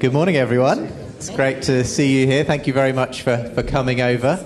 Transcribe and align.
Good 0.00 0.14
morning, 0.14 0.38
everyone. 0.38 0.84
It's 1.16 1.28
great 1.28 1.60
to 1.64 1.84
see 1.84 2.18
you 2.18 2.26
here. 2.26 2.42
Thank 2.42 2.66
you 2.66 2.72
very 2.72 2.94
much 2.94 3.20
for, 3.20 3.36
for 3.54 3.62
coming 3.62 4.00
over. 4.00 4.42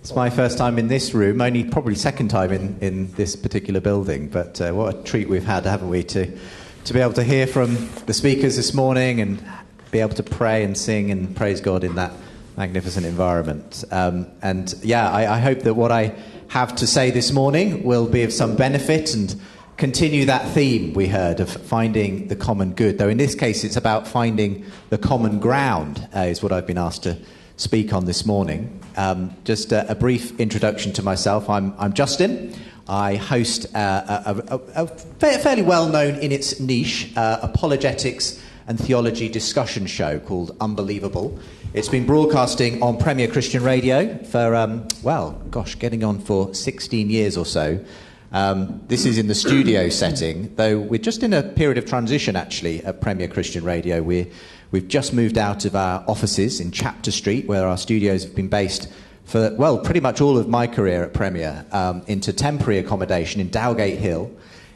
It's 0.00 0.14
my 0.14 0.28
first 0.28 0.58
time 0.58 0.78
in 0.78 0.88
this 0.88 1.14
room, 1.14 1.40
only 1.40 1.64
probably 1.64 1.94
second 1.94 2.28
time 2.28 2.52
in, 2.52 2.78
in 2.82 3.10
this 3.12 3.34
particular 3.34 3.80
building, 3.80 4.28
but 4.28 4.60
uh, 4.60 4.72
what 4.72 4.94
a 4.94 5.02
treat 5.04 5.30
we've 5.30 5.46
had, 5.46 5.64
haven't 5.64 5.88
we, 5.88 6.02
to, 6.02 6.38
to 6.84 6.92
be 6.92 7.00
able 7.00 7.14
to 7.14 7.24
hear 7.24 7.46
from 7.46 7.88
the 8.04 8.12
speakers 8.12 8.56
this 8.56 8.74
morning 8.74 9.22
and 9.22 9.42
be 9.92 10.00
able 10.00 10.14
to 10.14 10.22
pray 10.22 10.62
and 10.62 10.76
sing 10.76 11.10
and 11.10 11.34
praise 11.34 11.62
God 11.62 11.84
in 11.84 11.94
that 11.94 12.12
magnificent 12.58 13.06
environment. 13.06 13.84
Um, 13.90 14.26
and 14.42 14.74
yeah, 14.82 15.10
I, 15.10 15.36
I 15.36 15.38
hope 15.38 15.60
that 15.60 15.72
what 15.72 15.90
I 15.90 16.14
have 16.48 16.76
to 16.76 16.86
say 16.86 17.10
this 17.10 17.32
morning 17.32 17.82
will 17.82 18.06
be 18.06 18.24
of 18.24 18.32
some 18.34 18.56
benefit 18.56 19.14
and 19.14 19.34
continue 19.78 20.24
that 20.24 20.46
theme 20.48 20.92
we 20.92 21.06
heard 21.06 21.38
of 21.38 21.48
finding 21.48 22.26
the 22.26 22.34
common 22.34 22.72
good, 22.72 22.98
though 22.98 23.08
in 23.08 23.16
this 23.16 23.36
case 23.36 23.62
it's 23.62 23.76
about 23.76 24.08
finding 24.08 24.66
the 24.90 24.98
common 24.98 25.38
ground, 25.38 26.06
uh, 26.14 26.20
is 26.20 26.42
what 26.42 26.50
I've 26.50 26.66
been 26.66 26.78
asked 26.78 27.04
to 27.04 27.16
speak 27.56 27.92
on 27.92 28.04
this 28.04 28.26
morning. 28.26 28.80
Um, 28.96 29.36
just 29.44 29.70
a, 29.70 29.88
a, 29.88 29.94
brief 29.94 30.38
introduction 30.40 30.92
to 30.94 31.02
myself. 31.04 31.48
I'm, 31.48 31.74
I'm 31.78 31.92
Justin. 31.92 32.54
I 32.88 33.14
host 33.14 33.72
uh, 33.76 34.22
a, 34.26 34.58
a, 34.74 34.82
a, 34.82 34.86
fairly 34.88 35.62
well 35.62 35.88
known 35.88 36.16
in 36.16 36.32
its 36.32 36.58
niche 36.58 37.12
uh, 37.16 37.38
apologetics 37.42 38.42
and 38.66 38.80
theology 38.80 39.28
discussion 39.28 39.86
show 39.86 40.18
called 40.18 40.56
Unbelievable. 40.60 41.38
It's 41.72 41.88
been 41.88 42.04
broadcasting 42.04 42.82
on 42.82 42.98
Premier 42.98 43.28
Christian 43.28 43.62
Radio 43.62 44.18
for, 44.24 44.56
um, 44.56 44.88
well, 45.04 45.40
gosh, 45.50 45.78
getting 45.78 46.02
on 46.02 46.18
for 46.18 46.52
16 46.52 47.10
years 47.10 47.36
or 47.36 47.46
so. 47.46 47.84
Um, 48.30 48.82
this 48.88 49.06
is 49.06 49.16
in 49.16 49.26
the 49.26 49.34
studio 49.34 49.88
setting, 49.88 50.54
though 50.56 50.78
we're 50.78 50.98
just 50.98 51.22
in 51.22 51.32
a 51.32 51.42
period 51.42 51.78
of 51.78 51.86
transition 51.86 52.36
actually 52.36 52.84
at 52.84 53.00
Premier 53.00 53.26
Christian 53.26 53.64
Radio. 53.64 54.02
we 54.02 54.30
we've 54.70 54.88
just 54.88 55.14
moved 55.14 55.38
out 55.38 55.64
of 55.64 55.74
our 55.74 56.04
offices 56.06 56.60
in 56.60 56.70
Chapter 56.70 57.10
Street, 57.10 57.46
where 57.46 57.66
our 57.66 57.78
studios 57.78 58.24
have 58.24 58.34
been 58.34 58.48
based 58.48 58.92
for, 59.24 59.54
well, 59.56 59.78
pretty 59.78 60.00
much 60.00 60.20
all 60.20 60.36
of 60.36 60.48
my 60.48 60.66
career 60.66 61.04
at 61.04 61.14
Premier, 61.14 61.64
um, 61.72 62.02
into 62.06 62.32
temporary 62.32 62.78
accommodation 62.78 63.40
in 63.40 63.48
Dowgate 63.48 63.98
Hill 63.98 64.30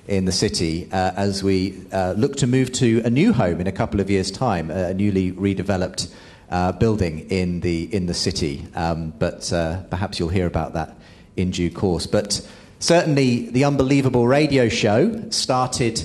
in 0.08 0.25
the 0.25 0.33
city 0.33 0.89
uh, 0.92 1.12
as 1.17 1.42
we 1.42 1.83
uh, 1.92 2.12
look 2.17 2.36
to 2.36 2.47
move 2.47 2.73
to 2.73 3.00
a 3.05 3.11
new 3.11 3.33
home 3.33 3.61
in 3.61 3.67
a 3.67 3.73
couple 3.73 4.00
of 4.00 4.11
years' 4.11 4.30
time, 4.30 4.70
a 4.70 4.92
newly 4.92 5.33
redeveloped 5.33 6.12
uh, 6.50 6.73
building 6.73 7.30
in 7.30 7.61
the, 7.61 7.95
in 7.95 8.06
the 8.06 8.14
city. 8.14 8.67
Um, 8.75 9.11
but 9.19 9.53
uh, 9.53 9.83
perhaps 9.84 10.19
you'll 10.19 10.28
hear 10.28 10.47
about 10.47 10.75
that 10.75 10.97
in 11.36 11.50
due 11.50 11.70
course. 11.70 12.06
But 12.06 12.47
Certainly, 12.83 13.50
the 13.50 13.64
Unbelievable 13.64 14.27
radio 14.27 14.69
show 14.69 15.30
started, 15.30 16.02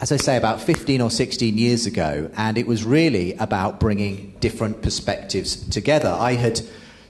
as 0.00 0.10
I 0.10 0.16
say, 0.16 0.36
about 0.36 0.60
15 0.60 1.00
or 1.00 1.08
16 1.08 1.56
years 1.56 1.86
ago, 1.86 2.28
and 2.36 2.58
it 2.58 2.66
was 2.66 2.82
really 2.82 3.34
about 3.34 3.78
bringing 3.78 4.34
different 4.40 4.82
perspectives 4.82 5.54
together. 5.68 6.08
I 6.08 6.32
had 6.32 6.62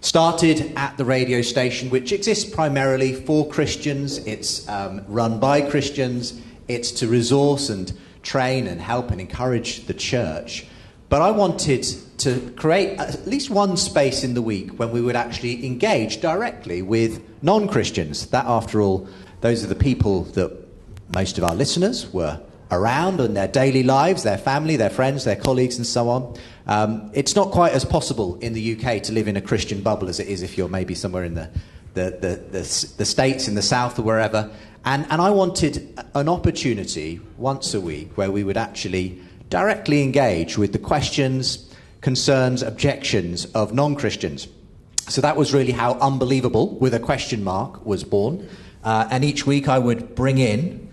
started 0.03 0.71
at 0.77 0.99
the 0.99 1.07
radio 1.07 1.41
station, 1.41 1.89
which 1.89 2.13
exists 2.13 2.45
primarily 2.45 3.15
for 3.15 3.49
Christians, 3.49 4.19
it's 4.19 4.69
um, 4.69 5.03
run 5.09 5.41
by 5.41 5.63
Christians, 5.63 6.39
it's 6.69 6.91
to 6.91 7.09
resource 7.09 7.71
and 7.71 7.91
train 8.23 8.67
and 8.67 8.83
help 8.83 9.11
and 9.11 9.19
encourage 9.19 9.87
the 9.87 9.95
church. 9.95 10.67
But 11.09 11.23
I 11.23 11.31
wanted 11.31 11.87
to 12.19 12.53
create 12.57 12.99
at 12.99 13.27
least 13.27 13.51
one 13.51 13.77
space 13.77 14.25
in 14.25 14.35
the 14.35 14.43
week 14.43 14.79
when 14.79 14.91
we 14.91 15.01
would 15.01 15.17
actually 15.17 15.67
engage 15.67 16.21
directly 16.21 16.83
with 16.83 17.23
non 17.43 17.69
Christians. 17.69 18.27
That, 18.29 18.47
after 18.47 18.81
all, 18.81 19.09
those 19.41 19.63
are 19.63 19.67
the 19.67 19.75
people 19.75 20.25
that 20.25 20.67
most 21.15 21.39
of 21.39 21.45
our 21.45 21.55
listeners 21.55 22.13
were 22.13 22.41
around 22.71 23.21
in 23.21 23.35
their 23.35 23.49
daily 23.49 23.83
lives, 23.83 24.23
their 24.23 24.39
family, 24.39 24.77
their 24.77 24.91
friends, 24.91 25.25
their 25.25 25.37
colleagues, 25.37 25.77
and 25.77 25.87
so 25.87 26.09
on. 26.09 26.37
Um, 26.67 27.11
it's 27.15 27.37
not 27.37 27.53
quite 27.53 27.73
as 27.73 27.85
possible 27.85 28.37
in 28.41 28.53
the 28.55 28.77
UK 28.77 29.03
to 29.05 29.13
live 29.13 29.29
in 29.29 29.37
a 29.37 29.41
Christian 29.41 29.83
bubble 29.83 30.09
as 30.09 30.19
it 30.19 30.27
is 30.27 30.43
if 30.43 30.59
you're 30.59 30.69
maybe 30.69 30.95
somewhere 30.95 31.25
in 31.25 31.35
the, 31.35 31.51
the, 31.95 32.11
the, 32.21 32.37
the, 32.51 32.93
the 32.97 33.05
States, 33.05 33.47
in 33.47 33.55
the 33.55 33.63
South, 33.63 33.99
or 33.99 34.03
wherever. 34.03 34.51
And, 34.85 35.07
and 35.11 35.21
I 35.21 35.31
wanted 35.31 35.99
an 36.15 36.29
opportunity 36.29 37.21
once 37.39 37.75
a 37.75 37.81
week 37.81 38.17
where 38.17 38.31
we 38.31 38.43
would 38.43 38.57
actually 38.57 39.21
directly 39.49 40.03
engage 40.03 40.59
with 40.59 40.73
the 40.73 40.79
questions, 40.79 41.66
concerns, 42.07 42.63
objections 42.63 43.47
of 43.47 43.75
non 43.75 43.97
Christians. 43.97 44.47
So 45.09 45.21
that 45.23 45.37
was 45.37 45.53
really 45.53 45.73
how 45.73 45.95
Unbelievable, 45.95 46.79
with 46.79 46.95
a 46.95 47.01
question 47.01 47.43
mark, 47.43 47.85
was 47.85 48.05
born. 48.05 48.49
Uh, 48.85 49.09
and 49.11 49.25
each 49.25 49.45
week 49.45 49.69
I 49.69 49.81
would 49.81 50.15
bring 50.15 50.39
in 50.39 50.89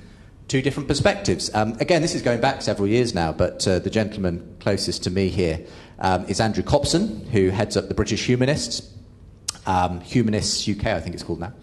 two 0.48 0.64
different 0.64 0.88
perspectives. 0.88 1.54
Um, 1.54 1.78
again, 1.80 2.02
this 2.02 2.16
is 2.16 2.24
going 2.24 2.42
back 2.42 2.64
several 2.64 2.88
years 2.88 3.14
now, 3.14 3.32
but 3.32 3.68
uh, 3.68 3.78
the 3.78 3.92
gentleman 3.92 4.56
closest 4.60 5.04
to 5.04 5.12
me 5.12 5.30
here 5.30 5.64
um, 6.00 6.26
is 6.26 6.40
Andrew 6.40 6.64
Copson, 6.64 7.28
who 7.28 7.50
heads 7.50 7.78
up 7.78 7.90
the 7.90 7.94
British 7.94 8.28
Humanists, 8.28 8.82
um, 9.68 10.02
Humanists 10.02 10.68
UK, 10.68 10.88
I 10.88 11.00
think 11.00 11.14
it's 11.14 11.24
called 11.24 11.42
now. 11.42 11.54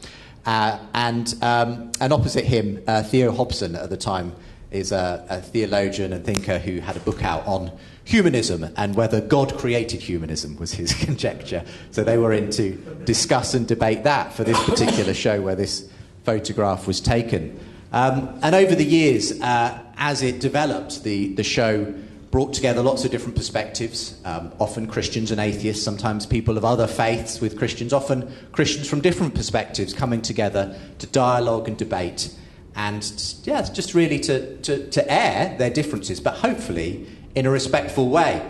Uh, 0.47 0.79
and, 0.95 1.35
um, 1.43 1.91
and 2.01 2.13
opposite 2.13 2.45
him, 2.45 2.85
uh, 2.87 3.03
Theo 3.03 3.33
Hobson 3.33 3.75
at 3.75 3.91
the 3.91 3.97
time 3.97 4.33
is 4.71 4.93
a, 4.93 5.27
a, 5.29 5.41
theologian 5.41 6.13
and 6.13 6.25
thinker 6.25 6.61
who 6.61 6.79
had 6.79 6.97
a 6.97 7.01
book 7.01 7.25
out 7.25 7.45
on 7.49 7.73
humanism 8.11 8.67
and 8.77 8.97
whether 8.97 9.21
God 9.21 9.57
created 9.57 10.01
humanism 10.01 10.57
was 10.57 10.73
his 10.73 10.93
conjecture. 11.05 11.65
So 11.93 12.03
they 12.03 12.19
were 12.19 12.33
in 12.33 12.51
to 12.53 12.73
discuss 13.05 13.55
and 13.55 13.69
debate 13.69 14.03
that 14.03 14.33
for 14.33 14.43
this 14.43 14.61
particular 14.65 15.15
show 15.15 15.41
where 15.41 15.55
this 15.55 15.89
photograph 16.25 16.89
was 16.89 17.01
taken. 17.01 17.59
Um, 17.93 18.37
and 18.43 18.55
over 18.55 18.75
the 18.75 18.85
years, 18.85 19.41
uh, 19.41 19.79
as 19.97 20.23
it 20.23 20.41
developed, 20.41 21.05
the, 21.05 21.35
the 21.35 21.45
show 21.45 21.95
brought 22.33 22.53
together 22.53 22.83
lots 22.83 23.05
of 23.05 23.13
different 23.13 23.37
perspectives, 23.37 24.21
um, 24.25 24.53
often 24.59 24.89
Christians 24.89 25.31
and 25.31 25.41
atheists, 25.41 25.85
sometimes 25.85 26.27
people 26.27 26.57
of 26.57 26.65
other 26.65 26.89
faiths 26.89 27.41
with 27.41 27.57
Christians, 27.59 27.93
often 27.93 28.33
Christians 28.51 28.89
from 28.89 29.01
different 29.01 29.37
perspectives 29.37 29.93
coming 29.95 30.21
together 30.21 30.77
to 30.99 31.07
dialogue 31.07 31.69
and 31.69 31.77
debate 31.77 32.35
and 32.77 33.35
yeah, 33.45 33.63
just 33.63 33.95
really 33.95 34.21
to, 34.21 34.57
to, 34.59 34.89
to 34.91 35.13
air 35.13 35.57
their 35.59 35.71
differences, 35.71 36.21
but 36.21 36.35
hopefully 36.35 37.07
in 37.35 37.47
a 37.47 37.51
respectful 37.51 38.09
way. 38.09 38.47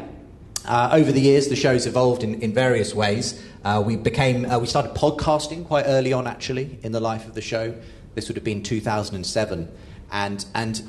Uh, 0.65 0.91
over 0.93 1.11
the 1.11 1.21
years, 1.21 1.49
the 1.49 1.57
show's 1.57 1.87
evolved 1.87 2.23
in, 2.23 2.41
in 2.43 2.53
various 2.53 2.95
ways. 2.95 3.43
Uh, 3.65 3.83
we 3.85 3.97
became 3.97 4.45
uh, 4.45 4.59
we 4.59 4.67
started 4.67 4.95
podcasting 4.95 5.67
quite 5.67 5.85
early 5.87 6.13
on, 6.13 6.27
actually, 6.27 6.79
in 6.83 6.93
the 6.93 7.01
life 7.01 7.27
of 7.27 7.35
the 7.35 7.41
show. 7.41 7.75
This 8.15 8.29
would 8.29 8.37
have 8.37 8.45
been 8.45 8.63
2007, 8.63 9.71
and 10.13 10.45
and 10.55 10.83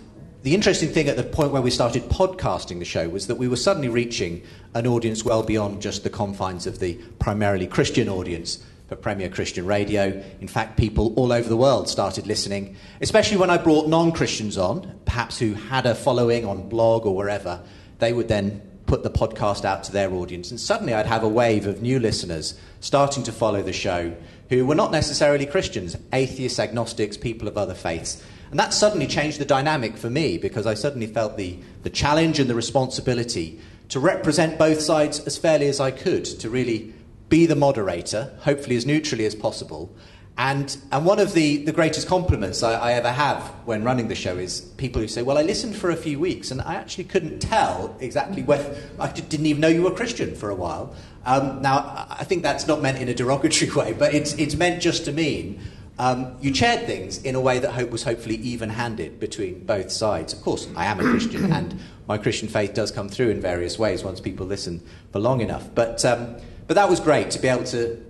the 0.44 0.56
interesting 0.56 0.90
thing 0.90 1.08
at 1.08 1.18
the 1.18 1.24
point 1.24 1.52
where 1.52 1.62
we 1.62 1.70
started 1.70 2.04
podcasting 2.10 2.80
the 2.80 2.86
show 2.86 3.08
was 3.08 3.28
that 3.28 3.36
we 3.36 3.48
were 3.48 3.56
suddenly 3.56 3.90
reaching 3.90 4.42
an 4.74 4.88
audience 4.88 5.24
well 5.24 5.44
beyond 5.44 5.82
just 5.82 6.04
the 6.04 6.10
confines 6.10 6.66
of 6.66 6.80
the 6.80 6.96
primarily 7.20 7.68
Christian 7.68 8.10
audience 8.10 8.64
for 8.88 8.96
Premier 8.96 9.30
Christian 9.30 9.66
Radio. 9.66 10.22
In 10.42 10.48
fact, 10.48 10.78
people 10.78 11.14
all 11.16 11.32
over 11.32 11.48
the 11.48 11.56
world 11.56 11.88
started 11.88 12.26
listening, 12.26 12.76
especially 13.02 13.38
when 13.38 13.50
I 13.52 13.58
brought 13.58 13.88
non 13.88 14.12
Christians 14.12 14.58
on, 14.58 15.00
perhaps 15.06 15.38
who 15.38 15.54
had 15.54 15.86
a 15.86 15.94
following 15.94 16.44
on 16.46 16.68
blog 16.68 17.06
or 17.06 17.16
wherever. 17.16 17.62
They 18.02 18.14
would 18.14 18.28
then 18.28 18.64
put 18.88 19.04
the 19.04 19.12
podcast 19.12 19.64
out 19.64 19.84
to 19.84 19.92
their 19.92 20.12
audience, 20.12 20.50
and 20.50 20.60
suddenly 20.60 20.96
I'd 20.96 21.06
have 21.06 21.24
a 21.24 21.30
wave 21.30 21.68
of 21.68 21.84
new 21.84 22.00
listeners 22.00 22.60
starting 22.80 23.22
to 23.24 23.32
follow 23.32 23.62
the 23.62 23.72
show 23.72 24.16
who 24.50 24.66
were 24.66 24.74
not 24.74 24.92
necessarily 24.92 25.46
Christians, 25.46 25.96
atheists, 26.12 26.58
agnostics, 26.58 27.16
people 27.16 27.48
of 27.48 27.60
other 27.60 27.76
faiths. 27.76 28.24
And 28.50 28.60
that 28.60 28.74
suddenly 28.74 29.06
changed 29.06 29.38
the 29.38 29.46
dynamic 29.46 29.98
for 29.98 30.10
me 30.10 30.40
because 30.40 30.66
I 30.66 30.74
suddenly 30.74 31.06
felt 31.06 31.38
the, 31.38 31.60
the 31.84 31.92
challenge 31.92 32.40
and 32.40 32.50
the 32.50 32.56
responsibility 32.56 33.60
to 33.90 34.00
represent 34.00 34.58
both 34.58 34.82
sides 34.82 35.20
as 35.20 35.38
fairly 35.38 35.68
as 35.68 35.80
I 35.80 35.92
could, 35.92 36.26
to 36.26 36.50
really 36.50 36.96
be 37.30 37.46
the 37.46 37.56
moderator, 37.56 38.34
hopefully 38.40 38.78
as 38.78 38.86
neutrally 38.88 39.28
as 39.28 39.36
possible. 39.36 39.96
And, 40.42 40.76
and 40.92 41.06
one 41.06 41.20
of 41.20 41.34
the, 41.34 41.58
the 41.58 41.72
greatest 41.72 42.08
compliments 42.08 42.64
I, 42.64 42.74
I, 42.74 42.94
ever 42.94 43.12
have 43.12 43.44
when 43.66 43.84
running 43.84 44.08
the 44.08 44.16
show 44.16 44.38
is 44.38 44.62
people 44.78 45.00
who 45.00 45.08
say, 45.08 45.22
Well, 45.22 45.38
I 45.38 45.44
listened 45.44 45.76
for 45.76 45.92
a 45.92 45.96
few 45.96 46.20
weeks 46.20 46.50
and 46.50 46.64
I 46.64 46.74
actually 46.74 47.04
couldn't 47.04 47.42
tell 47.42 47.96
exactly 48.00 48.42
whether 48.42 48.76
I 49.00 49.12
didn't 49.12 49.46
even 49.46 49.62
know 49.62 49.68
you 49.68 49.84
were 49.84 49.92
Christian 49.92 50.34
for 50.34 50.50
a 50.50 50.56
while. 50.56 50.96
Um, 51.28 51.62
now, 51.62 52.08
I 52.10 52.24
think 52.24 52.42
that's 52.42 52.66
not 52.66 52.82
meant 52.82 52.98
in 52.98 53.08
a 53.08 53.14
derogatory 53.14 53.70
way, 53.76 53.94
but 53.94 54.16
it's, 54.16 54.34
it's 54.34 54.56
meant 54.56 54.82
just 54.82 55.06
to 55.06 55.12
mean 55.12 55.60
um, 56.00 56.36
you 56.42 56.52
chaired 56.52 56.88
things 56.88 57.22
in 57.22 57.36
a 57.36 57.40
way 57.40 57.60
that 57.60 57.74
hope 57.74 57.92
was 57.92 58.02
hopefully 58.02 58.38
even 58.38 58.70
handed 58.70 59.20
between 59.20 59.64
both 59.64 59.92
sides. 59.92 60.34
Of 60.34 60.42
course, 60.42 60.68
I 60.76 60.86
am 60.86 61.00
a 61.00 61.04
Christian 61.04 61.54
and 61.54 61.80
my 62.08 62.18
Christian 62.18 62.48
faith 62.48 62.74
does 62.74 62.90
come 62.90 63.10
through 63.10 63.30
in 63.30 63.42
various 63.42 63.78
ways 63.78 64.04
once 64.04 64.20
people 64.20 64.48
listen 64.48 64.82
for 65.12 65.20
long 65.20 65.42
enough. 65.42 65.70
But. 65.76 66.04
Um, 66.04 66.38
but 66.68 66.76
that 66.76 66.90
was 66.90 67.02
great 67.02 67.32
to 67.32 67.40
be 67.40 67.50
able 67.50 67.66
to 67.66 68.02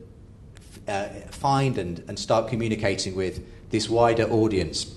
uh, 0.92 1.08
find 1.32 1.78
and, 1.78 2.04
and 2.08 2.20
start 2.20 2.50
communicating 2.50 3.16
with 3.16 3.44
this 3.72 3.90
wider 3.90 4.24
audience. 4.24 4.94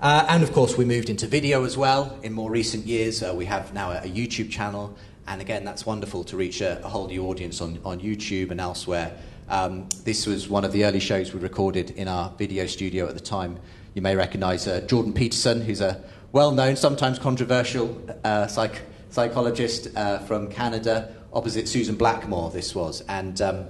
Uh, 0.00 0.24
and 0.28 0.44
of 0.44 0.52
course, 0.52 0.76
we 0.76 0.84
moved 0.84 1.10
into 1.10 1.26
video 1.26 1.64
as 1.64 1.76
well 1.76 2.16
in 2.22 2.32
more 2.32 2.50
recent 2.50 2.86
years. 2.86 3.22
Uh, 3.22 3.34
we 3.34 3.46
have 3.46 3.74
now 3.74 3.90
a, 3.90 3.96
a, 3.96 4.08
YouTube 4.08 4.48
channel, 4.50 4.96
and 5.26 5.40
again, 5.40 5.64
that's 5.64 5.84
wonderful 5.84 6.22
to 6.22 6.36
reach 6.36 6.60
a, 6.60 6.84
a 6.84 6.88
whole 6.88 7.08
new 7.08 7.26
audience 7.26 7.60
on, 7.60 7.80
on 7.84 7.98
YouTube 7.98 8.52
and 8.52 8.60
elsewhere. 8.60 9.16
Um, 9.48 9.88
this 10.04 10.26
was 10.26 10.48
one 10.48 10.64
of 10.64 10.72
the 10.72 10.84
early 10.84 11.00
shows 11.00 11.34
we 11.34 11.40
recorded 11.40 11.90
in 11.92 12.06
our 12.06 12.30
video 12.38 12.66
studio 12.66 13.08
at 13.08 13.14
the 13.14 13.20
time. 13.20 13.58
You 13.94 14.02
may 14.02 14.14
recognize 14.14 14.68
uh, 14.68 14.82
Jordan 14.82 15.12
Peterson, 15.12 15.62
who's 15.62 15.80
a 15.80 16.00
well 16.30 16.52
known, 16.52 16.76
sometimes 16.76 17.18
controversial 17.18 18.00
uh, 18.22 18.46
psych- 18.46 18.82
psychologist 19.10 19.88
uh, 19.96 20.18
from 20.18 20.48
Canada, 20.48 21.12
opposite 21.32 21.66
Susan 21.66 21.96
Blackmore, 21.96 22.50
this 22.50 22.74
was. 22.74 23.00
And 23.08 23.40
um, 23.40 23.66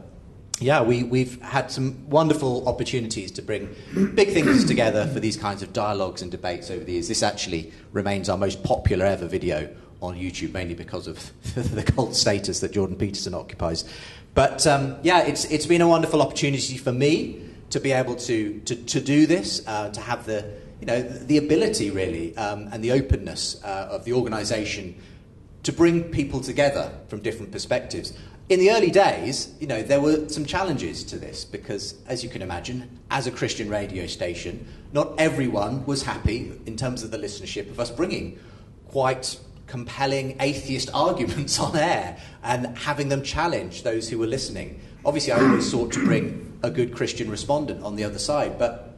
yeah, 0.60 0.82
we, 0.82 1.04
we've 1.04 1.40
had 1.40 1.70
some 1.70 2.08
wonderful 2.08 2.68
opportunities 2.68 3.30
to 3.32 3.42
bring 3.42 3.74
big 4.14 4.32
things 4.32 4.64
together 4.64 5.06
for 5.06 5.20
these 5.20 5.36
kinds 5.36 5.62
of 5.62 5.72
dialogues 5.72 6.20
and 6.20 6.30
debates 6.30 6.70
over 6.70 6.84
the 6.84 6.92
years. 6.92 7.08
This 7.08 7.22
actually 7.22 7.72
remains 7.92 8.28
our 8.28 8.36
most 8.36 8.64
popular 8.64 9.06
ever 9.06 9.26
video 9.26 9.74
on 10.00 10.16
YouTube, 10.16 10.52
mainly 10.52 10.74
because 10.74 11.06
of 11.06 11.32
the 11.74 11.82
cult 11.82 12.16
status 12.16 12.60
that 12.60 12.72
Jordan 12.72 12.96
Peterson 12.96 13.34
occupies. 13.34 13.84
But 14.34 14.66
um, 14.66 14.96
yeah, 15.02 15.22
it's, 15.22 15.44
it's 15.46 15.66
been 15.66 15.80
a 15.80 15.88
wonderful 15.88 16.22
opportunity 16.22 16.76
for 16.76 16.92
me 16.92 17.42
to 17.70 17.80
be 17.80 17.92
able 17.92 18.16
to, 18.16 18.60
to, 18.60 18.76
to 18.76 19.00
do 19.00 19.26
this, 19.26 19.66
uh, 19.66 19.90
to 19.90 20.00
have 20.00 20.26
the, 20.26 20.58
you 20.80 20.86
know, 20.86 21.02
the 21.02 21.38
ability, 21.38 21.90
really, 21.90 22.36
um, 22.36 22.68
and 22.72 22.82
the 22.82 22.92
openness 22.92 23.62
uh, 23.64 23.88
of 23.90 24.04
the 24.04 24.12
organisation 24.12 25.00
to 25.64 25.72
bring 25.72 26.04
people 26.04 26.40
together 26.40 26.90
from 27.08 27.20
different 27.20 27.52
perspectives. 27.52 28.12
In 28.48 28.60
the 28.60 28.70
early 28.70 28.90
days, 28.90 29.52
you 29.60 29.66
know, 29.66 29.82
there 29.82 30.00
were 30.00 30.26
some 30.30 30.46
challenges 30.46 31.04
to 31.04 31.18
this 31.18 31.44
because, 31.44 31.96
as 32.06 32.24
you 32.24 32.30
can 32.30 32.40
imagine, 32.40 32.98
as 33.10 33.26
a 33.26 33.30
Christian 33.30 33.68
radio 33.68 34.06
station, 34.06 34.66
not 34.90 35.12
everyone 35.18 35.84
was 35.84 36.02
happy 36.02 36.58
in 36.64 36.74
terms 36.74 37.02
of 37.02 37.10
the 37.10 37.18
listenership 37.18 37.68
of 37.68 37.78
us 37.78 37.90
bringing 37.90 38.38
quite 38.86 39.38
compelling 39.66 40.34
atheist 40.40 40.88
arguments 40.94 41.60
on 41.60 41.76
air 41.76 42.16
and 42.42 42.78
having 42.78 43.10
them 43.10 43.22
challenge 43.22 43.82
those 43.82 44.08
who 44.08 44.16
were 44.16 44.26
listening. 44.26 44.80
Obviously, 45.04 45.32
I 45.32 45.42
always 45.42 45.70
sought 45.70 45.92
to 45.92 46.02
bring 46.02 46.58
a 46.62 46.70
good 46.70 46.94
Christian 46.94 47.30
respondent 47.30 47.84
on 47.84 47.96
the 47.96 48.04
other 48.04 48.18
side, 48.18 48.58
but 48.58 48.96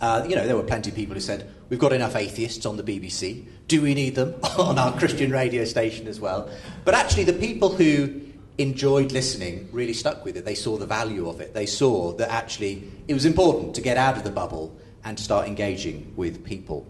uh, 0.00 0.26
you 0.28 0.34
know, 0.34 0.44
there 0.44 0.56
were 0.56 0.64
plenty 0.64 0.90
of 0.90 0.96
people 0.96 1.14
who 1.14 1.20
said, 1.20 1.48
We've 1.68 1.78
got 1.78 1.92
enough 1.92 2.16
atheists 2.16 2.66
on 2.66 2.76
the 2.76 2.82
BBC. 2.82 3.46
Do 3.68 3.80
we 3.80 3.94
need 3.94 4.16
them 4.16 4.34
on 4.58 4.76
our 4.76 4.98
Christian 4.98 5.30
radio 5.30 5.64
station 5.64 6.08
as 6.08 6.18
well? 6.18 6.50
But 6.84 6.94
actually, 6.94 7.24
the 7.24 7.32
people 7.34 7.68
who 7.68 8.27
enjoyed 8.58 9.12
listening 9.12 9.68
really 9.72 9.92
stuck 9.92 10.24
with 10.24 10.36
it. 10.36 10.44
They 10.44 10.56
saw 10.56 10.76
the 10.76 10.86
value 10.86 11.28
of 11.28 11.40
it. 11.40 11.54
They 11.54 11.66
saw 11.66 12.12
that 12.14 12.30
actually 12.30 12.90
it 13.06 13.14
was 13.14 13.24
important 13.24 13.74
to 13.76 13.80
get 13.80 13.96
out 13.96 14.16
of 14.16 14.24
the 14.24 14.30
bubble 14.30 14.76
and 15.04 15.18
start 15.18 15.46
engaging 15.46 16.12
with 16.16 16.44
people. 16.44 16.86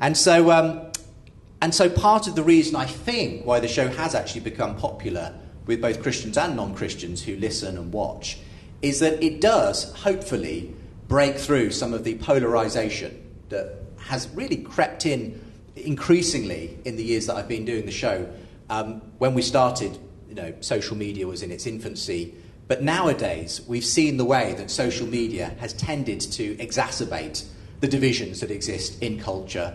And 0.00 0.16
so, 0.16 0.50
um, 0.50 0.90
and 1.60 1.74
so 1.74 1.90
part 1.90 2.26
of 2.26 2.34
the 2.34 2.42
reason 2.42 2.74
I 2.74 2.86
think 2.86 3.44
why 3.44 3.60
the 3.60 3.68
show 3.68 3.88
has 3.88 4.14
actually 4.14 4.40
become 4.40 4.76
popular 4.76 5.34
with 5.66 5.82
both 5.82 6.02
Christians 6.02 6.38
and 6.38 6.56
non 6.56 6.74
Christians 6.74 7.22
who 7.22 7.36
listen 7.36 7.76
and 7.76 7.92
watch 7.92 8.38
is 8.80 9.00
that 9.00 9.22
it 9.22 9.42
does, 9.42 9.92
hopefully, 9.92 10.74
break 11.06 11.36
through 11.36 11.70
some 11.70 11.92
of 11.92 12.02
the 12.02 12.14
polarization 12.16 13.30
that 13.50 13.76
has 13.98 14.28
really 14.30 14.56
crept 14.56 15.04
in 15.04 15.38
increasingly 15.76 16.78
in 16.84 16.96
the 16.96 17.04
years 17.04 17.26
that 17.26 17.36
I've 17.36 17.48
been 17.48 17.66
doing 17.66 17.84
the 17.84 17.92
show. 17.92 18.28
Um, 18.70 19.02
when 19.18 19.34
we 19.34 19.42
started, 19.42 19.98
you 20.30 20.36
know, 20.36 20.54
social 20.60 20.96
media 20.96 21.26
was 21.26 21.42
in 21.42 21.50
its 21.50 21.66
infancy. 21.66 22.34
But 22.68 22.82
nowadays, 22.82 23.60
we've 23.66 23.84
seen 23.84 24.16
the 24.16 24.24
way 24.24 24.54
that 24.54 24.70
social 24.70 25.06
media 25.06 25.56
has 25.58 25.72
tended 25.72 26.20
to 26.20 26.54
exacerbate 26.56 27.44
the 27.80 27.88
divisions 27.88 28.40
that 28.40 28.50
exist 28.50 29.02
in 29.02 29.18
culture 29.18 29.74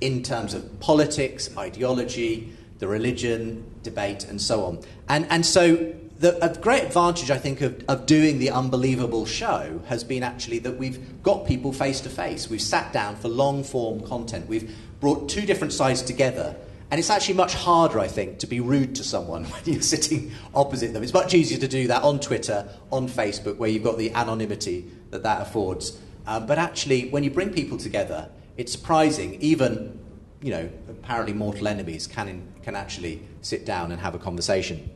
in 0.00 0.24
terms 0.24 0.52
of 0.52 0.80
politics, 0.80 1.56
ideology, 1.56 2.52
the 2.80 2.88
religion 2.88 3.64
debate, 3.84 4.24
and 4.24 4.42
so 4.42 4.64
on. 4.64 4.80
And, 5.08 5.24
and 5.30 5.46
so, 5.46 5.94
the, 6.18 6.44
a 6.44 6.52
great 6.58 6.82
advantage, 6.82 7.30
I 7.30 7.38
think, 7.38 7.60
of, 7.60 7.84
of 7.88 8.06
doing 8.06 8.38
the 8.38 8.50
unbelievable 8.50 9.24
show 9.24 9.80
has 9.86 10.02
been 10.02 10.24
actually 10.24 10.58
that 10.60 10.78
we've 10.78 11.22
got 11.22 11.46
people 11.46 11.72
face 11.72 12.00
to 12.00 12.08
face. 12.08 12.50
We've 12.50 12.60
sat 12.60 12.92
down 12.92 13.16
for 13.16 13.28
long 13.28 13.62
form 13.62 14.00
content. 14.00 14.48
We've 14.48 14.76
brought 15.00 15.28
two 15.28 15.42
different 15.42 15.72
sides 15.72 16.02
together. 16.02 16.56
And 16.92 16.98
it's 16.98 17.08
actually 17.08 17.36
much 17.36 17.54
harder, 17.54 17.98
I 17.98 18.06
think, 18.06 18.40
to 18.40 18.46
be 18.46 18.60
rude 18.60 18.94
to 18.96 19.02
someone 19.02 19.44
when 19.50 19.62
you're 19.64 19.80
sitting 19.80 20.30
opposite 20.54 20.92
them. 20.92 21.02
It's 21.02 21.14
much 21.14 21.32
easier 21.32 21.58
to 21.58 21.66
do 21.66 21.86
that 21.86 22.02
on 22.02 22.20
Twitter, 22.20 22.68
on 22.90 23.08
Facebook, 23.08 23.56
where 23.56 23.70
you've 23.70 23.82
got 23.82 23.96
the 23.96 24.12
anonymity 24.12 24.90
that 25.10 25.22
that 25.22 25.40
affords. 25.40 25.98
Um, 26.26 26.44
but 26.46 26.58
actually, 26.58 27.08
when 27.08 27.24
you 27.24 27.30
bring 27.30 27.50
people 27.50 27.78
together, 27.78 28.28
it's 28.58 28.72
surprising, 28.72 29.40
even 29.40 29.98
you 30.42 30.50
know, 30.50 30.68
apparently 30.90 31.32
mortal 31.32 31.66
enemies 31.66 32.06
can, 32.06 32.46
can 32.62 32.76
actually 32.76 33.22
sit 33.40 33.64
down 33.64 33.90
and 33.90 33.98
have 33.98 34.14
a 34.14 34.18
conversation. 34.18 34.90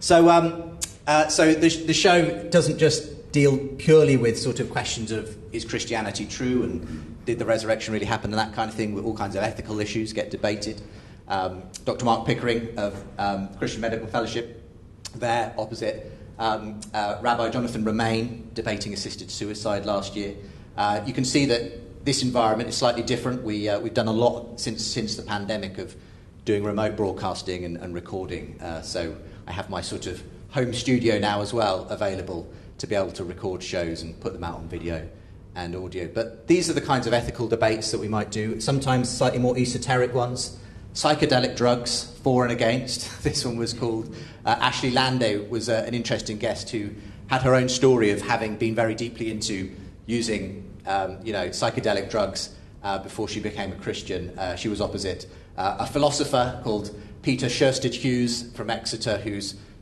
So, 0.00 0.28
um, 0.28 0.78
uh, 1.06 1.28
so 1.28 1.54
the, 1.54 1.68
the 1.68 1.94
show 1.94 2.46
doesn't 2.50 2.76
just 2.76 3.32
deal 3.32 3.56
purely 3.78 4.18
with 4.18 4.38
sort 4.38 4.60
of 4.60 4.70
questions 4.70 5.12
of 5.12 5.34
is 5.54 5.64
Christianity 5.64 6.26
true 6.26 6.62
and 6.64 7.16
did 7.24 7.38
the 7.38 7.46
resurrection 7.46 7.94
really 7.94 8.06
happen 8.06 8.30
and 8.32 8.38
that 8.38 8.54
kind 8.54 8.68
of 8.68 8.76
thing, 8.76 8.98
all 9.02 9.16
kinds 9.16 9.34
of 9.34 9.42
ethical 9.42 9.80
issues 9.80 10.12
get 10.12 10.30
debated. 10.30 10.82
Um, 11.28 11.62
Dr. 11.84 12.04
Mark 12.04 12.26
Pickering 12.26 12.78
of 12.78 13.02
um, 13.18 13.48
Christian 13.54 13.80
Medical 13.80 14.06
Fellowship, 14.06 14.62
there 15.14 15.54
opposite 15.58 16.12
um, 16.38 16.80
uh, 16.92 17.18
Rabbi 17.20 17.48
Jonathan 17.50 17.84
Romain 17.84 18.50
debating 18.54 18.92
assisted 18.92 19.30
suicide 19.30 19.86
last 19.86 20.14
year. 20.14 20.34
Uh, 20.76 21.02
you 21.06 21.12
can 21.12 21.24
see 21.24 21.46
that 21.46 22.04
this 22.04 22.22
environment 22.22 22.68
is 22.68 22.76
slightly 22.76 23.02
different. 23.02 23.42
We, 23.42 23.68
uh, 23.68 23.80
we've 23.80 23.94
done 23.94 24.08
a 24.08 24.12
lot 24.12 24.60
since, 24.60 24.84
since 24.84 25.16
the 25.16 25.22
pandemic 25.22 25.78
of 25.78 25.96
doing 26.44 26.62
remote 26.62 26.96
broadcasting 26.96 27.64
and, 27.64 27.76
and 27.78 27.94
recording. 27.94 28.60
Uh, 28.60 28.82
so 28.82 29.16
I 29.46 29.52
have 29.52 29.70
my 29.70 29.80
sort 29.80 30.06
of 30.06 30.22
home 30.50 30.72
studio 30.72 31.18
now 31.18 31.42
as 31.42 31.52
well 31.52 31.86
available 31.88 32.48
to 32.78 32.86
be 32.86 32.94
able 32.94 33.12
to 33.12 33.24
record 33.24 33.62
shows 33.62 34.02
and 34.02 34.18
put 34.20 34.32
them 34.32 34.44
out 34.44 34.56
on 34.56 34.68
video 34.68 35.08
and 35.54 35.74
audio. 35.74 36.06
But 36.06 36.46
these 36.46 36.68
are 36.68 36.74
the 36.74 36.80
kinds 36.82 37.06
of 37.06 37.14
ethical 37.14 37.48
debates 37.48 37.90
that 37.90 37.98
we 37.98 38.08
might 38.08 38.30
do, 38.30 38.60
sometimes 38.60 39.08
slightly 39.08 39.38
more 39.38 39.56
esoteric 39.56 40.14
ones. 40.14 40.58
Psychedelic 40.96 41.56
drugs, 41.56 42.04
for 42.22 42.44
and 42.44 42.52
against. 42.52 43.10
This 43.22 43.44
one 43.44 43.58
was 43.58 43.74
called. 43.74 44.16
Uh, 44.46 44.56
Ashley 44.58 44.90
Landau 44.90 45.44
was 45.50 45.68
uh, 45.68 45.84
an 45.86 45.92
interesting 45.92 46.38
guest 46.38 46.70
who 46.70 46.88
had 47.26 47.42
her 47.42 47.54
own 47.54 47.68
story 47.68 48.12
of 48.12 48.22
having 48.22 48.56
been 48.56 48.74
very 48.74 48.94
deeply 48.94 49.30
into 49.30 49.70
using 50.06 50.74
um, 50.86 51.18
you 51.22 51.34
know, 51.34 51.50
psychedelic 51.50 52.08
drugs 52.08 52.54
uh, 52.82 52.96
before 52.98 53.28
she 53.28 53.40
became 53.40 53.72
a 53.72 53.76
Christian. 53.76 54.38
Uh, 54.38 54.56
she 54.56 54.68
was 54.68 54.80
opposite 54.80 55.26
uh, 55.58 55.76
a 55.80 55.86
philosopher 55.86 56.58
called 56.64 56.98
Peter 57.20 57.46
Sjöstedt-Hughes 57.46 58.50
from 58.54 58.70
Exeter, 58.70 59.18
who 59.18 59.38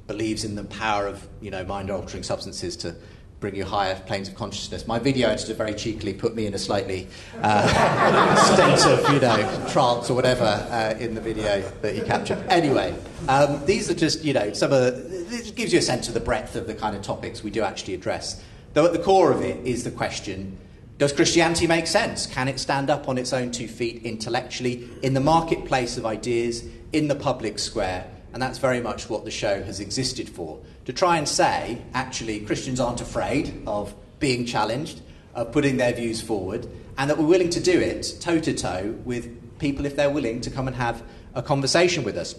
believes 0.09 0.45
in 0.45 0.57
the 0.57 0.65
power 0.65 1.07
of 1.07 1.29
you 1.41 1.53
know, 1.53 1.65
mind-altering 1.65 2.25
substances 2.25 2.77
to 2.79 2.97
bring 3.45 3.55
you 3.55 3.65
higher 3.67 3.95
planes 4.07 4.27
of 4.27 4.35
consciousness. 4.35 4.87
My 4.87 4.99
video 4.99 5.29
editor 5.29 5.53
very 5.53 5.75
cheekily 5.75 6.15
put 6.15 6.35
me 6.35 6.47
in 6.47 6.55
a 6.55 6.59
slightly 6.59 7.07
uh, 7.43 8.39
state 8.55 8.91
of, 8.91 9.13
you 9.13 9.21
know, 9.21 9.69
trance 9.69 10.09
or 10.09 10.15
whatever 10.15 10.45
uh, 10.45 10.95
in 10.99 11.15
the 11.15 11.21
video 11.21 11.61
that 11.83 11.95
he 11.95 12.01
captured. 12.01 12.39
Anyway, 12.49 12.97
um, 13.29 13.63
these 13.67 13.91
are 13.91 13.95
just, 13.95 14.25
you 14.25 14.33
know, 14.33 14.51
some 14.55 14.73
of 14.73 14.81
the, 14.81 14.93
this 15.29 15.51
gives 15.51 15.75
you 15.75 15.79
a 15.79 15.83
sense 15.83 16.09
of 16.09 16.15
the 16.15 16.21
breadth 16.21 16.57
of 16.57 16.67
the 16.67 16.73
kind 16.73 16.97
of 16.97 17.03
topics 17.03 17.43
we 17.43 17.51
do 17.51 17.61
actually 17.61 17.93
address. 17.93 18.43
Though 18.73 18.87
at 18.87 18.95
the 18.95 18.99
core 18.99 19.31
of 19.31 19.43
it 19.43 19.67
is 19.67 19.85
the 19.85 19.91
question 19.91 20.57
does 20.97 21.13
Christianity 21.13 21.67
make 21.67 21.87
sense? 21.87 22.25
Can 22.25 22.49
it 22.49 22.59
stand 22.59 22.89
up 22.89 23.11
on 23.11 23.19
its 23.19 23.35
own 23.35 23.51
two 23.51 23.69
feet 23.69 24.05
intellectually 24.05 24.89
in 25.03 25.13
the 25.13 25.21
marketplace 25.21 25.99
of 25.99 26.07
ideas, 26.07 26.65
in 26.95 27.09
the 27.09 27.17
public 27.17 27.59
square? 27.59 28.07
And 28.33 28.41
that's 28.43 28.59
very 28.59 28.81
much 28.81 29.11
what 29.11 29.25
the 29.25 29.31
show 29.31 29.63
has 29.63 29.81
existed 29.81 30.31
for. 30.31 30.61
To 30.87 30.93
try 30.93 31.17
and 31.17 31.29
say, 31.29 31.83
actually, 31.95 32.41
Christians 32.41 32.81
aren't 32.81 33.01
afraid 33.01 33.63
of 33.67 33.95
being 34.19 34.45
challenged, 34.45 35.01
of 35.35 35.53
putting 35.53 35.77
their 35.77 35.93
views 35.93 36.21
forward, 36.21 36.69
and 36.99 37.11
that 37.11 37.19
we're 37.19 37.27
willing 37.27 37.51
to 37.51 37.61
do 37.61 37.79
it 37.79 38.17
toe 38.21 38.39
to 38.41 38.55
toe 38.55 38.95
with 39.05 39.59
people 39.59 39.87
if 39.87 39.97
they're 39.97 40.11
willing 40.11 40.41
to 40.43 40.51
come 40.51 40.67
and 40.69 40.77
have 40.77 41.03
a 41.35 41.43
conversation 41.43 42.05
with 42.05 42.17
us. 42.17 42.35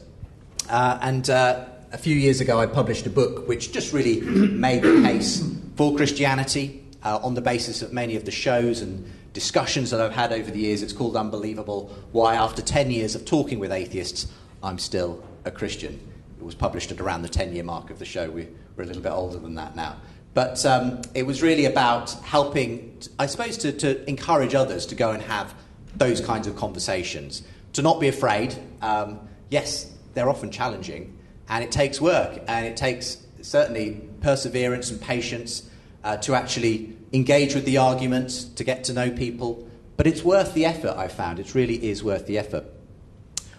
Uh, 0.70 0.98
and 1.02 1.30
uh, 1.30 1.66
a 1.92 1.98
few 1.98 2.16
years 2.16 2.42
ago, 2.42 2.60
I 2.60 2.66
published 2.66 3.06
a 3.06 3.10
book 3.10 3.48
which 3.48 3.72
just 3.72 3.94
really 3.94 4.22
made 4.22 4.84
the 4.84 5.02
case 5.02 5.44
for 5.76 5.96
Christianity, 5.96 6.86
uh, 7.06 7.20
on 7.22 7.36
the 7.36 7.42
basis 7.42 7.82
of 7.82 7.94
many 7.94 8.16
of 8.16 8.26
the 8.26 8.32
shows 8.32 8.82
and 8.82 9.10
discussions 9.34 9.92
that 9.92 10.02
I've 10.02 10.14
had 10.14 10.34
over 10.34 10.50
the 10.50 10.60
years. 10.60 10.82
It's 10.82 10.94
called 10.94 11.16
Unbelievable 11.16 11.96
Why, 12.12 12.36
after 12.36 12.62
10 12.62 12.90
years 12.90 13.16
of 13.16 13.26
talking 13.26 13.60
with 13.60 13.72
atheists, 13.72 14.28
I'm 14.64 14.80
still 14.80 15.24
a 15.46 15.52
Christian. 15.52 16.00
Was 16.46 16.54
published 16.54 16.92
at 16.92 17.02
around 17.02 17.24
the 17.24 17.30
10 17.30 17.56
year 17.56 17.64
mark 17.64 17.90
of 17.90 17.98
the 17.98 18.06
show. 18.06 18.30
We, 18.30 18.44
are 18.78 18.84
a 18.84 18.86
little 18.86 19.02
bit 19.02 19.12
older 19.12 19.40
than 19.40 19.56
that 19.56 19.76
now. 19.76 19.98
But 20.36 20.64
um, 20.66 21.02
it 21.16 21.26
was 21.26 21.42
really 21.42 21.66
about 21.66 22.12
helping, 22.22 23.00
I 23.18 23.26
suppose, 23.26 23.58
to, 23.60 23.72
to, 23.72 24.08
encourage 24.08 24.54
others 24.54 24.86
to 24.88 24.96
go 24.96 25.12
and 25.12 25.24
have 25.24 25.56
those 25.96 26.22
kinds 26.22 26.46
of 26.46 26.56
conversations, 26.56 27.42
to 27.74 27.82
not 27.82 28.00
be 28.00 28.10
afraid. 28.10 28.54
Um, 28.82 29.28
yes, 29.50 29.92
they're 30.14 30.30
often 30.30 30.52
challenging, 30.52 31.18
and 31.50 31.64
it 31.64 31.72
takes 31.72 32.00
work, 32.00 32.40
and 32.48 32.66
it 32.66 32.78
takes 32.78 33.18
certainly 33.42 34.02
perseverance 34.22 34.92
and 34.92 35.02
patience 35.02 35.68
uh, 36.04 36.18
to 36.18 36.36
actually 36.36 36.96
engage 37.12 37.56
with 37.56 37.66
the 37.66 37.78
arguments, 37.78 38.44
to 38.44 38.64
get 38.64 38.84
to 38.84 38.94
know 38.94 39.10
people. 39.10 39.68
But 39.98 40.06
it's 40.06 40.22
worth 40.22 40.54
the 40.54 40.66
effort, 40.66 40.96
I've 40.98 41.14
found. 41.14 41.40
It 41.40 41.56
really 41.56 41.90
is 41.90 42.04
worth 42.04 42.28
the 42.28 42.38
effort. 42.38 42.66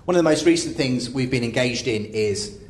One 0.05 0.15
of 0.15 0.19
the 0.19 0.31
most 0.31 0.47
recent 0.47 0.77
things 0.77 1.11
we've 1.11 1.31
been 1.31 1.43
engaged 1.43 1.89
in 1.89 2.05
is 2.05 2.61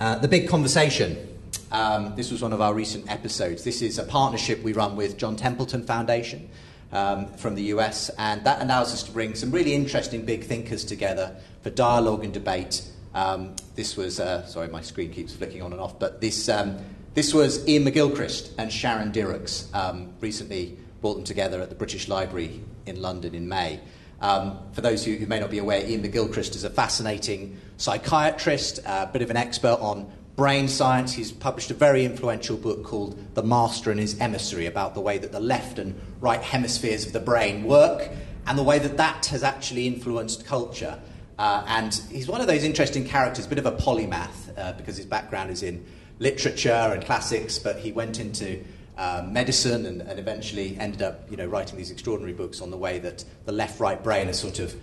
uh, 0.00 0.16
the 0.18 0.28
big 0.28 0.48
conversation. 0.48 1.28
Um, 1.70 2.14
this 2.16 2.32
was 2.32 2.42
one 2.42 2.52
of 2.52 2.60
our 2.60 2.74
recent 2.74 3.10
episodes. 3.10 3.62
This 3.62 3.82
is 3.82 3.98
a 3.98 4.04
partnership 4.04 4.62
we 4.62 4.72
run 4.72 4.96
with 4.96 5.16
John 5.16 5.36
Templeton 5.36 5.84
Foundation 5.84 6.48
um, 6.90 7.28
from 7.34 7.54
the 7.54 7.62
US, 7.74 8.10
and 8.18 8.42
that 8.44 8.60
allows 8.62 8.92
us 8.92 9.02
to 9.04 9.12
bring 9.12 9.34
some 9.34 9.50
really 9.50 9.74
interesting 9.74 10.24
big 10.24 10.44
thinkers 10.44 10.84
together 10.84 11.36
for 11.62 11.70
dialogue 11.70 12.24
and 12.24 12.34
debate 12.34 12.90
Um, 13.14 13.56
this 13.74 13.96
was, 13.96 14.20
uh, 14.20 14.46
sorry, 14.46 14.68
my 14.68 14.82
screen 14.82 15.10
keeps 15.12 15.34
flicking 15.34 15.62
on 15.62 15.72
and 15.72 15.80
off, 15.80 15.98
but 15.98 16.20
this, 16.20 16.48
um, 16.48 16.78
this 17.14 17.34
was 17.34 17.66
Ian 17.68 17.84
McGilchrist 17.84 18.52
and 18.56 18.72
Sharon 18.72 19.10
Dirckx. 19.10 19.74
Um, 19.74 20.12
recently 20.20 20.78
brought 21.00 21.14
them 21.14 21.24
together 21.24 21.60
at 21.60 21.70
the 21.70 21.74
British 21.74 22.08
Library 22.08 22.60
in 22.86 23.02
London 23.02 23.34
in 23.34 23.48
May. 23.48 23.80
Um, 24.20 24.58
for 24.72 24.82
those 24.82 25.04
who, 25.04 25.14
who, 25.14 25.26
may 25.26 25.40
not 25.40 25.50
be 25.50 25.58
aware, 25.58 25.84
Ian 25.86 26.02
McGilchrist 26.02 26.54
is 26.54 26.64
a 26.64 26.70
fascinating 26.70 27.58
psychiatrist, 27.78 28.78
a 28.80 28.90
uh, 28.90 29.06
bit 29.06 29.22
of 29.22 29.30
an 29.30 29.36
expert 29.36 29.78
on 29.80 30.12
brain 30.36 30.68
science. 30.68 31.12
He's 31.12 31.32
published 31.32 31.70
a 31.70 31.74
very 31.74 32.04
influential 32.04 32.56
book 32.56 32.84
called 32.84 33.18
The 33.34 33.42
Master 33.42 33.90
and 33.90 33.98
His 33.98 34.20
Emissary 34.20 34.66
about 34.66 34.94
the 34.94 35.00
way 35.00 35.18
that 35.18 35.32
the 35.32 35.40
left 35.40 35.78
and 35.78 35.98
right 36.20 36.42
hemispheres 36.42 37.06
of 37.06 37.12
the 37.12 37.20
brain 37.20 37.64
work 37.64 38.10
and 38.46 38.58
the 38.58 38.62
way 38.62 38.78
that 38.78 38.96
that 38.98 39.26
has 39.26 39.42
actually 39.42 39.86
influenced 39.86 40.44
culture. 40.44 40.98
Uh, 41.38 41.64
and 41.68 41.94
he's 42.10 42.28
one 42.28 42.42
of 42.42 42.46
those 42.46 42.64
interesting 42.64 43.04
characters, 43.04 43.46
a 43.46 43.48
bit 43.48 43.58
of 43.58 43.66
a 43.66 43.72
polymath, 43.72 44.58
uh, 44.58 44.72
because 44.74 44.96
his 44.96 45.06
background 45.06 45.50
is 45.50 45.62
in 45.62 45.84
literature 46.18 46.70
and 46.70 47.02
classics, 47.04 47.58
but 47.58 47.78
he 47.78 47.92
went 47.92 48.20
into 48.20 48.62
uh, 49.00 49.24
medicine 49.26 49.86
and, 49.86 50.02
and, 50.02 50.18
eventually 50.18 50.76
ended 50.78 51.00
up 51.00 51.28
you 51.30 51.36
know, 51.38 51.46
writing 51.46 51.78
these 51.78 51.90
extraordinary 51.90 52.34
books 52.34 52.60
on 52.60 52.70
the 52.70 52.76
way 52.76 52.98
that 52.98 53.24
the 53.46 53.52
left 53.52 53.80
right 53.80 54.04
brain 54.04 54.26
has 54.26 54.38
sort 54.38 54.58
of 54.58 54.74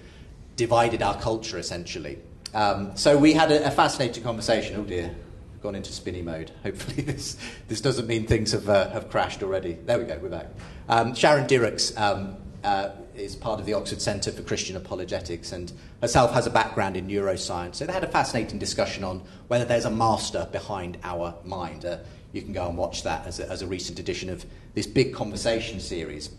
divided 0.55 1.03
our 1.03 1.15
culture 1.21 1.59
essentially. 1.59 2.17
Um, 2.55 2.97
so 2.97 3.15
we 3.15 3.33
had 3.33 3.51
a, 3.51 3.67
a, 3.67 3.69
fascinating 3.69 4.23
conversation. 4.23 4.75
Oh 4.75 4.83
dear, 4.83 5.15
gone 5.61 5.75
into 5.75 5.91
spinny 5.91 6.23
mode. 6.23 6.49
Hopefully, 6.63 7.03
this, 7.03 7.37
this 7.67 7.79
doesn't 7.79 8.07
mean 8.07 8.25
things 8.25 8.53
have, 8.53 8.67
uh, 8.67 8.89
have 8.89 9.11
crashed 9.11 9.43
already. 9.43 9.73
There 9.85 9.99
we 9.99 10.05
go, 10.05 10.17
we're 10.19 10.29
back. 10.29 10.47
Um, 10.89 11.13
Sharon 11.13 11.45
Dirckx 11.45 11.95
um, 12.01 12.37
uh, 12.63 12.89
is 13.13 13.35
part 13.35 13.59
of 13.59 13.67
the 13.67 13.73
Oxford 13.73 14.01
Centre 14.01 14.31
for 14.31 14.41
Christian 14.41 14.75
Apologetics 14.77 15.51
and 15.51 15.71
herself 16.01 16.33
has 16.33 16.47
a 16.47 16.51
background 16.51 16.97
in 16.97 17.07
neuroscience. 17.07 17.75
So 17.75 17.85
they 17.85 17.93
had 17.93 18.03
a 18.03 18.09
fascinating 18.09 18.57
discussion 18.57 19.03
on 19.03 19.21
whether 19.47 19.65
there's 19.65 19.85
a 19.85 19.91
master 19.91 20.47
behind 20.51 20.97
our 21.03 21.35
mind. 21.43 21.85
You 22.31 22.41
can 22.41 22.53
go 22.53 22.67
and 22.67 22.77
watch 22.77 23.03
that 23.03 23.25
as 23.25 23.39
a, 23.39 23.49
as 23.49 23.61
a 23.61 23.67
recent 23.67 23.99
edition 23.99 24.29
of 24.29 24.45
this 24.73 24.87
big 24.87 25.13
conversation 25.13 25.79
series. 25.79 26.29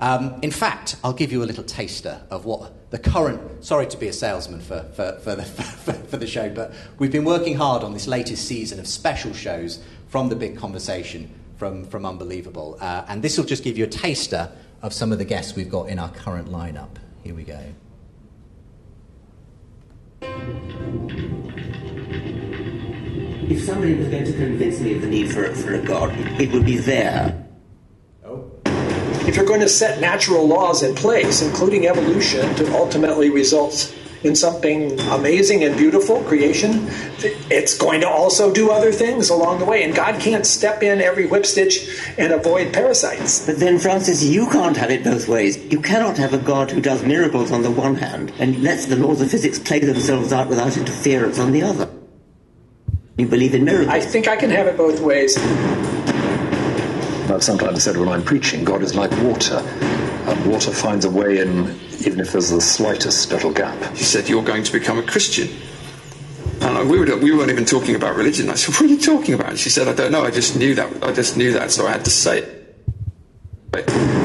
Um, 0.00 0.40
in 0.42 0.50
fact, 0.50 0.96
I'll 1.04 1.12
give 1.12 1.30
you 1.30 1.42
a 1.42 1.46
little 1.46 1.62
taster 1.62 2.20
of 2.30 2.44
what 2.44 2.90
the 2.90 2.98
current. 2.98 3.64
Sorry 3.64 3.86
to 3.86 3.96
be 3.96 4.08
a 4.08 4.12
salesman 4.12 4.60
for, 4.60 4.82
for, 4.94 5.18
for, 5.20 5.36
the, 5.36 5.42
for, 5.44 5.92
for 5.92 6.16
the 6.16 6.26
show, 6.26 6.50
but 6.50 6.72
we've 6.98 7.12
been 7.12 7.24
working 7.24 7.56
hard 7.56 7.82
on 7.82 7.92
this 7.92 8.06
latest 8.06 8.46
season 8.46 8.80
of 8.80 8.86
special 8.86 9.32
shows 9.32 9.82
from 10.08 10.28
the 10.28 10.36
big 10.36 10.56
conversation 10.56 11.30
from, 11.56 11.84
from 11.86 12.04
Unbelievable. 12.04 12.76
Uh, 12.80 13.04
and 13.08 13.22
this 13.22 13.38
will 13.38 13.44
just 13.44 13.62
give 13.62 13.78
you 13.78 13.84
a 13.84 13.88
taster 13.88 14.50
of 14.82 14.92
some 14.92 15.12
of 15.12 15.18
the 15.18 15.24
guests 15.24 15.54
we've 15.54 15.70
got 15.70 15.88
in 15.88 15.98
our 15.98 16.10
current 16.10 16.48
lineup. 16.50 16.96
Here 17.22 17.34
we 17.34 17.44
go. 17.44 17.74
If 23.50 23.62
somebody 23.62 23.94
was 23.94 24.08
going 24.08 24.24
to 24.24 24.32
convince 24.32 24.80
me 24.80 24.94
of 24.94 25.02
the 25.02 25.06
need 25.06 25.30
for, 25.30 25.44
for 25.54 25.74
a 25.74 25.82
God, 25.82 26.14
it 26.40 26.50
would 26.52 26.64
be 26.64 26.78
there. 26.78 27.46
Oh. 28.24 28.50
If 29.26 29.36
you're 29.36 29.44
going 29.44 29.60
to 29.60 29.68
set 29.68 30.00
natural 30.00 30.46
laws 30.46 30.82
in 30.82 30.94
place, 30.94 31.42
including 31.42 31.86
evolution, 31.86 32.54
to 32.56 32.74
ultimately 32.74 33.28
result 33.28 33.94
in 34.22 34.34
something 34.34 34.98
amazing 35.10 35.62
and 35.62 35.76
beautiful, 35.76 36.22
creation, 36.24 36.86
it's 37.50 37.76
going 37.76 38.00
to 38.00 38.08
also 38.08 38.50
do 38.50 38.70
other 38.70 38.90
things 38.90 39.28
along 39.28 39.58
the 39.58 39.66
way. 39.66 39.82
And 39.82 39.94
God 39.94 40.20
can't 40.22 40.46
step 40.46 40.82
in 40.82 41.02
every 41.02 41.26
whip 41.26 41.44
stitch 41.44 41.86
and 42.16 42.32
avoid 42.32 42.72
parasites. 42.72 43.44
But 43.44 43.58
then, 43.58 43.78
Francis, 43.78 44.24
you 44.24 44.48
can't 44.48 44.78
have 44.78 44.90
it 44.90 45.04
both 45.04 45.28
ways. 45.28 45.58
You 45.70 45.82
cannot 45.82 46.16
have 46.16 46.32
a 46.32 46.38
God 46.38 46.70
who 46.70 46.80
does 46.80 47.02
miracles 47.02 47.52
on 47.52 47.62
the 47.62 47.70
one 47.70 47.96
hand 47.96 48.32
and 48.38 48.62
lets 48.62 48.86
the 48.86 48.96
laws 48.96 49.20
of 49.20 49.30
physics 49.30 49.58
play 49.58 49.80
themselves 49.80 50.32
out 50.32 50.48
without 50.48 50.78
interference 50.78 51.38
on 51.38 51.52
the 51.52 51.62
other. 51.62 51.93
You 53.16 53.28
believe 53.28 53.54
in 53.54 53.64
miracles? 53.64 53.94
I 53.94 54.00
think 54.00 54.26
I 54.26 54.36
can 54.36 54.50
have 54.50 54.66
it 54.66 54.76
both 54.76 55.00
ways. 55.00 55.38
I've 57.30 57.44
sometimes 57.44 57.84
said 57.84 57.96
when 57.96 58.08
I'm 58.08 58.24
preaching, 58.24 58.64
God 58.64 58.82
is 58.82 58.94
like 58.94 59.10
water. 59.22 59.58
And 59.58 60.46
water 60.50 60.72
finds 60.72 61.04
a 61.04 61.10
way 61.10 61.38
in 61.38 61.78
even 62.00 62.18
if 62.18 62.32
there's 62.32 62.50
the 62.50 62.60
slightest 62.60 63.30
little 63.30 63.52
gap. 63.52 63.96
She 63.96 64.04
said, 64.04 64.28
You're 64.28 64.42
going 64.42 64.64
to 64.64 64.72
become 64.72 64.98
a 64.98 65.02
Christian. 65.02 65.48
And 66.60 66.90
we, 66.90 66.98
were, 66.98 67.16
we 67.16 67.30
weren't 67.32 67.50
even 67.50 67.64
talking 67.64 67.94
about 67.94 68.16
religion. 68.16 68.50
I 68.50 68.54
said, 68.54 68.74
What 68.74 68.82
are 68.82 68.86
you 68.86 68.98
talking 68.98 69.34
about? 69.34 69.50
And 69.50 69.58
she 69.58 69.70
said, 69.70 69.86
I 69.86 69.94
don't 69.94 70.10
know. 70.10 70.24
I 70.24 70.30
just 70.30 70.56
knew 70.56 70.74
that. 70.74 71.04
I 71.04 71.12
just 71.12 71.36
knew 71.36 71.52
that, 71.52 71.70
so 71.70 71.86
I 71.86 71.92
had 71.92 72.04
to 72.04 72.10
say 72.10 72.40
it. 72.40 74.23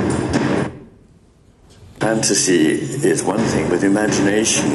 Fantasy 2.00 2.72
is 2.72 3.22
one 3.24 3.40
thing, 3.40 3.70
but 3.70 3.84
imagination 3.84 4.72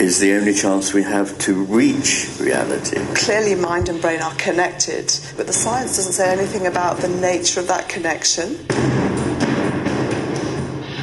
is 0.00 0.18
the 0.18 0.32
only 0.32 0.52
chance 0.52 0.92
we 0.92 1.04
have 1.04 1.38
to 1.38 1.64
reach 1.64 2.28
reality. 2.40 2.98
Clearly, 3.14 3.54
mind 3.54 3.88
and 3.88 4.02
brain 4.02 4.20
are 4.20 4.34
connected, 4.34 5.12
but 5.36 5.46
the 5.46 5.52
science 5.52 5.94
doesn't 5.94 6.14
say 6.14 6.32
anything 6.32 6.66
about 6.66 6.98
the 6.98 7.08
nature 7.08 7.60
of 7.60 7.68
that 7.68 7.88
connection. 7.88 8.56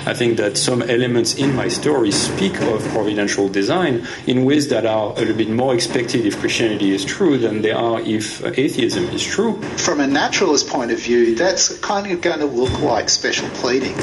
I 0.06 0.14
think 0.14 0.36
that 0.36 0.58
some 0.58 0.82
elements 0.82 1.36
in 1.36 1.56
my 1.56 1.70
story 1.70 2.12
speak 2.12 2.60
of 2.60 2.86
providential 2.90 3.48
design 3.48 4.06
in 4.28 4.44
ways 4.44 4.68
that 4.68 4.86
are 4.86 5.12
a 5.12 5.14
little 5.14 5.36
bit 5.36 5.50
more 5.50 5.74
expected 5.74 6.26
if 6.26 6.38
Christianity 6.42 6.94
is 6.94 7.06
true 7.06 7.38
than 7.38 7.62
they 7.62 7.72
are 7.72 8.02
if 8.02 8.44
atheism 8.44 9.06
is 9.06 9.24
true. 9.24 9.62
From 9.78 10.02
a 10.02 10.08
naturalist 10.08 10.68
point 10.68 10.92
of 10.92 11.00
view, 11.00 11.36
that's 11.36 11.80
kind 11.80 12.12
of 12.12 12.20
going 12.20 12.40
to 12.40 12.46
look 12.46 12.82
like 12.82 13.08
special 13.08 13.48
pleading. 13.52 13.96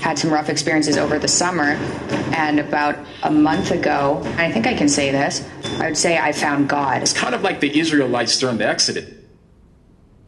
Had 0.00 0.18
some 0.18 0.30
rough 0.30 0.48
experiences 0.48 0.96
over 0.96 1.18
the 1.18 1.28
summer. 1.28 1.76
And 2.34 2.58
about 2.58 2.98
a 3.22 3.30
month 3.30 3.70
ago, 3.70 4.22
I 4.36 4.50
think 4.50 4.66
I 4.66 4.74
can 4.74 4.88
say 4.88 5.10
this, 5.10 5.46
I 5.78 5.86
would 5.88 5.96
say 5.96 6.18
I 6.18 6.32
found 6.32 6.68
God. 6.68 7.02
It's 7.02 7.12
kind 7.12 7.34
of 7.34 7.42
like 7.42 7.60
the 7.60 7.78
Israelites 7.78 8.38
during 8.38 8.58
the 8.58 8.66
Exodus. 8.66 9.08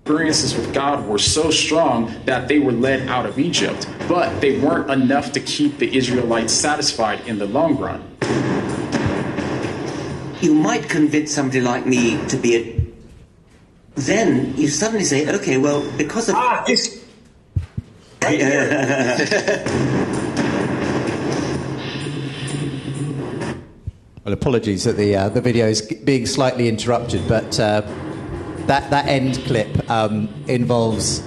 Experiences 0.05 0.57
with 0.57 0.75
God 0.75 1.07
were 1.07 1.19
so 1.19 1.51
strong 1.51 2.13
that 2.25 2.49
they 2.49 2.59
were 2.59 2.73
led 2.73 3.09
out 3.09 3.25
of 3.25 3.39
Egypt, 3.39 3.89
but 4.09 4.41
they 4.41 4.59
weren't 4.59 4.91
enough 4.91 5.31
to 5.33 5.41
keep 5.41 5.79
the 5.79 5.97
Israelites 5.97 6.53
satisfied 6.53 7.21
in 7.29 7.39
the 7.39 7.47
long 7.47 7.79
run. 7.79 8.03
You 10.41 10.55
might 10.55 10.89
convince 10.89 11.33
somebody 11.33 11.61
like 11.61 11.87
me 11.87 12.19
to 12.27 12.37
be 12.37 12.57
a. 12.57 12.83
Then 13.95 14.57
you 14.57 14.67
suddenly 14.67 15.05
say, 15.05 15.33
okay, 15.37 15.57
well, 15.57 15.89
because 15.97 16.29
of. 16.29 16.35
Ah, 16.35 16.65
this 16.67 17.02
well, 24.25 24.33
apologies 24.33 24.85
that 24.85 24.97
the 24.97 25.17
uh, 25.17 25.29
the 25.29 25.41
video 25.41 25.67
is 25.67 25.83
being 25.83 26.27
slightly 26.27 26.69
interrupted, 26.69 27.27
but 27.27 27.59
uh, 27.59 27.81
that 28.67 28.89
that 28.91 29.09
end 29.09 29.43
clip 29.45 29.91
um, 29.91 30.29
involves 30.47 31.21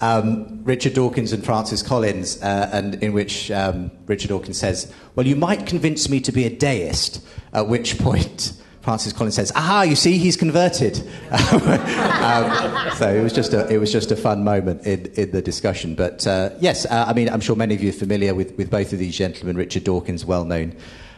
um, 0.00 0.64
Richard 0.64 0.94
Dawkins 0.94 1.34
and 1.34 1.44
Francis 1.44 1.82
Collins, 1.82 2.42
uh, 2.42 2.70
and 2.72 2.94
in 3.02 3.12
which 3.12 3.50
um, 3.50 3.90
Richard 4.06 4.28
Dawkins 4.28 4.56
says, 4.56 4.90
"Well, 5.14 5.26
you 5.26 5.36
might 5.36 5.66
convince 5.66 6.08
me 6.08 6.18
to 6.20 6.32
be 6.32 6.46
a 6.46 6.50
deist," 6.50 7.22
at 7.52 7.68
which 7.68 7.98
point 7.98 8.54
Francis 8.82 9.12
Collins 9.12 9.36
says, 9.36 9.52
"Aha! 9.54 9.82
You 9.82 9.96
see, 9.96 10.18
he's 10.18 10.36
converted." 10.36 10.98
um, 11.30 12.90
so 12.96 13.08
it 13.08 13.22
was 13.22 13.32
just 13.32 13.52
a 13.52 13.66
it 13.72 13.78
was 13.78 13.90
just 13.90 14.10
a 14.10 14.16
fun 14.16 14.44
moment 14.44 14.86
in, 14.86 15.06
in 15.14 15.30
the 15.30 15.40
discussion. 15.40 15.94
But 15.94 16.26
uh, 16.26 16.50
yes, 16.60 16.84
uh, 16.86 17.06
I 17.08 17.14
mean, 17.14 17.28
I'm 17.28 17.40
sure 17.40 17.56
many 17.56 17.74
of 17.74 17.82
you 17.82 17.90
are 17.90 17.94
familiar 17.94 18.34
with, 18.34 18.56
with 18.58 18.70
both 18.70 18.92
of 18.92 18.98
these 18.98 19.16
gentlemen. 19.16 19.56
Richard 19.56 19.84
Dawkins, 19.84 20.24
well 20.24 20.44
known 20.44 20.76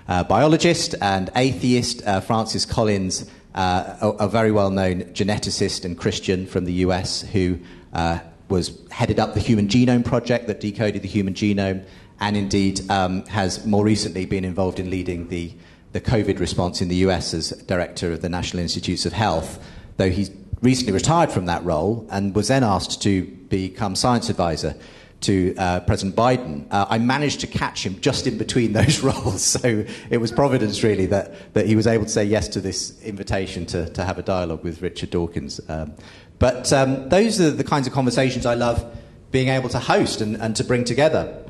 uh, 0.08 0.24
biologist 0.24 0.94
and 1.00 1.30
atheist. 1.36 2.06
Uh, 2.06 2.20
Francis 2.20 2.66
Collins, 2.66 3.30
uh, 3.54 3.96
a, 4.00 4.08
a, 4.24 4.28
very 4.28 4.52
well 4.52 4.70
known 4.70 5.02
geneticist 5.14 5.84
and 5.84 5.98
Christian 5.98 6.46
from 6.46 6.64
the 6.64 6.72
U.S. 6.84 7.22
who 7.22 7.58
uh, 7.92 8.18
was 8.48 8.78
headed 8.90 9.18
up 9.18 9.34
the 9.34 9.40
Human 9.40 9.68
Genome 9.68 10.04
Project 10.04 10.46
that 10.48 10.60
decoded 10.60 11.02
the 11.02 11.08
human 11.08 11.34
genome, 11.34 11.84
and 12.20 12.36
indeed 12.36 12.88
um, 12.90 13.24
has 13.26 13.64
more 13.64 13.84
recently 13.84 14.26
been 14.26 14.44
involved 14.44 14.78
in 14.78 14.90
leading 14.90 15.28
the 15.28 15.52
the 15.94 16.00
COVID 16.00 16.40
response 16.40 16.82
in 16.82 16.88
the 16.88 16.96
US 16.96 17.32
as 17.32 17.50
director 17.50 18.12
of 18.12 18.20
the 18.20 18.28
National 18.28 18.60
Institutes 18.60 19.06
of 19.06 19.12
Health, 19.12 19.64
though 19.96 20.10
he's 20.10 20.28
recently 20.60 20.92
retired 20.92 21.30
from 21.30 21.46
that 21.46 21.64
role 21.64 22.04
and 22.10 22.34
was 22.34 22.48
then 22.48 22.64
asked 22.64 23.00
to 23.02 23.24
become 23.48 23.94
science 23.94 24.28
advisor 24.28 24.74
to 25.20 25.54
uh, 25.56 25.78
President 25.80 26.16
Biden. 26.16 26.66
Uh, 26.72 26.86
I 26.90 26.98
managed 26.98 27.40
to 27.40 27.46
catch 27.46 27.86
him 27.86 28.00
just 28.00 28.26
in 28.26 28.38
between 28.38 28.72
those 28.80 29.04
roles, 29.04 29.44
so 29.44 29.84
it 30.10 30.18
was 30.18 30.32
providence 30.32 30.82
really 30.82 31.06
that, 31.06 31.54
that 31.54 31.66
he 31.66 31.76
was 31.76 31.86
able 31.86 32.06
to 32.06 32.10
say 32.10 32.24
yes 32.24 32.48
to 32.48 32.60
this 32.60 33.00
invitation 33.02 33.64
to, 33.66 33.88
to 33.90 34.04
have 34.04 34.18
a 34.18 34.22
dialogue 34.22 34.64
with 34.64 34.82
Richard 34.82 35.10
Dawkins. 35.10 35.60
Um, 35.68 35.94
but 36.40 36.72
um, 36.72 37.08
those 37.08 37.40
are 37.40 37.52
the 37.52 37.62
kinds 37.62 37.86
of 37.86 37.92
conversations 37.92 38.46
I 38.46 38.54
love 38.54 38.84
being 39.30 39.46
able 39.46 39.68
to 39.68 39.78
host 39.78 40.20
and, 40.20 40.36
and 40.38 40.56
to 40.56 40.64
bring 40.64 40.82
together. 40.82 41.40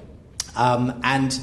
Um, 0.54 1.00
and 1.02 1.40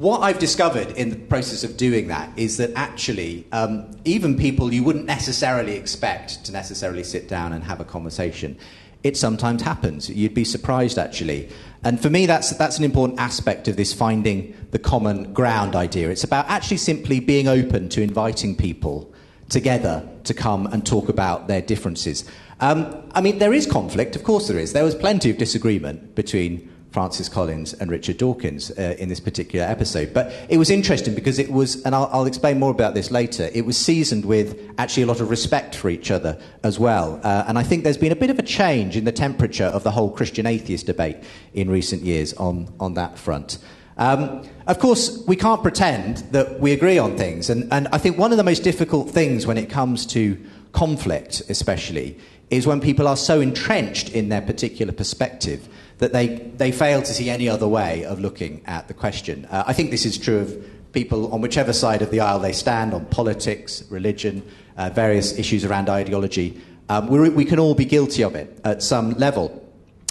what 0.00 0.22
I've 0.22 0.38
discovered 0.38 0.92
in 0.92 1.10
the 1.10 1.16
process 1.16 1.62
of 1.62 1.76
doing 1.76 2.08
that 2.08 2.30
is 2.34 2.56
that 2.56 2.70
actually, 2.74 3.44
um, 3.52 3.90
even 4.06 4.34
people 4.34 4.72
you 4.72 4.82
wouldn't 4.82 5.04
necessarily 5.04 5.76
expect 5.76 6.42
to 6.46 6.52
necessarily 6.52 7.04
sit 7.04 7.28
down 7.28 7.52
and 7.52 7.62
have 7.62 7.80
a 7.80 7.84
conversation, 7.84 8.56
it 9.02 9.18
sometimes 9.18 9.60
happens. 9.60 10.08
You'd 10.08 10.32
be 10.32 10.44
surprised, 10.44 10.96
actually. 10.96 11.50
And 11.84 12.00
for 12.00 12.08
me, 12.08 12.24
that's, 12.24 12.48
that's 12.56 12.78
an 12.78 12.84
important 12.84 13.20
aspect 13.20 13.68
of 13.68 13.76
this 13.76 13.92
finding 13.92 14.56
the 14.70 14.78
common 14.78 15.34
ground 15.34 15.76
idea. 15.76 16.08
It's 16.08 16.24
about 16.24 16.48
actually 16.48 16.78
simply 16.78 17.20
being 17.20 17.46
open 17.46 17.90
to 17.90 18.00
inviting 18.00 18.56
people 18.56 19.12
together 19.50 20.08
to 20.24 20.32
come 20.32 20.66
and 20.68 20.86
talk 20.86 21.10
about 21.10 21.46
their 21.46 21.60
differences. 21.60 22.24
Um, 22.60 23.06
I 23.12 23.20
mean, 23.20 23.38
there 23.38 23.52
is 23.52 23.66
conflict, 23.66 24.16
of 24.16 24.24
course 24.24 24.48
there 24.48 24.58
is. 24.58 24.72
There 24.72 24.84
was 24.84 24.94
plenty 24.94 25.28
of 25.28 25.36
disagreement 25.36 26.14
between 26.14 26.69
Francis 26.90 27.28
Collins 27.28 27.72
and 27.74 27.90
Richard 27.90 28.18
Dawkins 28.18 28.70
uh, 28.72 28.96
in 28.98 29.08
this 29.08 29.20
particular 29.20 29.64
episode. 29.64 30.12
But 30.12 30.32
it 30.48 30.58
was 30.58 30.70
interesting 30.70 31.14
because 31.14 31.38
it 31.38 31.50
was, 31.50 31.82
and 31.84 31.94
I'll, 31.94 32.10
I'll, 32.12 32.26
explain 32.26 32.58
more 32.58 32.70
about 32.70 32.94
this 32.94 33.10
later, 33.10 33.48
it 33.52 33.64
was 33.64 33.76
seasoned 33.76 34.24
with 34.24 34.58
actually 34.78 35.04
a 35.04 35.06
lot 35.06 35.20
of 35.20 35.30
respect 35.30 35.74
for 35.74 35.88
each 35.88 36.10
other 36.10 36.38
as 36.62 36.78
well. 36.78 37.20
Uh, 37.22 37.44
and 37.46 37.58
I 37.58 37.62
think 37.62 37.84
there's 37.84 37.96
been 37.96 38.12
a 38.12 38.16
bit 38.16 38.30
of 38.30 38.38
a 38.38 38.42
change 38.42 38.96
in 38.96 39.04
the 39.04 39.12
temperature 39.12 39.64
of 39.64 39.84
the 39.84 39.90
whole 39.92 40.10
Christian 40.10 40.46
atheist 40.46 40.86
debate 40.86 41.18
in 41.54 41.70
recent 41.70 42.02
years 42.02 42.34
on, 42.34 42.72
on 42.80 42.94
that 42.94 43.18
front. 43.18 43.58
Um, 43.96 44.48
of 44.66 44.78
course, 44.78 45.22
we 45.26 45.36
can't 45.36 45.62
pretend 45.62 46.18
that 46.32 46.58
we 46.58 46.72
agree 46.72 46.98
on 46.98 47.16
things. 47.16 47.50
And, 47.50 47.72
and 47.72 47.86
I 47.92 47.98
think 47.98 48.18
one 48.18 48.32
of 48.32 48.38
the 48.38 48.44
most 48.44 48.64
difficult 48.64 49.10
things 49.10 49.46
when 49.46 49.58
it 49.58 49.68
comes 49.68 50.06
to 50.06 50.38
conflict, 50.72 51.42
especially, 51.48 52.18
is 52.50 52.66
when 52.66 52.80
people 52.80 53.06
are 53.06 53.16
so 53.16 53.40
entrenched 53.40 54.10
in 54.10 54.28
their 54.28 54.42
particular 54.42 54.92
perspective 54.92 55.68
that 56.00 56.12
they, 56.12 56.38
they 56.56 56.72
fail 56.72 57.02
to 57.02 57.14
see 57.14 57.30
any 57.30 57.48
other 57.48 57.68
way 57.68 58.04
of 58.04 58.20
looking 58.20 58.62
at 58.66 58.88
the 58.88 58.94
question. 58.94 59.46
Uh, 59.50 59.64
I 59.66 59.74
think 59.74 59.90
this 59.90 60.04
is 60.04 60.18
true 60.18 60.38
of 60.38 60.92
people 60.92 61.32
on 61.32 61.40
whichever 61.40 61.72
side 61.72 62.02
of 62.02 62.10
the 62.10 62.20
aisle 62.20 62.40
they 62.40 62.52
stand 62.52 62.94
on 62.94 63.04
politics, 63.06 63.84
religion, 63.90 64.42
uh, 64.76 64.90
various 64.90 65.38
issues 65.38 65.64
around 65.64 65.88
ideology. 65.88 66.60
Um, 66.88 67.06
we 67.06 67.44
can 67.44 67.60
all 67.60 67.74
be 67.74 67.84
guilty 67.84 68.24
of 68.24 68.34
it 68.34 68.60
at 68.64 68.82
some 68.82 69.12
level. 69.12 69.64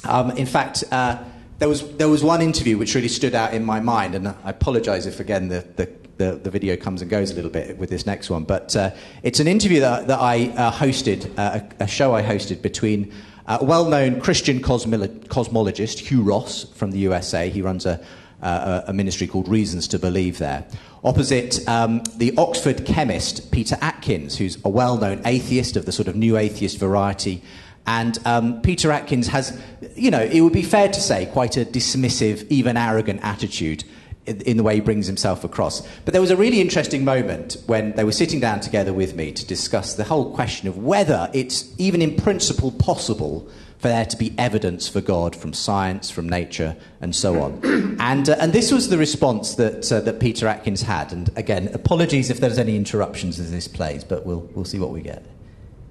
Um, 0.06 0.32
in 0.32 0.46
fact, 0.46 0.84
uh, 0.92 1.22
there, 1.58 1.68
was, 1.68 1.86
there 1.98 2.08
was 2.08 2.24
one 2.24 2.42
interview 2.42 2.78
which 2.78 2.96
really 2.96 3.10
stood 3.10 3.36
out 3.36 3.54
in 3.54 3.66
my 3.66 3.82
mind, 3.82 4.16
and 4.16 4.30
I 4.30 4.36
apologize 4.46 5.06
if, 5.06 5.20
again, 5.20 5.50
the, 5.50 5.68
the, 5.76 5.90
the, 6.18 6.36
the, 6.36 6.50
video 6.50 6.78
comes 6.78 7.02
and 7.02 7.12
goes 7.12 7.32
a 7.32 7.36
little 7.36 7.50
bit 7.50 7.78
with 7.78 7.90
this 7.90 8.06
next 8.06 8.30
one. 8.30 8.46
But 8.46 8.76
uh, 8.76 8.92
it's 9.24 9.42
an 9.42 9.48
interview 9.48 9.82
that, 9.82 10.08
that 10.08 10.20
I 10.20 10.50
uh, 10.50 10.72
hosted, 10.72 11.38
uh, 11.38 11.60
a, 11.80 11.84
a, 11.84 11.88
show 11.88 12.16
I 12.16 12.22
hosted 12.22 12.62
between 12.62 13.12
a 13.50 13.66
well 13.66 13.86
known 13.86 14.22
Christian 14.22 14.62
cosmolo- 14.62 15.26
cosmologist, 15.28 16.00
Hugh 16.00 16.22
Ross 16.22 16.66
from 16.76 16.92
the 16.92 17.00
USA. 17.00 17.50
He 17.50 17.62
runs 17.62 17.86
a, 17.86 18.00
a, 18.42 18.86
a 18.88 18.94
ministry 18.94 19.28
called 19.28 19.48
Reasons 19.48 19.88
to 19.90 20.00
Believe 20.00 20.38
there. 20.38 20.66
Opposite 21.04 21.68
um, 21.68 22.04
the 22.16 22.34
Oxford 22.38 22.86
chemist, 22.86 23.52
Peter 23.52 23.78
Atkins, 23.82 24.38
who's 24.38 24.64
a 24.64 24.70
well 24.70 24.98
known 24.98 25.22
atheist 25.26 25.76
of 25.76 25.86
the 25.86 25.92
sort 25.92 26.08
of 26.08 26.16
new 26.16 26.38
atheist 26.38 26.78
variety. 26.78 27.42
And 27.88 28.20
um, 28.26 28.62
Peter 28.62 28.92
Atkins 28.92 29.28
has, 29.30 29.60
you 29.96 30.12
know, 30.12 30.22
it 30.22 30.42
would 30.42 30.54
be 30.54 30.62
fair 30.62 30.88
to 30.88 31.02
say, 31.02 31.26
quite 31.26 31.58
a 31.58 31.66
dismissive, 31.66 32.46
even 32.50 32.78
arrogant 32.78 33.22
attitude 33.24 33.84
in 34.30 34.58
the 34.58 34.64
way 34.64 34.76
he 34.76 34.82
brings 34.82 35.08
himself 35.08 35.44
across. 35.44 35.82
But 36.06 36.14
there 36.14 36.22
was 36.22 36.32
a 36.32 36.38
really 36.38 36.62
interesting 36.62 37.04
moment 37.04 37.58
when 37.66 37.94
they 37.94 38.04
were 38.04 38.12
sitting 38.12 38.40
down 38.40 38.60
together 38.60 38.94
with 38.94 39.16
me 39.16 39.32
to 39.32 39.46
discuss 39.46 39.96
the 39.96 40.04
whole 40.04 40.34
question 40.34 40.68
of 40.68 40.78
whether 40.78 41.30
it's 41.34 41.74
even 41.78 42.02
in 42.02 42.16
principle 42.16 42.72
possible 42.72 43.50
for 43.80 43.88
there 43.88 44.06
to 44.06 44.18
be 44.18 44.36
evidence 44.38 44.90
for 44.90 45.00
God 45.00 45.36
from 45.36 45.54
science, 45.54 46.10
from 46.10 46.28
nature, 46.28 46.76
and 47.00 47.16
so 47.16 47.42
on. 47.42 47.98
and, 48.00 48.30
uh, 48.30 48.36
and 48.40 48.52
this 48.52 48.74
was 48.74 48.90
the 48.90 48.98
response 48.98 49.56
that, 49.56 49.90
uh, 49.92 50.02
that 50.02 50.20
Peter 50.20 50.48
Atkins 50.48 50.82
had. 50.82 51.14
And 51.14 51.30
again, 51.38 51.70
apologies 51.74 52.30
if 52.30 52.42
there's 52.42 52.58
any 52.58 52.76
interruptions 52.76 53.40
as 53.40 53.52
this 53.52 53.70
plays, 53.70 54.04
but 54.04 54.26
we'll, 54.26 54.42
we'll 54.54 54.66
see 54.66 54.80
what 54.80 54.92
we 54.92 55.02
get. 55.02 55.26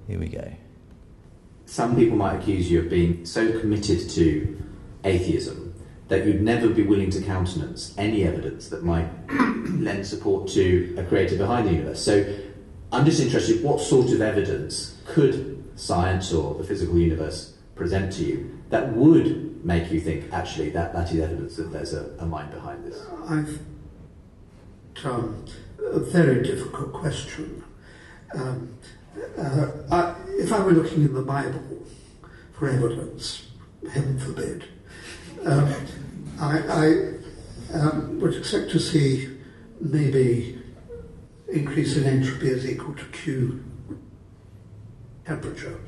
Here 0.07 0.19
we 0.19 0.27
go. 0.27 0.51
Some 1.65 1.95
people 1.95 2.15
might 2.15 2.39
accuse 2.39 2.69
you 2.69 2.79
of 2.79 2.89
being 2.89 3.25
so 3.25 3.59
committed 3.59 4.07
to 4.11 4.63
atheism 5.03 5.68
that 6.09 6.25
you'd 6.25 6.41
never 6.41 6.69
be 6.69 6.83
willing 6.83 7.09
to 7.11 7.21
countenance 7.21 7.93
any 7.97 8.23
evidence 8.23 8.69
that 8.69 8.83
might 8.83 9.07
lend 9.31 10.05
support 10.05 10.49
to 10.49 10.95
a 10.97 11.03
creator 11.03 11.37
behind 11.37 11.67
the 11.67 11.71
universe. 11.71 12.03
So 12.03 12.25
I'm 12.91 13.05
just 13.05 13.21
interested, 13.21 13.63
what 13.63 13.79
sort 13.79 14.11
of 14.11 14.21
evidence 14.21 14.97
could 15.05 15.63
science 15.75 16.33
or 16.33 16.55
the 16.55 16.63
physical 16.63 16.97
universe 16.97 17.53
present 17.75 18.11
to 18.13 18.23
you 18.25 18.59
that 18.69 18.93
would 18.93 19.63
make 19.63 19.91
you 19.91 20.01
think, 20.01 20.33
actually, 20.33 20.69
that, 20.71 20.93
that 20.93 21.11
is 21.11 21.19
evidence 21.19 21.55
that 21.57 21.71
there's 21.71 21.93
a, 21.93 22.09
a 22.19 22.25
mind 22.25 22.51
behind 22.51 22.83
this? 22.85 23.05
I've 23.27 23.59
um, 25.03 25.45
a 25.79 25.99
very 25.99 26.43
difficult 26.43 26.91
question. 26.91 27.63
Um, 28.35 28.77
uh, 29.37 29.67
I, 29.91 30.15
if 30.29 30.51
I 30.51 30.59
were 30.59 30.71
looking 30.71 31.03
in 31.03 31.13
the 31.13 31.21
Bible 31.21 31.85
for 32.53 32.69
evidence, 32.69 33.47
heaven 33.91 34.19
forbid, 34.19 34.65
um, 35.45 35.75
I, 36.39 36.59
I 36.59 37.77
um, 37.77 38.19
would 38.19 38.35
expect 38.35 38.71
to 38.71 38.79
see 38.79 39.29
maybe 39.81 40.59
increase 41.47 41.97
in 41.97 42.05
entropy 42.05 42.49
is 42.49 42.69
equal 42.69 42.93
to 42.95 43.05
Q 43.05 43.63
temperature. 45.25 45.79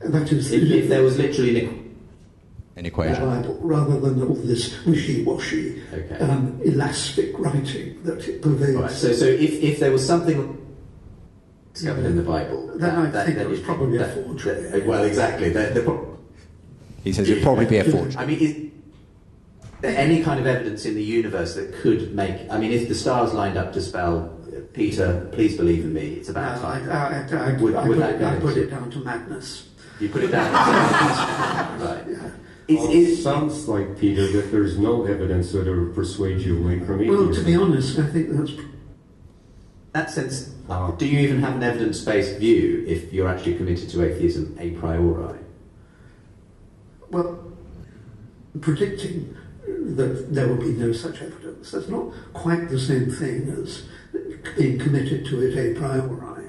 And 0.00 0.12
that 0.14 0.32
is 0.32 0.52
if, 0.52 0.62
if 0.62 0.88
there 0.88 1.02
was 1.02 1.18
literally 1.18 1.64
an, 1.64 1.96
an 2.76 2.86
equation. 2.86 3.22
rather 3.60 4.00
than 4.00 4.22
all 4.22 4.34
this 4.34 4.84
wishy-washy, 4.84 5.82
okay. 5.92 6.18
um, 6.18 6.60
elastic 6.64 7.38
writing 7.38 8.02
that 8.04 8.26
it 8.26 8.42
pervades. 8.42 8.76
Right. 8.76 8.90
So, 8.90 9.12
so 9.12 9.26
if, 9.26 9.52
if 9.62 9.78
there 9.78 9.92
was 9.92 10.06
something 10.06 10.56
discovered 11.74 12.06
in 12.06 12.16
the 12.16 12.22
Bible, 12.22 12.68
then 12.68 12.78
that, 12.78 12.98
I 12.98 13.10
that, 13.10 13.26
think 13.26 13.38
that 13.38 13.46
it 13.46 13.50
was 13.50 13.60
probably 13.60 13.98
that, 13.98 14.16
a 14.16 14.22
forgery. 14.22 14.80
well, 14.86 15.04
exactly. 15.04 15.50
The, 15.50 15.60
the, 15.74 16.10
he 17.04 17.12
says 17.12 17.28
it'd 17.28 17.42
probably 17.42 17.66
be 17.66 17.78
a 17.78 17.84
forgery. 17.84 18.16
I 18.18 18.26
mean 18.26 18.69
any 19.82 20.22
kind 20.22 20.40
of 20.40 20.46
evidence 20.46 20.84
in 20.84 20.94
the 20.94 21.02
universe 21.02 21.54
that 21.54 21.72
could 21.74 22.14
make. 22.14 22.50
I 22.50 22.58
mean, 22.58 22.72
if 22.72 22.88
the 22.88 22.94
stars 22.94 23.32
lined 23.32 23.56
up 23.56 23.72
to 23.72 23.80
spell 23.80 24.36
Peter, 24.72 25.28
please 25.32 25.56
believe 25.56 25.84
in 25.84 25.92
me, 25.92 26.14
it's 26.14 26.28
about 26.28 26.56
no, 26.56 26.62
time. 26.62 26.90
I, 26.90 26.94
I, 26.94 27.50
I, 27.50 27.60
would, 27.60 27.74
I, 27.74 27.88
would 27.88 27.98
put, 27.98 28.06
it, 28.06 28.22
I 28.22 28.40
put 28.40 28.56
it 28.56 28.70
down 28.70 28.90
to 28.90 28.98
madness. 28.98 29.68
You 29.98 30.08
put 30.08 30.24
it 30.24 30.28
down. 30.28 30.52
right. 31.80 32.04
Yeah. 32.08 32.30
It, 32.68 33.16
sounds 33.16 33.68
like 33.68 33.98
Peter 33.98 34.30
that 34.30 34.52
there's 34.52 34.78
no 34.78 35.04
evidence 35.04 35.50
that 35.52 35.66
would 35.66 35.94
persuade 35.94 36.40
you 36.40 36.62
away 36.62 36.78
from 36.78 37.00
atheism. 37.00 37.26
Well, 37.26 37.34
to 37.34 37.42
be 37.42 37.56
honest, 37.56 37.98
I 37.98 38.06
think 38.06 38.30
that's. 38.30 38.52
That 39.92 40.08
sense, 40.08 40.54
uh, 40.68 40.92
do 40.92 41.04
you 41.04 41.18
even 41.18 41.42
have 41.42 41.56
an 41.56 41.64
evidence-based 41.64 42.38
view 42.38 42.84
if 42.86 43.12
you're 43.12 43.26
actually 43.26 43.56
committed 43.56 43.90
to 43.90 44.04
atheism 44.04 44.56
a 44.60 44.70
priori? 44.70 45.40
Well, 47.10 47.52
predicting 48.60 49.36
that 49.96 50.34
there 50.34 50.48
will 50.48 50.56
be 50.56 50.72
no 50.72 50.92
such 50.92 51.22
evidence. 51.22 51.70
That's 51.70 51.88
not 51.88 52.12
quite 52.32 52.68
the 52.68 52.78
same 52.78 53.10
thing 53.10 53.48
as 53.62 53.84
being 54.56 54.78
committed 54.78 55.26
to 55.26 55.40
it 55.40 55.56
a 55.56 55.78
priori. 55.78 56.46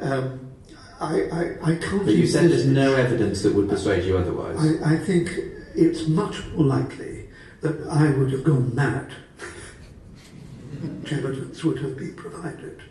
Um, 0.00 0.52
I, 1.00 1.22
I, 1.22 1.72
I 1.72 1.76
can't. 1.76 2.04
But 2.04 2.14
you 2.14 2.26
said 2.26 2.50
there's 2.50 2.66
no 2.66 2.94
evidence 2.94 3.42
that 3.42 3.54
would 3.54 3.68
persuade 3.68 4.04
you 4.04 4.16
otherwise. 4.16 4.58
I, 4.58 4.94
I 4.94 4.98
think 4.98 5.30
it's 5.74 6.08
much 6.08 6.44
more 6.46 6.64
likely 6.64 7.28
that 7.60 7.86
I 7.88 8.10
would 8.10 8.32
have 8.32 8.44
gone 8.44 8.74
mad. 8.74 9.12
evidence 11.10 11.62
would 11.64 11.78
have 11.78 11.96
been 11.96 12.14
provided. 12.14 12.82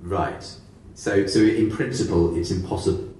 Right. 0.00 0.44
So, 0.94 1.26
so 1.26 1.40
in 1.40 1.70
principle, 1.70 2.36
it's 2.36 2.50
impossible. 2.50 3.14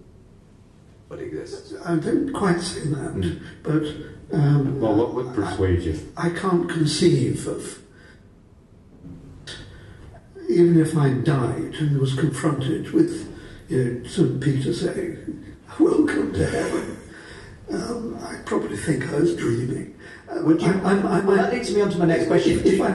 What 1.09 1.21
exists? 1.21 1.75
I 1.85 1.97
didn't 1.97 2.33
quite 2.33 2.61
say 2.61 2.81
that, 2.81 3.15
mm. 3.15 3.43
but 3.63 3.83
um, 4.33 4.81
well, 4.81 4.95
what 4.95 5.15
would 5.15 5.35
persuade 5.35 5.83
you? 5.83 6.13
I, 6.17 6.31
can't 6.31 6.69
conceive 6.69 7.47
of, 7.47 7.81
even 10.49 10.81
if 10.81 10.97
I 10.97 11.11
died 11.11 11.75
and 11.81 11.99
was 11.99 12.15
confronted 12.15 12.93
with 12.93 13.29
you 13.69 13.85
know, 13.85 14.09
St. 14.09 14.41
Peter 14.41 14.73
saying, 14.73 15.45
Welcome 15.79 16.33
to 16.35 16.47
heaven, 16.47 16.99
um, 17.73 18.19
I'd 18.23 18.45
probably 18.47 18.77
think 18.77 19.09
I 19.09 19.17
was 19.17 19.35
dreaming. 19.35 19.97
Uh, 20.29 20.43
would 20.43 20.63
you, 20.63 20.69
I, 20.85 20.95
I, 20.95 21.19
I, 21.19 21.21
well, 21.21 21.37
that 21.37 21.53
leads 21.53 21.75
me 21.75 21.81
on 21.81 21.91
to 21.91 21.99
my 21.99 22.05
next 22.05 22.27
question. 22.27 22.61
If 22.65 22.81
I 22.81 22.95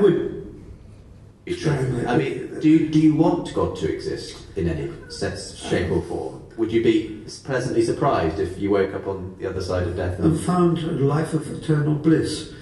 would. 1.45 2.07
I 2.07 2.17
mean, 2.17 2.59
do, 2.59 2.89
do 2.89 2.99
you 2.99 3.15
want 3.15 3.53
God 3.53 3.75
to 3.77 3.91
exist 3.91 4.45
in 4.55 4.67
any 4.67 4.91
sense, 5.09 5.55
shape, 5.57 5.91
or 5.91 6.01
form? 6.01 6.41
Would 6.57 6.71
you 6.71 6.83
be 6.83 7.23
pleasantly 7.43 7.83
surprised 7.83 8.39
if 8.39 8.57
you 8.57 8.71
woke 8.71 8.93
up 8.93 9.07
on 9.07 9.35
the 9.37 9.49
other 9.49 9.61
side 9.61 9.87
of 9.87 9.95
death 9.95 10.19
and, 10.19 10.33
and 10.33 10.39
found 10.39 10.79
a 10.79 10.91
life 10.91 11.33
of 11.33 11.47
eternal 11.51 11.95
bliss? 11.95 12.53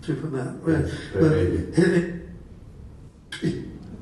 Superman. 0.00 0.60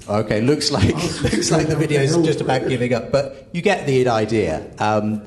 okay, 0.08 0.40
looks 0.42 0.70
like 0.70 0.94
looks 1.22 1.50
like 1.50 1.66
the 1.66 1.76
video 1.76 2.02
is 2.02 2.16
just 2.18 2.40
about 2.42 2.68
giving 2.68 2.92
up, 2.92 3.10
but 3.10 3.48
you 3.52 3.62
get 3.62 3.86
the 3.86 4.06
idea. 4.08 4.70
Um, 4.78 5.24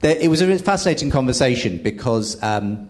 there, 0.00 0.16
it 0.16 0.28
was 0.28 0.40
a 0.40 0.58
fascinating 0.58 1.10
conversation 1.10 1.82
because 1.82 2.40
um, 2.42 2.88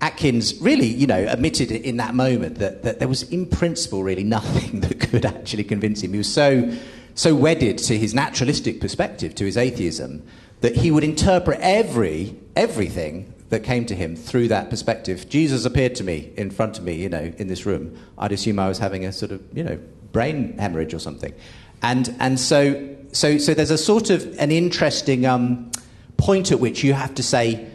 Atkins 0.00 0.58
really, 0.60 0.86
you 0.86 1.06
know, 1.06 1.26
admitted 1.28 1.70
in 1.70 1.98
that 1.98 2.14
moment 2.14 2.58
that, 2.58 2.82
that 2.84 2.98
there 2.98 3.08
was, 3.08 3.22
in 3.24 3.46
principle, 3.46 4.02
really 4.02 4.24
nothing 4.24 4.80
that 4.82 5.00
could 5.00 5.24
actually 5.24 5.64
convince 5.64 6.02
him. 6.02 6.12
He 6.12 6.18
was 6.18 6.32
so 6.32 6.72
so 7.14 7.34
wedded 7.34 7.76
to 7.76 7.98
his 7.98 8.14
naturalistic 8.14 8.80
perspective, 8.80 9.34
to 9.34 9.44
his 9.44 9.56
atheism, 9.56 10.22
that 10.60 10.76
he 10.76 10.90
would 10.90 11.04
interpret 11.04 11.58
every 11.60 12.36
everything 12.56 13.32
that 13.50 13.64
came 13.64 13.84
to 13.84 13.94
him 13.94 14.16
through 14.16 14.48
that 14.48 14.70
perspective. 14.70 15.28
Jesus 15.28 15.64
appeared 15.64 15.94
to 15.96 16.04
me 16.04 16.32
in 16.36 16.50
front 16.50 16.78
of 16.78 16.84
me, 16.84 16.94
you 16.94 17.08
know, 17.08 17.32
in 17.36 17.48
this 17.48 17.66
room. 17.66 17.96
I'd 18.16 18.32
assume 18.32 18.58
I 18.58 18.68
was 18.68 18.78
having 18.78 19.04
a 19.04 19.12
sort 19.12 19.32
of, 19.32 19.42
you 19.52 19.64
know, 19.64 19.78
brain 20.12 20.56
hemorrhage 20.56 20.94
or 20.94 21.00
something. 21.00 21.34
And, 21.82 22.14
and 22.20 22.38
so, 22.38 22.96
so, 23.12 23.38
so 23.38 23.52
there's 23.52 23.72
a 23.72 23.78
sort 23.78 24.10
of 24.10 24.38
an 24.38 24.52
interesting 24.52 25.26
um, 25.26 25.70
point 26.16 26.52
at 26.52 26.60
which 26.60 26.84
you 26.84 26.92
have 26.92 27.14
to 27.16 27.24
say, 27.24 27.68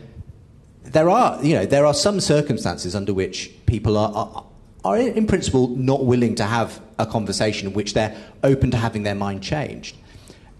there 0.85 1.09
are, 1.09 1.43
you 1.43 1.55
know, 1.55 1.65
there 1.65 1.85
are 1.85 1.93
some 1.93 2.19
circumstances 2.19 2.95
under 2.95 3.13
which 3.13 3.51
people 3.65 3.97
are, 3.97 4.11
are, 4.13 4.45
are 4.83 4.97
in 4.97 5.27
principle 5.27 5.69
not 5.69 6.05
willing 6.05 6.35
to 6.35 6.45
have 6.45 6.79
a 6.99 7.05
conversation 7.05 7.67
in 7.67 7.73
which 7.73 7.93
they're 7.93 8.15
open 8.43 8.71
to 8.71 8.77
having 8.77 9.03
their 9.03 9.15
mind 9.15 9.43
changed. 9.43 9.95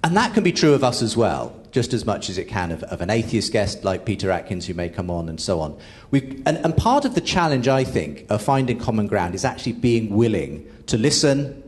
And 0.03 0.15
that 0.17 0.33
can 0.33 0.43
be 0.43 0.51
true 0.51 0.73
of 0.73 0.83
us 0.83 1.01
as 1.01 1.17
well, 1.17 1.59
just 1.71 1.93
as 1.93 2.05
much 2.05 2.29
as 2.29 2.37
it 2.37 2.45
can 2.45 2.71
of, 2.71 2.83
of 2.83 3.01
an 3.01 3.09
atheist 3.09 3.51
guest 3.51 3.83
like 3.83 4.05
Peter 4.05 4.29
Atkins 4.29 4.67
who 4.67 4.73
may 4.73 4.89
come 4.89 5.09
on 5.09 5.29
and 5.29 5.39
so 5.39 5.59
on. 5.59 5.77
We've, 6.11 6.43
and, 6.45 6.57
and 6.57 6.77
part 6.77 7.05
of 7.05 7.15
the 7.15 7.21
challenge, 7.21 7.67
I 7.67 7.83
think, 7.83 8.25
of 8.29 8.41
finding 8.41 8.77
common 8.77 9.07
ground 9.07 9.35
is 9.35 9.45
actually 9.45 9.73
being 9.73 10.09
willing 10.09 10.69
to 10.87 10.97
listen 10.97 11.63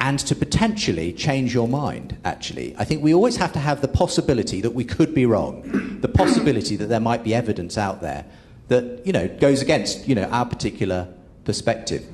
and 0.00 0.18
to 0.18 0.34
potentially 0.34 1.12
change 1.12 1.52
your 1.52 1.68
mind, 1.68 2.16
actually. 2.24 2.74
I 2.78 2.84
think 2.84 3.02
we 3.02 3.12
always 3.12 3.36
have 3.36 3.52
to 3.52 3.58
have 3.58 3.82
the 3.82 3.88
possibility 3.88 4.62
that 4.62 4.70
we 4.70 4.84
could 4.84 5.14
be 5.14 5.26
wrong, 5.26 5.98
the 6.00 6.08
possibility 6.08 6.74
that 6.76 6.86
there 6.86 7.00
might 7.00 7.22
be 7.22 7.34
evidence 7.34 7.76
out 7.76 8.00
there 8.00 8.24
that, 8.68 9.06
you 9.06 9.12
know, 9.12 9.28
goes 9.28 9.60
against, 9.60 10.08
you 10.08 10.14
know, 10.14 10.24
our 10.24 10.46
particular 10.46 11.06
perspective. 11.44 12.06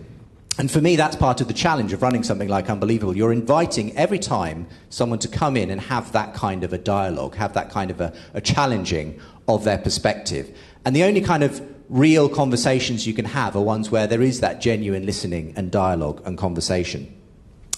And 0.58 0.70
for 0.70 0.80
me, 0.80 0.96
that's 0.96 1.14
part 1.14 1.40
of 1.40 1.48
the 1.48 1.54
challenge 1.54 1.92
of 1.92 2.02
running 2.02 2.22
something 2.22 2.48
like 2.48 2.70
Unbelievable. 2.70 3.16
You're 3.16 3.32
inviting 3.32 3.96
every 3.96 4.18
time 4.18 4.66
someone 4.88 5.18
to 5.20 5.28
come 5.28 5.56
in 5.56 5.70
and 5.70 5.80
have 5.82 6.12
that 6.12 6.34
kind 6.34 6.64
of 6.64 6.72
a 6.72 6.78
dialogue, 6.78 7.36
have 7.36 7.52
that 7.52 7.70
kind 7.70 7.90
of 7.90 8.00
a, 8.00 8.12
a 8.32 8.40
challenging 8.40 9.20
of 9.46 9.64
their 9.64 9.78
perspective. 9.78 10.56
And 10.84 10.96
the 10.96 11.04
only 11.04 11.20
kind 11.20 11.44
of 11.44 11.60
real 11.88 12.28
conversations 12.28 13.06
you 13.06 13.12
can 13.14 13.26
have 13.26 13.54
are 13.54 13.62
ones 13.62 13.90
where 13.90 14.06
there 14.06 14.22
is 14.22 14.40
that 14.40 14.60
genuine 14.60 15.06
listening 15.06 15.52
and 15.56 15.70
dialogue 15.70 16.22
and 16.24 16.36
conversation. 16.36 17.15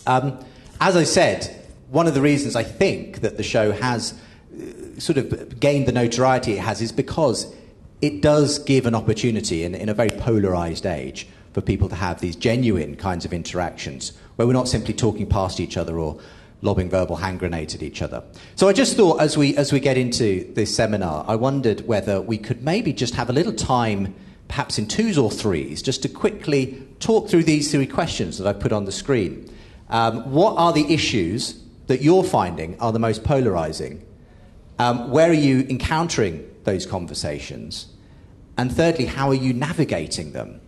Um, 0.07 0.39
as 0.81 0.97
I 0.97 1.05
said, 1.05 1.65
one 1.91 2.07
of 2.07 2.15
the 2.15 2.21
reasons 2.21 2.57
I 2.57 2.63
think 2.63 3.21
that 3.21 3.37
the 3.37 3.43
show 3.43 3.73
has 3.73 4.15
uh, 4.53 5.01
sort 5.01 5.19
of 5.19 5.59
gained 5.59 5.87
the 5.87 5.93
notoriety 5.93 6.53
it 6.53 6.61
has 6.61 6.81
is 6.81 6.93
because 6.93 7.53
it 8.01 8.21
does 8.21 8.59
give 8.61 8.87
an 8.87 8.95
opportunity 8.95 9.65
in, 9.65 9.75
in 9.75 9.89
a 9.89 9.95
very 9.95 10.11
polarized 10.11 10.87
age 10.87 11.27
for 11.53 11.61
people 11.61 11.89
to 11.89 11.95
have 11.95 12.21
these 12.21 12.37
genuine 12.37 12.95
kinds 12.95 13.25
of 13.25 13.33
interactions 13.33 14.13
where 14.37 14.47
we're 14.47 14.53
not 14.53 14.69
simply 14.69 14.95
talking 14.95 15.27
past 15.27 15.61
each 15.61 15.77
other 15.77 15.99
or 15.99 16.21
lobbing 16.63 16.91
verbal 16.91 17.17
hand 17.17 17.39
grenades 17.39 17.75
at 17.75 17.83
each 17.83 18.03
other. 18.03 18.23
So 18.57 18.69
I 18.69 18.73
just 18.73 18.97
thought 18.97 19.21
as 19.21 19.37
we, 19.37 19.57
as 19.57 19.73
we 19.73 19.81
get 19.81 19.97
into 19.97 20.51
this 20.55 20.75
seminar, 20.75 21.25
I 21.27 21.37
wondered 21.37 21.87
whether 21.87 22.21
we 22.21 22.39
could 22.39 22.63
maybe 22.63 22.93
just 22.93 23.15
have 23.15 23.31
a 23.31 23.33
little 23.33 23.53
time, 23.53 24.15
perhaps 24.49 24.79
in 24.79 24.87
twos 24.87 25.19
or 25.19 25.31
threes, 25.31 25.83
just 25.83 26.03
to 26.03 26.09
quickly 26.09 26.83
talk 27.01 27.29
through 27.29 27.45
these 27.45 27.71
three 27.71 27.87
questions 27.87 28.39
that 28.39 28.47
I 28.47 28.53
put 28.53 28.73
on 28.73 28.85
the 28.85 28.93
screen. 28.93 29.49
Um, 29.91 30.31
what 30.33 30.57
are 30.57 30.73
the 30.73 30.93
issues 30.93 31.61
that 31.87 32.03
you're 32.03 32.25
finding 32.25 32.79
are 32.81 32.93
the 32.93 32.99
most 32.99 33.25
polarizing? 33.25 34.05
Um, 34.79 35.11
where 35.11 35.31
are 35.31 35.35
you 35.35 35.67
encountering 35.69 36.49
those 36.65 36.87
conversations? 36.87 37.89
And 38.57 38.75
thirdly, 38.75 39.07
how 39.07 39.29
are 39.29 39.35
you 39.35 39.53
navigating 39.53 40.33
them? 40.33 40.61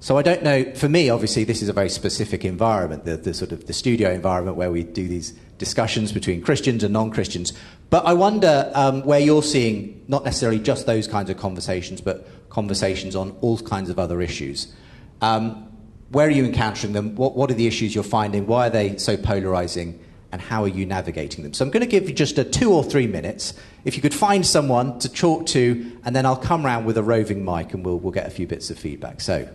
So 0.00 0.18
I 0.18 0.22
don't 0.22 0.42
know. 0.42 0.64
For 0.74 0.88
me, 0.88 1.10
obviously, 1.10 1.44
this 1.44 1.62
is 1.62 1.68
a 1.68 1.72
very 1.72 1.88
specific 1.88 2.44
environment, 2.44 3.04
the, 3.04 3.16
the 3.16 3.32
sort 3.32 3.52
of 3.52 3.66
the 3.66 3.72
studio 3.72 4.10
environment 4.10 4.56
where 4.56 4.70
we 4.70 4.82
do 4.82 5.06
these 5.06 5.32
discussions 5.58 6.12
between 6.12 6.42
Christians 6.42 6.82
and 6.82 6.92
non-Christians. 6.92 7.52
But 7.88 8.04
I 8.04 8.12
wonder 8.12 8.70
um, 8.74 9.04
where 9.04 9.20
you're 9.20 9.44
seeing 9.44 10.04
not 10.08 10.24
necessarily 10.24 10.58
just 10.58 10.86
those 10.86 11.06
kinds 11.06 11.30
of 11.30 11.36
conversations, 11.36 12.00
but 12.00 12.26
conversations 12.50 13.14
on 13.14 13.36
all 13.40 13.58
kinds 13.58 13.90
of 13.90 13.98
other 13.98 14.20
issues. 14.20 14.72
Um, 15.20 15.71
where 16.12 16.26
are 16.26 16.30
you 16.30 16.44
encountering 16.44 16.92
them? 16.92 17.16
What, 17.16 17.34
what 17.34 17.50
are 17.50 17.54
the 17.54 17.66
issues 17.66 17.94
you're 17.94 18.04
finding? 18.04 18.46
Why 18.46 18.66
are 18.66 18.70
they 18.70 18.98
so 18.98 19.16
polarizing? 19.16 19.98
And 20.30 20.40
how 20.40 20.62
are 20.62 20.68
you 20.68 20.86
navigating 20.86 21.42
them? 21.42 21.52
So 21.52 21.64
I'm 21.64 21.70
going 21.70 21.82
to 21.82 21.86
give 21.86 22.08
you 22.08 22.14
just 22.14 22.38
a 22.38 22.44
two 22.44 22.72
or 22.72 22.84
three 22.84 23.06
minutes. 23.06 23.54
If 23.84 23.96
you 23.96 24.02
could 24.02 24.14
find 24.14 24.46
someone 24.46 24.98
to 25.00 25.10
talk 25.10 25.46
to, 25.48 25.92
and 26.04 26.16
then 26.16 26.24
I'll 26.24 26.36
come 26.36 26.64
round 26.64 26.86
with 26.86 26.96
a 26.96 27.02
roving 27.02 27.44
mic 27.44 27.74
and 27.74 27.84
we'll, 27.84 27.98
we'll 27.98 28.12
get 28.12 28.26
a 28.26 28.30
few 28.30 28.46
bits 28.46 28.70
of 28.70 28.78
feedback. 28.78 29.20
So 29.20 29.48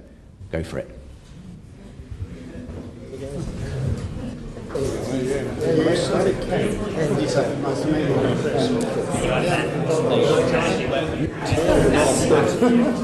go 0.51 0.63
for 0.63 0.79
it. 0.79 0.89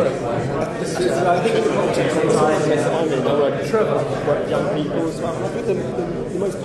I 0.00 1.40
think 1.42 1.54
in 1.56 1.62
the 1.64 1.70
context 1.70 2.16
of 2.16 2.32
time, 2.32 2.62
I'm 2.62 3.12
in, 3.12 3.26
I 3.26 3.34
work 3.34 3.66
Trevor, 3.68 4.02
work 4.26 4.50
young 4.50 4.74
people 4.74 5.08
as 5.08 5.20
well. 5.20 5.44
I 5.44 5.48
think 5.48 5.66
the, 5.66 5.74
the, 5.74 6.04
the 6.30 6.38
most 6.38 6.56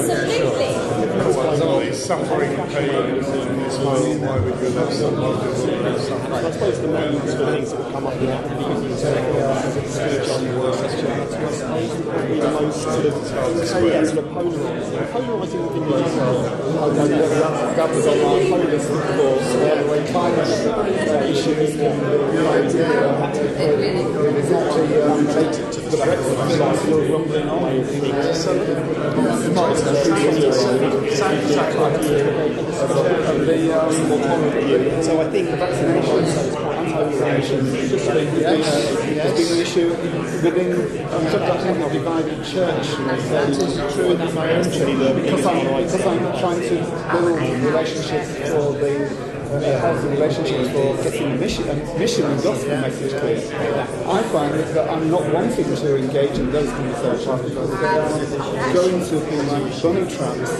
Absolutely. 0.00 0.59
Suffering 2.00 2.56
pain 2.70 2.88
in 2.88 3.18
this 3.20 3.78
world, 3.78 4.20
why 4.22 4.40
would 4.40 4.58
you 4.58 4.68
love 4.70 4.92
someone 4.92 5.36
I 5.36 6.50
suppose 6.50 6.80
the 6.80 6.88
main 6.88 7.20
sort 7.28 7.40
of 7.40 7.54
things 7.54 7.70
that 7.70 7.78
would 7.78 7.92
come 7.92 8.06
up 8.06 8.14
in 8.14 8.26
that 8.26 8.42
would 8.48 8.88
be 8.88 8.96
spiritual 8.96 10.34
on 10.34 10.44
the 10.44 10.50
world 10.58 10.76
question. 10.78 11.06
That's 11.06 11.34
probably 11.36 12.40
the 12.40 12.50
most 12.50 12.82
sort 12.82 13.04
of, 13.04 13.14
yeah, 13.86 14.04
sort 14.04 14.18
of 14.18 14.32
polarising. 14.32 15.12
Polarising 15.12 15.62
within 15.66 15.84
the 15.90 15.96
genre. 16.08 16.50
Government 17.76 18.06
online, 18.08 18.46
pluralism, 18.48 18.96
of 18.96 19.04
course, 19.20 19.48
climate 20.10 20.48
issues 21.30 21.76
can 21.76 21.94
it's 22.60 22.74
actually 22.74 23.69
So, 35.02 35.20
I 35.20 35.30
think 35.30 35.50
the 35.50 35.56
vaccination 35.56 36.60
anti-vaccination 36.80 37.66
has 39.18 39.32
been 39.34 39.52
an 39.52 39.60
issue 39.60 39.88
within 40.42 40.70
the 40.70 41.88
divided 41.92 42.44
church. 42.44 42.86
That 43.30 43.48
is 43.50 43.94
true 43.94 44.12
in 44.12 44.34
my 44.34 44.52
own 44.54 44.64
church 44.64 45.22
because 45.22 45.46
I'm, 45.46 45.82
because 45.82 46.06
I'm 46.06 46.38
trying 46.40 46.60
to 46.60 46.76
build 47.12 47.40
relationships 47.64 48.30
for 48.50 48.72
the 48.74 48.92
uh, 49.06 49.29
healthy 49.58 50.08
relationships 50.08 50.70
for 50.70 50.96
getting 51.02 51.40
mission, 51.40 51.66
mission 51.98 52.24
and 52.24 52.42
gospel 52.42 52.76
message 52.76 53.18
clear. 53.20 53.38
I 54.06 54.22
find 54.30 54.54
that 54.54 54.88
I'm 54.88 55.10
not 55.10 55.26
wanting 55.32 55.64
to 55.64 55.96
engage 55.96 56.38
in 56.38 56.52
those 56.52 56.70
conversations 56.70 57.42
because 57.42 57.70
are 57.70 58.72
going 58.74 59.04
to 59.04 59.20
be 59.26 59.36
like 59.50 59.82
bunny 59.82 60.06
traps 60.14 60.50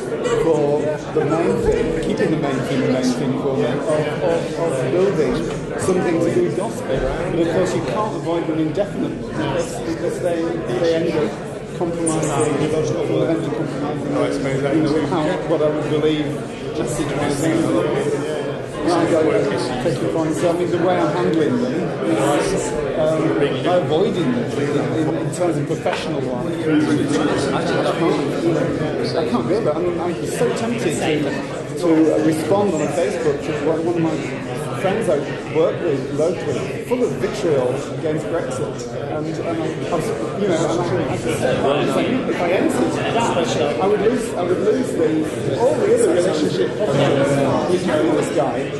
for 0.42 0.81
the 1.14 1.24
main 1.24 1.57
thing, 1.62 2.03
keeping 2.03 2.31
the 2.31 2.37
main 2.38 2.59
thing 2.66 2.81
the 2.81 2.92
main 2.92 3.05
thing 3.05 3.33
for 3.42 3.57
them, 3.57 3.79
of, 3.79 3.88
of, 4.22 4.59
of 4.59 4.92
building 4.92 5.35
something 5.79 6.20
to 6.20 6.35
do 6.35 6.57
gospel. 6.57 6.87
But 6.88 7.38
of 7.38 7.55
course 7.55 7.74
you 7.74 7.85
can't 7.85 8.16
avoid 8.16 8.46
them 8.46 8.59
indefinitely 8.59 9.29
because, 9.29 10.20
they, 10.20 10.42
they 10.81 10.94
end 10.96 11.12
up 11.12 11.79
compromising, 11.79 12.70
fundamentally 12.70 13.57
compromising, 13.57 14.76
you 14.76 14.83
know, 14.83 15.07
how, 15.07 15.48
what 15.48 15.62
I 15.62 15.68
would 15.70 15.90
believe 15.90 16.61
message-wise 16.81 17.44
I 18.90 19.11
go 19.11 19.22
take 19.83 20.00
your 20.03 20.12
points. 20.12 20.40
So, 20.40 20.50
I 20.50 20.59
mean, 20.59 20.70
the 20.70 20.79
way 20.79 20.98
I'm 20.98 21.16
handling 21.16 21.62
them 21.62 21.74
is 22.40 22.72
um, 22.98 23.22
avoiding 23.83 24.33
them 24.33 24.53
in, 24.62 25.16
in, 25.16 25.35
terms 25.35 25.57
of 25.57 25.66
professional 25.66 26.20
life. 26.20 26.46
I 29.16 29.29
can't 29.29 29.48
do 29.48 29.55
it. 29.55 29.68
I 29.68 29.79
mean, 29.79 30.00
I'm 30.00 30.26
so 30.26 30.57
tempted 30.57 30.94
to 30.96 31.61
to 31.81 31.88
respond 32.26 32.74
on 32.74 32.81
Facebook 32.88 33.40
to 33.46 33.53
one 33.66 33.81
of 33.81 33.98
my 34.00 34.49
friends 34.80 35.08
I 35.10 35.18
work 35.54 35.78
with 35.82 36.14
locally, 36.14 36.84
full 36.84 37.04
of 37.04 37.10
vitriol 37.20 37.68
against 37.98 38.24
Brexit. 38.26 38.88
And, 39.12 39.26
and 39.26 39.46
I 39.46 39.94
was, 39.94 40.06
you 40.40 40.48
know, 40.48 40.56
and 40.56 40.80
I, 40.80 41.12
I 41.12 41.16
said, 41.16 42.30
if 42.30 42.40
I 42.40 42.50
entered 42.52 42.92
that, 42.92 43.80
I 43.80 43.86
would 43.86 44.00
lose, 44.00 44.34
I 44.34 44.42
would 44.42 44.58
lose 44.58 44.92
the, 44.92 45.60
all 45.60 45.74
the 45.74 45.94
other 45.94 46.14
relationship 46.14 46.70
with 47.70 47.86
you 47.86 48.12
this 48.16 48.30
guy. 48.34 48.70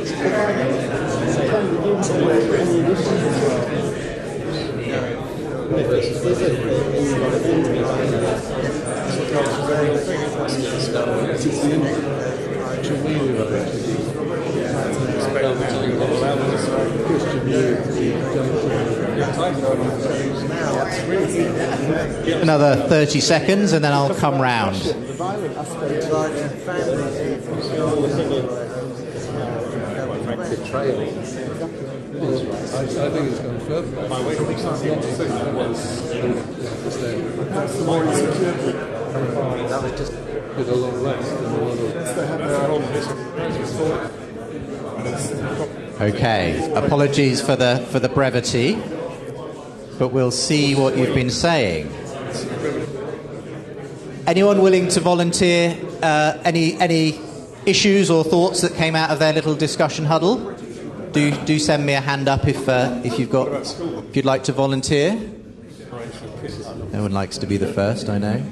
Another 22.41 22.75
30 22.87 23.19
seconds 23.19 23.73
and 23.73 23.83
then 23.83 23.91
I'll 23.91 24.13
come 24.13 24.39
round. 24.39 24.75
The 24.75 24.93
violent 25.13 25.57
aspect 25.57 26.11
Betrayal. 30.51 31.01
I, 31.01 31.03
I 31.03 32.85
think 33.09 33.31
it's 33.31 33.39
gone 33.39 33.59
further. 33.61 34.07
My 34.09 34.21
way 34.25 34.33
It's 34.33 34.63
not 34.63 34.79
That's 37.49 37.75
the 37.77 37.83
more 37.83 38.03
insecure. 38.03 38.53
That 39.69 39.81
was 39.81 39.91
just 39.97 40.13
a 40.13 40.75
long 40.75 41.03
rest 41.03 41.31
and 41.31 41.45
a 41.45 41.49
lot 41.49 41.79
of. 44.11 44.20
Okay, 46.01 46.73
apologies 46.73 47.41
for 47.41 47.55
the 47.55 47.77
for 47.91 47.99
the 47.99 48.09
brevity, 48.09 48.73
but 49.99 50.07
we'll 50.07 50.31
see 50.31 50.73
what 50.73 50.97
you've 50.97 51.13
been 51.13 51.29
saying. 51.29 51.91
Anyone 54.25 54.63
willing 54.63 54.87
to 54.87 54.99
volunteer 54.99 55.77
uh, 56.01 56.41
any 56.43 56.73
any 56.79 57.19
issues 57.67 58.09
or 58.09 58.23
thoughts 58.23 58.61
that 58.61 58.73
came 58.73 58.95
out 58.95 59.11
of 59.11 59.19
their 59.19 59.31
little 59.31 59.53
discussion 59.53 60.05
huddle? 60.05 60.37
Do 61.11 61.29
do 61.45 61.59
send 61.59 61.85
me 61.85 61.93
a 61.93 62.01
hand 62.01 62.27
up 62.27 62.47
if 62.47 62.67
uh, 62.67 62.99
if 63.03 63.19
you've 63.19 63.29
got 63.29 63.49
if 63.49 64.15
you'd 64.15 64.25
like 64.25 64.43
to 64.45 64.53
volunteer. 64.53 65.13
No 66.91 67.03
one 67.03 67.11
likes 67.11 67.37
to 67.37 67.45
be 67.45 67.57
the 67.57 67.71
first, 67.71 68.09
I 68.09 68.17
know. 68.17 68.43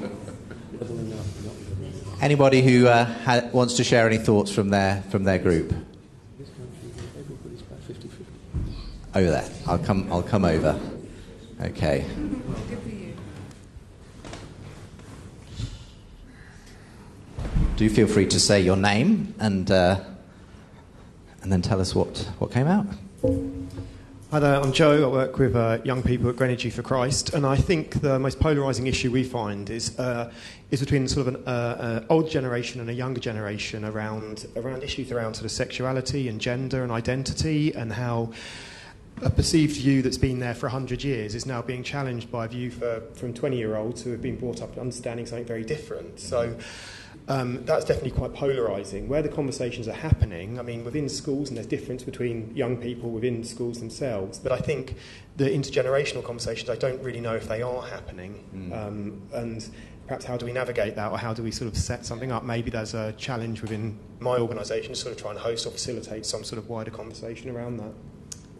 Anybody 2.22 2.62
who 2.62 2.86
uh, 2.86 3.06
ha- 3.06 3.50
wants 3.52 3.74
to 3.78 3.84
share 3.84 4.06
any 4.06 4.20
thoughts 4.20 4.52
from 4.52 4.70
their 4.70 5.02
from 5.10 5.24
their 5.24 5.40
group? 5.40 5.74
Over 9.16 9.32
there. 9.32 9.50
I'll 9.66 9.80
come. 9.80 10.12
I'll 10.12 10.22
come 10.22 10.46
over. 10.46 10.80
Okay. 11.60 12.06
Do 17.76 17.90
feel 17.90 18.08
free 18.08 18.28
to 18.28 18.40
say 18.40 18.62
your 18.62 18.76
name 18.76 19.34
and 19.40 19.72
uh, 19.72 20.04
and 21.42 21.52
then 21.52 21.64
tell 21.64 21.82
us 21.82 21.96
what 21.96 22.30
what 22.38 22.52
came 22.52 22.68
out. 22.68 22.86
Hi 24.30 24.40
there, 24.40 24.62
I'm 24.62 24.72
Joe. 24.72 25.10
I 25.10 25.12
work 25.12 25.40
with 25.40 25.56
uh, 25.56 25.80
young 25.84 26.04
people 26.04 26.30
at 26.30 26.36
Greenwich 26.36 26.72
for 26.72 26.84
Christ, 26.84 27.34
and 27.34 27.48
I 27.48 27.56
think 27.56 28.02
the 28.02 28.20
most 28.20 28.40
polarising 28.40 28.88
issue 28.88 29.10
we 29.10 29.24
find 29.24 29.72
is 29.72 29.98
uh, 29.98 30.32
is 30.70 30.82
between 30.82 31.08
sort 31.08 31.26
of 31.28 31.36
an 31.36 31.44
uh, 31.48 31.50
uh, 31.50 32.06
old 32.14 32.30
generation 32.30 32.80
and 32.80 32.92
a 32.92 32.94
younger 32.94 33.20
generation 33.20 33.86
around 33.86 34.46
around 34.56 34.84
issues 34.84 35.12
around 35.12 35.34
sort 35.34 35.46
of 35.46 35.52
sexuality 35.52 36.28
and 36.28 36.40
gender 36.40 36.84
and 36.84 36.92
identity, 36.92 37.74
and 37.74 37.94
how 37.94 38.32
a 39.22 39.30
perceived 39.30 39.76
view 39.76 40.02
that's 40.02 40.18
been 40.18 40.40
there 40.40 40.56
for 40.56 40.68
100 40.68 41.04
years 41.04 41.36
is 41.36 41.46
now 41.46 41.62
being 41.62 41.84
challenged 41.84 42.32
by 42.32 42.46
a 42.46 42.48
view 42.48 42.72
for, 42.72 43.02
from 43.14 43.34
20 43.34 43.58
year 43.58 43.76
olds 43.76 44.02
who 44.02 44.12
have 44.12 44.22
been 44.22 44.38
brought 44.38 44.62
up 44.62 44.78
understanding 44.78 45.26
something 45.26 45.46
very 45.46 45.64
different. 45.64 46.20
So 46.20 46.58
um, 47.28 47.64
that's 47.66 47.86
definitely 47.86 48.12
quite 48.12 48.34
polarising. 48.34 49.08
Where 49.08 49.22
the 49.22 49.30
conversations 49.30 49.88
are 49.88 49.94
happening, 49.94 50.58
I 50.60 50.64
mean, 50.64 50.84
within 50.84 51.08
schools, 51.10 51.50
and 51.50 51.58
there's 51.58 51.68
difference 51.68 52.04
between 52.04 52.56
young 52.56 52.78
people 52.78 53.12
within 53.12 53.44
schools 53.44 53.80
themselves, 53.80 54.40
but 54.40 54.52
I 54.52 54.58
think 54.58 54.96
the 55.38 55.46
intergenerational 55.46 56.24
conversations, 56.24 56.70
I 56.70 56.76
don't 56.76 57.02
really 57.04 57.22
know 57.22 57.36
if 57.36 57.48
they 57.48 57.62
are 57.62 57.84
happening. 57.84 58.44
Mm. 58.54 58.78
Um, 58.78 59.22
and 59.34 59.70
perhaps 60.08 60.26
how 60.26 60.38
do 60.38 60.46
we 60.46 60.52
navigate 60.52 60.96
that, 60.96 61.12
or 61.12 61.20
how 61.20 61.34
do 61.34 61.44
we 61.44 61.52
sort 61.52 61.72
of 61.72 61.78
set 61.78 62.04
something 62.04 62.32
up? 62.32 62.44
Maybe 62.44 62.72
there's 62.72 62.96
a 62.96 63.14
challenge 63.14 63.62
within 63.62 64.00
my 64.20 64.38
organisation 64.38 64.94
to 64.94 65.00
sort 65.00 65.12
of 65.12 65.22
try 65.22 65.30
and 65.30 65.40
host 65.40 65.68
or 65.68 65.70
facilitate 65.70 66.26
some 66.26 66.44
sort 66.44 66.58
of 66.58 66.68
wider 66.68 66.90
conversation 66.90 67.52
around 67.52 67.78
that. 67.78 67.94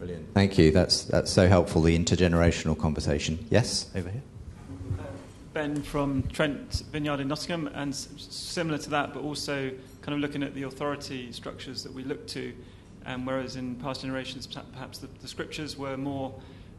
Brilliant. 0.00 0.34
Thank 0.34 0.58
you. 0.58 0.72
That's 0.72 1.04
that's 1.04 1.30
so 1.30 1.46
helpful. 1.46 1.82
The 1.82 1.96
intergenerational 1.96 2.76
conversation. 2.76 3.38
Yes, 3.50 3.88
over 3.94 4.08
here. 4.10 4.22
Ben 5.52 5.82
from 5.82 6.22
Trent 6.32 6.82
Vineyard 6.90 7.20
in 7.20 7.28
Nottingham, 7.28 7.68
and 7.74 7.92
s- 7.92 8.08
similar 8.18 8.78
to 8.78 8.90
that, 8.90 9.12
but 9.14 9.22
also 9.22 9.70
kind 10.00 10.14
of 10.14 10.20
looking 10.20 10.42
at 10.42 10.54
the 10.54 10.62
authority 10.62 11.30
structures 11.32 11.82
that 11.84 11.92
we 11.92 12.02
look 12.02 12.26
to. 12.28 12.52
and 13.06 13.26
whereas 13.26 13.56
in 13.56 13.74
past 13.76 14.02
generations, 14.02 14.46
perhaps 14.46 14.98
the, 14.98 15.08
the 15.22 15.28
scriptures 15.28 15.76
were 15.76 15.96
more 15.96 16.34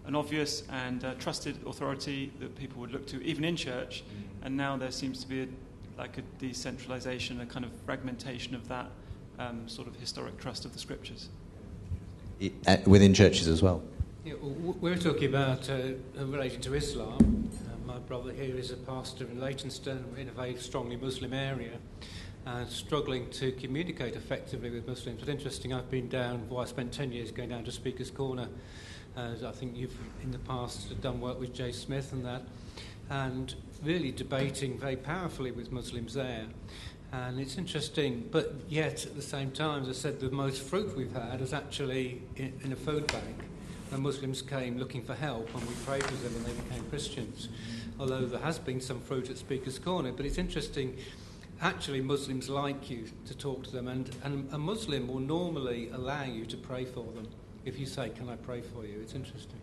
an 0.06 0.16
obvious 0.16 0.64
and 0.70 1.04
uh, 1.04 1.14
trusted 1.16 1.58
authority 1.66 2.32
that 2.40 2.56
people 2.56 2.80
would 2.82 2.92
look 2.92 3.06
to, 3.08 3.22
even 3.24 3.44
in 3.44 3.56
church. 3.56 4.04
And 4.42 4.58
now 4.58 4.78
there 4.78 4.92
seems 4.92 5.22
to 5.24 5.28
be 5.28 5.44
a, 5.44 5.48
like 5.98 6.18
a 6.18 6.22
decentralization, 6.40 7.40
a 7.42 7.46
kind 7.46 7.66
of 7.66 7.72
fragmentation 7.86 8.56
of 8.56 8.68
that 8.68 8.90
um, 9.38 9.68
sort 9.68 9.88
of 9.88 9.96
historic 9.96 10.40
trust 10.40 10.66
of 10.66 10.74
the 10.74 10.80
scriptures. 10.80 11.30
Within 12.88 13.14
churches 13.14 13.48
as 13.48 13.62
well. 13.62 13.84
Yeah, 14.26 14.34
we're 14.42 14.98
talking 14.98 15.26
about 15.26 15.70
uh, 15.70 15.94
relating 16.18 16.60
to 16.62 16.74
Islam. 16.74 17.52
Uh, 17.68 17.88
my 17.88 18.00
brother 18.00 18.34
here 18.34 18.56
is 18.56 18.72
a 18.72 18.78
pastor 18.78 19.26
in 19.26 19.40
Leytonstone, 19.40 20.06
in 20.18 20.28
a 20.28 20.32
very 20.32 20.56
strongly 20.56 20.96
Muslim 20.96 21.34
area, 21.34 21.78
and 22.48 22.68
struggling 22.68 23.30
to 23.32 23.52
communicate 23.52 24.16
effectively 24.16 24.72
with 24.72 24.88
Muslims. 24.88 25.20
But 25.20 25.30
interesting, 25.30 25.72
I've 25.72 25.92
been 25.92 26.10
down, 26.10 26.50
well, 26.50 26.62
I 26.62 26.66
spent 26.66 26.92
10 26.92 27.12
years 27.12 27.30
going 27.30 27.50
down 27.50 27.64
to 27.66 27.72
Speaker's 27.72 28.10
Corner. 28.10 28.48
As 29.16 29.44
I 29.44 29.52
think 29.52 29.76
you've, 29.76 29.96
in 30.24 30.32
the 30.32 30.40
past, 30.40 31.00
done 31.02 31.22
work 31.22 31.40
with 31.40 31.54
Jay 31.54 31.72
Smith 31.72 32.12
and 32.12 32.26
that, 32.26 32.42
and 33.12 33.54
really 33.84 34.12
debating 34.12 34.80
very 34.80 34.96
powerfully 34.96 35.52
with 35.52 35.72
Muslims 35.72 36.16
there. 36.16 36.48
And 37.14 37.40
it's 37.40 37.58
interesting, 37.58 38.30
but 38.32 38.54
yet 38.70 39.06
at 39.06 39.16
the 39.16 39.22
same 39.22 39.52
time, 39.52 39.84
as 39.84 39.90
I 39.90 39.92
said, 39.92 40.20
the 40.22 40.32
most 40.32 40.64
fruit 40.64 40.96
we've 40.96 41.12
had 41.12 41.42
is 41.42 41.52
actually 41.54 42.22
in, 42.38 42.54
in 42.64 42.72
a 42.72 42.76
food 42.76 43.08
bank. 43.08 43.36
When 43.90 44.02
Muslims 44.02 44.42
came 44.42 44.78
looking 44.78 45.04
for 45.04 45.14
help 45.14 45.54
and 45.54 45.68
we 45.68 45.74
prayed 45.86 46.04
with 46.04 46.24
them 46.24 46.34
and 46.38 46.46
they 46.46 46.64
became 46.64 46.90
Christians. 46.90 47.50
Although 48.00 48.26
there 48.26 48.40
has 48.40 48.58
been 48.58 48.80
some 48.80 49.02
fruit 49.02 49.30
at 49.30 49.38
Speaker's 49.38 49.78
Corner, 49.78 50.14
but 50.14 50.26
it's 50.26 50.38
interesting. 50.38 50.98
Actually, 51.60 52.00
Muslims 52.00 52.50
like 52.50 52.90
you 52.90 53.10
to 53.28 53.38
talk 53.38 53.64
to 53.66 53.72
them, 53.72 53.90
and, 53.90 54.10
and 54.24 54.48
a 54.54 54.58
Muslim 54.58 55.10
will 55.10 55.20
normally 55.20 55.90
allow 55.90 56.24
you 56.24 56.46
to 56.46 56.56
pray 56.56 56.86
for 56.86 57.04
them 57.12 57.28
if 57.66 57.78
you 57.78 57.86
say, 57.86 58.10
Can 58.10 58.30
I 58.30 58.38
pray 58.38 58.62
for 58.62 58.86
you? 58.86 59.00
It's 59.02 59.14
interesting. 59.14 59.60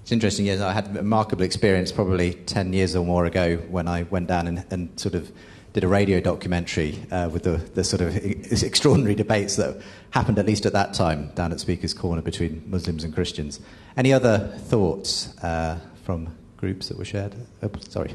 It's 0.00 0.10
interesting. 0.10 0.46
Yes, 0.46 0.60
I 0.60 0.72
had 0.72 0.88
a 0.88 0.92
remarkable 0.94 1.44
experience 1.44 1.92
probably 1.92 2.34
ten 2.34 2.72
years 2.72 2.96
or 2.96 3.04
more 3.04 3.26
ago 3.26 3.58
when 3.68 3.86
I 3.86 4.02
went 4.04 4.26
down 4.26 4.48
and, 4.48 4.64
and 4.70 4.98
sort 4.98 5.14
of 5.14 5.30
did 5.72 5.84
a 5.84 5.88
radio 5.88 6.20
documentary 6.20 6.98
uh, 7.10 7.30
with 7.32 7.44
the, 7.44 7.56
the 7.74 7.82
sort 7.82 8.02
of 8.02 8.14
extraordinary 8.62 9.14
debates 9.14 9.56
that 9.56 9.80
happened 10.10 10.38
at 10.38 10.46
least 10.46 10.66
at 10.66 10.72
that 10.72 10.92
time 10.92 11.30
down 11.34 11.52
at 11.52 11.60
Speaker's 11.60 11.94
Corner 11.94 12.20
between 12.20 12.62
Muslims 12.66 13.04
and 13.04 13.14
Christians. 13.14 13.60
Any 13.96 14.12
other 14.12 14.38
thoughts 14.58 15.36
uh, 15.42 15.78
from 16.04 16.36
groups 16.58 16.88
that 16.88 16.98
were 16.98 17.04
shared? 17.04 17.34
Oh, 17.62 17.70
sorry. 17.88 18.14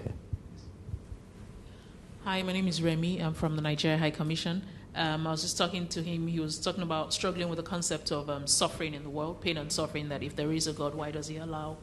Hi, 2.23 2.43
my 2.43 2.53
name 2.53 2.67
is 2.67 2.81
Remy. 2.81 3.19
I'm 3.19 3.33
from 3.33 3.55
the 3.55 3.61
Nigeria 3.61 3.97
High 3.97 4.11
Commission. 4.11 4.63
Um, 4.93 5.25
I 5.25 5.31
was 5.31 5.41
just 5.41 5.57
talking 5.57 5.87
to 5.89 6.01
him. 6.01 6.27
He 6.27 6.39
was 6.39 6.59
talking 6.59 6.83
about 6.83 7.13
struggling 7.13 7.49
with 7.49 7.57
the 7.57 7.63
concept 7.63 8.11
of 8.11 8.29
um, 8.29 8.47
suffering 8.47 8.93
in 8.93 9.03
the 9.03 9.09
world, 9.09 9.41
pain 9.41 9.57
and 9.57 9.71
suffering. 9.71 10.09
That 10.09 10.23
if 10.23 10.35
there 10.35 10.51
is 10.51 10.67
a 10.67 10.73
God, 10.73 10.93
why 10.95 11.11
does 11.11 11.27
He 11.27 11.37
allow 11.37 11.77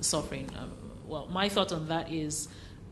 suffering? 0.00 0.48
Um, 0.58 0.72
well, 1.06 1.26
my 1.28 1.48
thought 1.48 1.72
on 1.72 1.88
that 1.88 2.12
is 2.12 2.48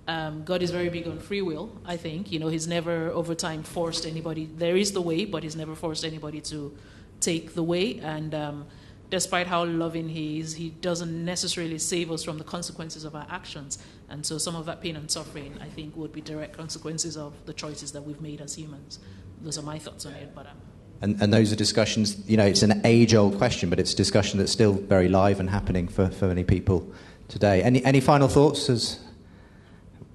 um, 0.09 0.45
God 0.45 0.63
is 0.63 0.71
very 0.71 0.89
big 0.89 1.09
on 1.09 1.19
free 1.19 1.43
will. 1.43 1.71
I 1.85 1.97
think 1.97 2.31
you 2.31 2.39
know 2.39 2.49
He's 2.49 2.67
never 2.67 3.11
over 3.11 3.35
time 3.35 3.63
forced 3.63 4.07
anybody. 4.07 4.47
There 4.47 4.77
is 4.77 4.93
the 4.93 5.01
way, 5.01 5.25
but 5.25 5.43
He's 5.43 5.57
never 5.57 5.75
forced 5.75 6.05
anybody 6.05 6.41
to 6.43 6.77
take 7.21 7.55
the 7.55 7.63
way. 7.63 7.99
And 7.99 8.35
um, 8.35 8.67
despite 9.11 9.47
how 9.47 9.65
loving 9.65 10.09
He 10.09 10.39
is, 10.39 10.55
He 10.55 10.71
doesn't 10.71 11.25
necessarily 11.25 11.79
save 11.79 12.13
us 12.13 12.23
from 12.23 12.39
the 12.39 12.45
consequences 12.45 13.05
of 13.05 13.15
our 13.15 13.27
actions. 13.31 13.79
And 14.09 14.25
so, 14.25 14.39
some 14.39 14.55
of 14.55 14.67
that 14.67 14.81
pain 14.81 14.97
and 14.97 15.11
suffering, 15.11 15.59
I 15.61 15.67
think, 15.67 15.97
would 15.97 16.13
be 16.13 16.21
direct 16.21 16.57
consequences 16.57 17.17
of 17.17 17.33
the 17.47 17.53
choices 17.53 17.93
that 17.93 18.03
we've 18.03 18.21
made 18.21 18.41
as 18.41 18.55
humans. 18.55 19.01
Those 19.43 19.59
are 19.59 19.63
my 19.63 19.79
thoughts 19.79 20.07
on 20.07 20.15
it. 20.15 20.35
But 20.35 20.47
um, 20.47 20.57
And, 21.03 21.21
and 21.21 21.33
those 21.33 21.53
are 21.53 21.57
discussions, 21.57 22.29
you 22.29 22.37
know, 22.37 22.47
it's 22.47 22.63
an 22.63 22.81
age 22.85 23.15
old 23.15 23.37
question, 23.39 23.71
but 23.71 23.79
it's 23.79 23.93
a 23.93 23.97
discussion 23.97 24.39
that's 24.39 24.53
still 24.53 24.73
very 24.73 25.09
live 25.09 25.41
and 25.41 25.51
happening 25.51 25.89
for, 25.89 26.09
for 26.09 26.29
many 26.29 26.45
people 26.45 26.91
today. 27.29 27.63
Any, 27.63 27.85
any 27.85 28.01
final 28.01 28.29
thoughts? 28.29 28.71
As, 28.71 29.01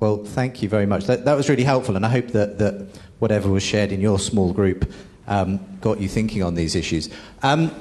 well, 0.01 0.17
thank 0.25 0.63
you 0.63 0.67
very 0.67 0.87
much. 0.87 1.05
That, 1.05 1.25
that 1.25 1.35
was 1.35 1.47
really 1.47 1.63
helpful, 1.63 1.95
and 1.95 2.03
I 2.03 2.09
hope 2.09 2.29
that, 2.29 2.57
that 2.57 2.87
whatever 3.19 3.49
was 3.49 3.61
shared 3.61 3.91
in 3.91 4.01
your 4.01 4.17
small 4.17 4.51
group 4.51 4.91
um, 5.27 5.59
got 5.79 6.01
you 6.01 6.07
thinking 6.07 6.41
on 6.41 6.55
these 6.55 6.75
issues. 6.75 7.07
Um, 7.43 7.71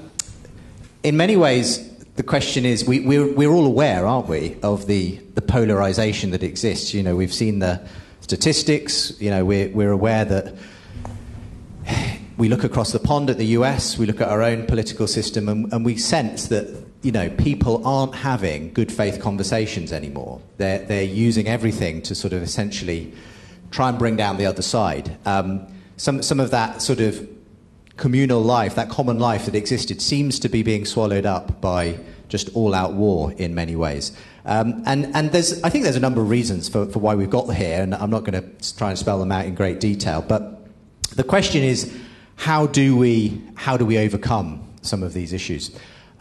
in 1.02 1.16
many 1.16 1.34
ways, 1.38 1.88
the 2.16 2.22
question 2.22 2.66
is 2.66 2.84
we, 2.84 3.00
we're, 3.00 3.32
we're 3.32 3.50
all 3.50 3.64
aware, 3.64 4.06
aren't 4.06 4.28
we, 4.28 4.58
of 4.62 4.86
the, 4.86 5.16
the 5.34 5.40
polarization 5.40 6.30
that 6.32 6.42
exists. 6.42 6.92
You 6.92 7.02
know, 7.02 7.16
we've 7.16 7.32
seen 7.32 7.60
the 7.60 7.80
statistics, 8.20 9.18
you 9.18 9.30
know, 9.30 9.42
we're, 9.46 9.70
we're 9.70 9.90
aware 9.90 10.26
that 10.26 10.54
we 12.36 12.50
look 12.50 12.64
across 12.64 12.92
the 12.92 12.98
pond 12.98 13.30
at 13.30 13.38
the 13.38 13.46
US, 13.46 13.96
we 13.96 14.04
look 14.04 14.20
at 14.20 14.28
our 14.28 14.42
own 14.42 14.66
political 14.66 15.06
system, 15.06 15.48
and, 15.48 15.72
and 15.72 15.86
we 15.86 15.96
sense 15.96 16.48
that 16.48 16.84
you 17.02 17.12
know 17.12 17.30
people 17.30 17.86
aren't 17.86 18.14
having 18.14 18.72
good 18.72 18.92
faith 18.92 19.20
conversations 19.20 19.92
anymore. 19.92 20.40
They're 20.58 20.80
they're 20.80 21.02
using 21.02 21.48
everything 21.48 22.02
to 22.02 22.14
sort 22.14 22.32
of 22.32 22.42
essentially 22.42 23.12
try 23.70 23.88
and 23.88 23.98
bring 23.98 24.16
down 24.16 24.36
the 24.36 24.46
other 24.46 24.62
side. 24.62 25.16
Um, 25.24 25.66
some 25.96 26.22
some 26.22 26.40
of 26.40 26.50
that 26.50 26.82
sort 26.82 27.00
of 27.00 27.28
communal 27.96 28.40
life, 28.40 28.74
that 28.74 28.88
common 28.88 29.18
life 29.18 29.44
that 29.44 29.54
existed, 29.54 30.00
seems 30.00 30.38
to 30.40 30.48
be 30.48 30.62
being 30.62 30.86
swallowed 30.86 31.26
up 31.26 31.60
by 31.60 31.98
just 32.28 32.48
all 32.54 32.74
out 32.74 32.94
war 32.94 33.32
in 33.32 33.54
many 33.54 33.76
ways. 33.76 34.12
Um, 34.46 34.82
and 34.86 35.14
and 35.14 35.30
there's, 35.32 35.62
I 35.62 35.68
think 35.68 35.84
there's 35.84 35.96
a 35.96 36.00
number 36.00 36.22
of 36.22 36.30
reasons 36.30 36.68
for, 36.68 36.86
for 36.86 36.98
why 36.98 37.14
we've 37.14 37.30
got 37.30 37.54
here, 37.54 37.82
and 37.82 37.94
I'm 37.94 38.10
not 38.10 38.24
going 38.24 38.40
to 38.42 38.76
try 38.76 38.88
and 38.88 38.98
spell 38.98 39.18
them 39.18 39.30
out 39.30 39.44
in 39.44 39.54
great 39.54 39.80
detail. 39.80 40.22
But 40.22 40.66
the 41.14 41.24
question 41.24 41.62
is, 41.62 41.94
how 42.36 42.66
do 42.66 42.96
we, 42.96 43.42
how 43.54 43.76
do 43.76 43.84
we 43.84 43.98
overcome 43.98 44.66
some 44.80 45.02
of 45.02 45.12
these 45.12 45.34
issues? 45.34 45.70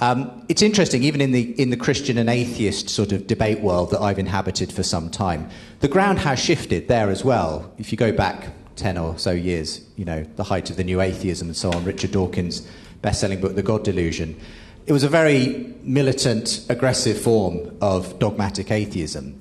Um, 0.01 0.45
it's 0.47 0.62
interesting, 0.62 1.03
even 1.03 1.19
in 1.19 1.31
the, 1.33 1.59
in 1.62 1.71
the 1.71 1.77
Christian 1.77 2.17
and 2.17 2.29
atheist 2.29 2.89
sort 2.89 3.12
of 3.12 3.27
debate 3.27 3.59
world 3.59 3.91
that 3.91 3.99
I've 3.99 4.19
inhabited 4.19 4.71
for 4.71 4.81
some 4.81 5.09
time, 5.09 5.49
the 5.81 5.89
ground 5.89 6.19
has 6.19 6.39
shifted 6.39 6.88
there 6.88 7.09
as 7.09 7.25
well. 7.25 7.73
If 7.77 7.91
you 7.91 7.97
go 7.97 8.13
back 8.13 8.53
10 8.77 8.97
or 8.97 9.17
so 9.19 9.31
years, 9.31 9.81
you 9.97 10.05
know, 10.05 10.23
the 10.38 10.43
height 10.45 10.69
of 10.69 10.77
the 10.77 10.85
new 10.85 11.01
atheism 11.01 11.49
and 11.49 11.57
so 11.57 11.71
on, 11.73 11.83
Richard 11.83 12.12
Dawkins' 12.12 12.65
best 13.01 13.19
selling 13.19 13.41
book, 13.41 13.55
The 13.55 13.63
God 13.63 13.83
Delusion, 13.83 14.39
it 14.88 14.93
was 14.93 15.03
a 15.03 15.09
very 15.09 15.75
militant, 15.83 16.65
aggressive 16.69 17.21
form 17.21 17.77
of 17.81 18.17
dogmatic 18.19 18.71
atheism. 18.71 19.39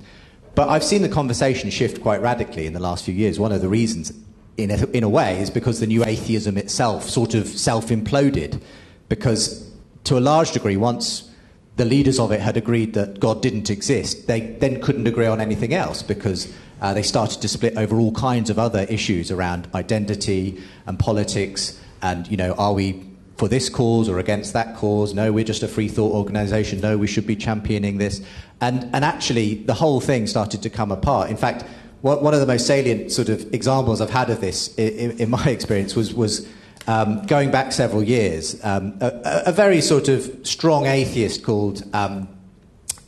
But 0.56 0.68
I've 0.68 0.82
seen 0.82 1.02
the 1.02 1.08
conversation 1.08 1.70
shift 1.70 2.02
quite 2.02 2.20
radically 2.20 2.66
in 2.66 2.72
the 2.72 2.80
last 2.80 3.04
few 3.04 3.14
years. 3.14 3.38
One 3.38 3.52
of 3.52 3.62
the 3.62 3.68
reasons, 3.68 4.12
in 4.56 4.72
a, 4.72 4.86
in 4.88 5.04
a 5.04 5.08
way, 5.08 5.40
is 5.40 5.50
because 5.50 5.78
the 5.78 5.86
new 5.86 6.04
atheism 6.04 6.58
itself 6.58 7.08
sort 7.08 7.34
of 7.34 7.46
self 7.46 7.90
imploded. 7.90 8.60
Because, 9.08 9.67
to 10.04 10.18
a 10.18 10.20
large 10.20 10.52
degree, 10.52 10.76
once 10.76 11.30
the 11.76 11.84
leaders 11.84 12.18
of 12.18 12.32
it 12.32 12.40
had 12.40 12.56
agreed 12.56 12.94
that 12.94 13.20
God 13.20 13.42
didn't 13.42 13.70
exist, 13.70 14.26
they 14.26 14.40
then 14.40 14.80
couldn't 14.80 15.06
agree 15.06 15.26
on 15.26 15.40
anything 15.40 15.74
else 15.74 16.02
because 16.02 16.52
uh, 16.80 16.92
they 16.94 17.02
started 17.02 17.40
to 17.42 17.48
split 17.48 17.76
over 17.76 17.98
all 17.98 18.12
kinds 18.12 18.50
of 18.50 18.58
other 18.58 18.80
issues 18.88 19.30
around 19.30 19.68
identity 19.74 20.60
and 20.86 20.98
politics 20.98 21.80
and, 22.02 22.28
you 22.28 22.36
know, 22.36 22.52
are 22.54 22.72
we 22.72 23.04
for 23.38 23.46
this 23.46 23.68
cause 23.68 24.08
or 24.08 24.18
against 24.18 24.52
that 24.52 24.76
cause. 24.76 25.14
No, 25.14 25.32
we're 25.32 25.44
just 25.44 25.62
a 25.62 25.68
free 25.68 25.88
thought 25.88 26.12
organization. 26.12 26.80
No, 26.80 26.98
we 26.98 27.06
should 27.06 27.26
be 27.26 27.36
championing 27.36 27.98
this. 27.98 28.20
And, 28.60 28.90
and 28.92 29.04
actually, 29.04 29.54
the 29.54 29.74
whole 29.74 30.00
thing 30.00 30.26
started 30.26 30.60
to 30.62 30.70
come 30.70 30.90
apart. 30.90 31.30
In 31.30 31.36
fact, 31.36 31.64
one 32.00 32.34
of 32.34 32.40
the 32.40 32.46
most 32.46 32.66
salient 32.66 33.10
sort 33.12 33.28
of 33.28 33.54
examples 33.54 34.00
I've 34.00 34.10
had 34.10 34.30
of 34.30 34.40
this 34.40 34.74
in, 34.76 35.18
in 35.18 35.30
my 35.30 35.44
experience 35.48 35.94
was, 35.94 36.12
was 36.12 36.48
um, 36.88 37.24
going 37.26 37.50
back 37.50 37.70
several 37.70 38.02
years. 38.02 38.58
Um, 38.64 38.96
a, 39.00 39.42
a, 39.46 39.52
very 39.52 39.80
sort 39.80 40.08
of 40.08 40.34
strong 40.42 40.86
atheist 40.86 41.44
called 41.44 41.84
um, 41.94 42.28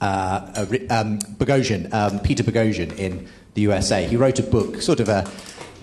uh, 0.01 0.67
um, 0.91 1.19
Boghossian, 1.39 1.93
um, 1.93 2.21
Peter 2.21 2.45
Boghossian 2.45 2.97
in 2.99 3.27
the 3.55 3.63
USA. 3.63 4.07
He 4.07 4.17
wrote 4.17 4.39
a 4.39 4.43
book, 4.43 4.83
sort 4.83 5.01
of 5.01 5.09
a 5.09 5.29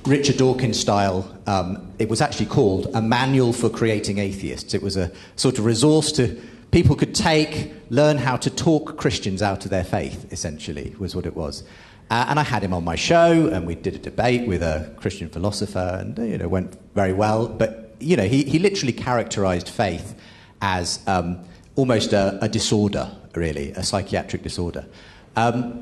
Richard 0.06 0.38
Dawkins 0.38 0.80
style, 0.80 1.38
um, 1.48 1.92
it 2.00 2.08
was 2.08 2.22
actually 2.22 2.46
called 2.46 2.88
A 2.94 3.02
Manual 3.02 3.52
for 3.52 3.70
Creating 3.70 4.20
Atheists. 4.20 4.74
It 4.74 4.82
was 4.82 4.96
a 4.96 5.12
sort 5.36 5.60
of 5.60 5.66
resource 5.66 6.14
to 6.14 6.42
people 6.72 6.96
could 6.96 7.14
take, 7.14 7.74
learn 7.90 8.18
how 8.18 8.38
to 8.38 8.50
talk 8.50 8.98
Christians 8.98 9.42
out 9.42 9.66
of 9.66 9.72
their 9.72 9.84
faith, 9.84 10.32
essentially, 10.32 10.96
was 10.98 11.14
what 11.14 11.26
it 11.26 11.36
was. 11.36 11.64
Uh, 12.10 12.28
and 12.30 12.40
I 12.40 12.44
had 12.44 12.64
him 12.64 12.74
on 12.74 12.86
my 12.86 12.96
show, 12.96 13.48
and 13.48 13.68
we 13.68 13.76
did 13.76 13.96
a 13.96 14.00
debate 14.00 14.48
with 14.48 14.64
a 14.64 14.94
Christian 14.98 15.28
philosopher, 15.28 15.98
and 16.00 16.18
you 16.18 16.38
know, 16.38 16.48
went 16.48 16.78
very 16.94 17.12
well. 17.12 17.50
But 17.50 17.87
you 18.00 18.16
know, 18.16 18.26
he, 18.26 18.44
he 18.44 18.60
literally 18.60 18.94
characterized 18.94 19.70
faith 19.70 20.16
as 20.62 21.00
um, 21.08 21.40
almost 21.76 22.14
a, 22.14 22.38
a, 22.42 22.50
disorder, 22.50 23.12
really, 23.36 23.72
a 23.72 23.84
psychiatric 23.84 24.44
disorder. 24.44 24.86
Um, 25.36 25.82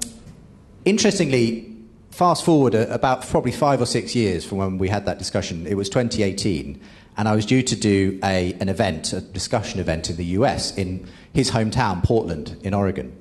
interestingly, 0.83 1.73
fast 2.11 2.45
forward 2.45 2.75
about 2.75 3.27
probably 3.27 3.51
five 3.51 3.81
or 3.81 3.85
six 3.85 4.15
years 4.15 4.45
from 4.45 4.57
when 4.57 4.77
we 4.77 4.89
had 4.89 5.05
that 5.05 5.17
discussion, 5.17 5.65
it 5.67 5.75
was 5.75 5.89
2018, 5.89 6.79
and 7.17 7.27
I 7.27 7.35
was 7.35 7.45
due 7.45 7.63
to 7.63 7.75
do 7.75 8.19
a, 8.23 8.53
an 8.59 8.69
event, 8.69 9.13
a 9.13 9.21
discussion 9.21 9.79
event 9.79 10.09
in 10.09 10.17
the 10.17 10.25
US 10.25 10.77
in 10.77 11.07
his 11.33 11.51
hometown, 11.51 12.03
Portland, 12.03 12.57
in 12.63 12.73
Oregon. 12.73 13.15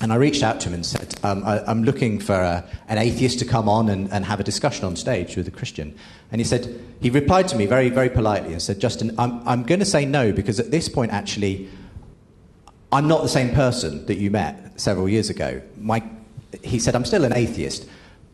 And 0.00 0.12
I 0.12 0.16
reached 0.16 0.42
out 0.42 0.60
to 0.60 0.68
him 0.68 0.74
and 0.74 0.84
said, 0.84 1.14
um, 1.22 1.44
I, 1.44 1.70
am 1.70 1.84
looking 1.84 2.18
for 2.18 2.34
a, 2.34 2.64
an 2.88 2.98
atheist 2.98 3.38
to 3.38 3.44
come 3.44 3.68
on 3.68 3.88
and, 3.88 4.12
and, 4.12 4.24
have 4.24 4.40
a 4.40 4.42
discussion 4.42 4.84
on 4.84 4.96
stage 4.96 5.36
with 5.36 5.46
a 5.46 5.52
Christian. 5.52 5.96
And 6.32 6.40
he 6.40 6.44
said, 6.44 6.82
he 7.00 7.10
replied 7.10 7.46
to 7.48 7.56
me 7.56 7.66
very, 7.66 7.90
very 7.90 8.08
politely 8.08 8.52
and 8.52 8.62
said, 8.62 8.80
Justin, 8.80 9.14
I'm, 9.18 9.46
I'm 9.46 9.62
going 9.62 9.80
to 9.80 9.86
say 9.86 10.04
no 10.06 10.32
because 10.32 10.58
at 10.58 10.70
this 10.70 10.88
point, 10.88 11.12
actually, 11.12 11.68
I'm 12.90 13.06
not 13.06 13.22
the 13.22 13.28
same 13.28 13.54
person 13.54 14.06
that 14.06 14.16
you 14.16 14.30
met 14.30 14.80
several 14.80 15.08
years 15.08 15.30
ago. 15.30 15.60
My, 15.78 16.02
he 16.62 16.78
said, 16.78 16.94
I'm 16.94 17.04
still 17.04 17.24
an 17.24 17.34
atheist, 17.34 17.86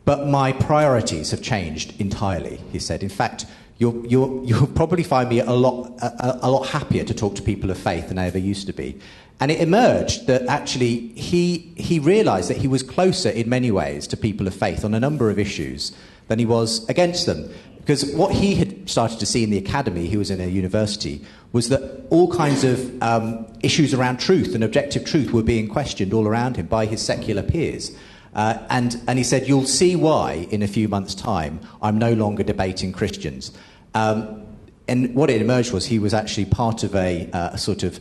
but 0.04 0.26
my 0.28 0.52
priorities 0.52 1.32
have 1.32 1.42
changed 1.42 2.00
entirely, 2.00 2.60
he 2.72 2.78
said. 2.78 3.02
In 3.02 3.08
fact, 3.08 3.46
you'll, 3.78 4.06
you'll, 4.06 4.44
you'll 4.44 4.66
probably 4.66 5.02
find 5.02 5.28
me 5.28 5.40
a 5.40 5.52
lot, 5.52 5.92
a, 6.00 6.38
a, 6.42 6.50
lot 6.50 6.68
happier 6.68 7.04
to 7.04 7.14
talk 7.14 7.34
to 7.36 7.42
people 7.42 7.70
of 7.70 7.78
faith 7.78 8.08
than 8.08 8.18
I 8.18 8.26
ever 8.26 8.38
used 8.38 8.66
to 8.66 8.72
be. 8.72 8.98
And 9.40 9.50
it 9.50 9.60
emerged 9.60 10.26
that 10.26 10.42
actually 10.46 11.08
he, 11.08 11.72
he 11.76 11.98
realized 12.00 12.50
that 12.50 12.56
he 12.56 12.68
was 12.68 12.82
closer 12.82 13.30
in 13.30 13.48
many 13.48 13.70
ways 13.70 14.06
to 14.08 14.16
people 14.16 14.46
of 14.46 14.54
faith 14.54 14.84
on 14.84 14.94
a 14.94 15.00
number 15.00 15.30
of 15.30 15.38
issues 15.38 15.92
than 16.26 16.38
he 16.38 16.46
was 16.46 16.88
against 16.88 17.26
them. 17.26 17.50
Because 17.88 18.04
what 18.12 18.32
he 18.32 18.54
had 18.54 18.86
started 18.86 19.18
to 19.18 19.24
see 19.24 19.42
in 19.42 19.48
the 19.48 19.56
academy, 19.56 20.08
he 20.08 20.18
was 20.18 20.30
in 20.30 20.42
a 20.42 20.46
university, 20.46 21.24
was 21.52 21.70
that 21.70 22.06
all 22.10 22.30
kinds 22.30 22.62
of 22.62 23.02
um, 23.02 23.46
issues 23.62 23.94
around 23.94 24.20
truth 24.20 24.54
and 24.54 24.62
objective 24.62 25.06
truth 25.06 25.32
were 25.32 25.42
being 25.42 25.68
questioned 25.68 26.12
all 26.12 26.28
around 26.28 26.58
him 26.58 26.66
by 26.66 26.84
his 26.84 27.00
secular 27.00 27.42
peers. 27.42 27.96
Uh, 28.34 28.58
and, 28.68 29.00
and 29.08 29.16
he 29.16 29.24
said, 29.24 29.48
You'll 29.48 29.64
see 29.64 29.96
why 29.96 30.46
in 30.50 30.62
a 30.62 30.68
few 30.68 30.86
months' 30.86 31.14
time 31.14 31.60
I'm 31.80 31.96
no 31.96 32.12
longer 32.12 32.42
debating 32.42 32.92
Christians. 32.92 33.52
Um, 33.94 34.44
and 34.86 35.14
what 35.14 35.30
it 35.30 35.40
emerged 35.40 35.72
was 35.72 35.86
he 35.86 35.98
was 35.98 36.12
actually 36.12 36.44
part 36.44 36.84
of 36.84 36.94
a, 36.94 37.30
uh, 37.32 37.52
a 37.54 37.58
sort 37.58 37.84
of 37.84 38.00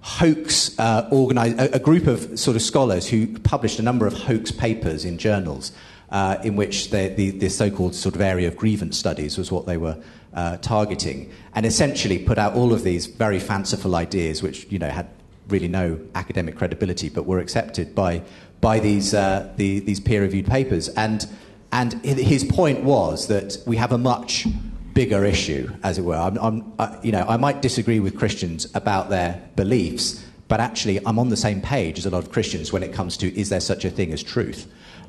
hoax 0.00 0.76
uh, 0.80 1.08
organized, 1.12 1.60
a, 1.60 1.76
a, 1.76 1.78
group 1.78 2.08
of 2.08 2.36
sort 2.40 2.56
of 2.56 2.62
scholars 2.62 3.08
who 3.08 3.38
published 3.38 3.78
a 3.78 3.82
number 3.82 4.08
of 4.08 4.14
hoax 4.14 4.50
papers 4.50 5.04
in 5.04 5.16
journals 5.16 5.70
uh, 6.10 6.38
in 6.42 6.56
which 6.56 6.90
they, 6.90 7.08
the, 7.08 7.48
so-called 7.48 7.94
sort 7.94 8.14
of 8.14 8.20
area 8.20 8.48
of 8.48 8.56
grievance 8.56 8.96
studies 8.96 9.36
was 9.36 9.52
what 9.52 9.66
they 9.66 9.76
were 9.76 9.96
uh, 10.34 10.56
targeting, 10.58 11.30
and 11.54 11.66
essentially 11.66 12.18
put 12.18 12.38
out 12.38 12.54
all 12.54 12.72
of 12.72 12.82
these 12.82 13.06
very 13.06 13.40
fanciful 13.40 13.96
ideas, 13.96 14.42
which 14.42 14.66
you 14.70 14.78
know 14.78 14.88
had 14.88 15.08
really 15.48 15.68
no 15.68 15.98
academic 16.14 16.56
credibility, 16.56 17.08
but 17.08 17.24
were 17.24 17.38
accepted 17.38 17.94
by 17.94 18.22
by 18.60 18.80
these, 18.80 19.14
uh, 19.14 19.52
the, 19.56 19.80
these 19.80 20.00
peer 20.00 20.22
reviewed 20.22 20.46
papers. 20.46 20.88
And, 20.90 21.26
and 21.72 21.92
his 22.02 22.44
point 22.44 22.82
was 22.84 23.28
that 23.28 23.56
we 23.66 23.76
have 23.76 23.92
a 23.92 23.98
much 23.98 24.46
bigger 24.94 25.24
issue, 25.24 25.70
as 25.82 25.98
it 25.98 26.02
were. 26.02 26.16
I'm, 26.16 26.36
I'm, 26.38 26.72
I, 26.78 26.98
you 27.02 27.12
know, 27.12 27.24
I 27.28 27.36
might 27.36 27.62
disagree 27.62 28.00
with 28.00 28.16
Christians 28.16 28.66
about 28.74 29.10
their 29.10 29.48
beliefs, 29.54 30.24
but 30.48 30.60
actually, 30.60 30.98
I'm 31.06 31.18
on 31.18 31.28
the 31.28 31.36
same 31.36 31.60
page 31.60 31.98
as 31.98 32.06
a 32.06 32.10
lot 32.10 32.24
of 32.24 32.32
Christians 32.32 32.72
when 32.72 32.82
it 32.82 32.92
comes 32.92 33.16
to 33.18 33.38
is 33.38 33.50
there 33.50 33.60
such 33.60 33.84
a 33.84 33.90
thing 33.90 34.12
as 34.12 34.22
truth? 34.22 34.66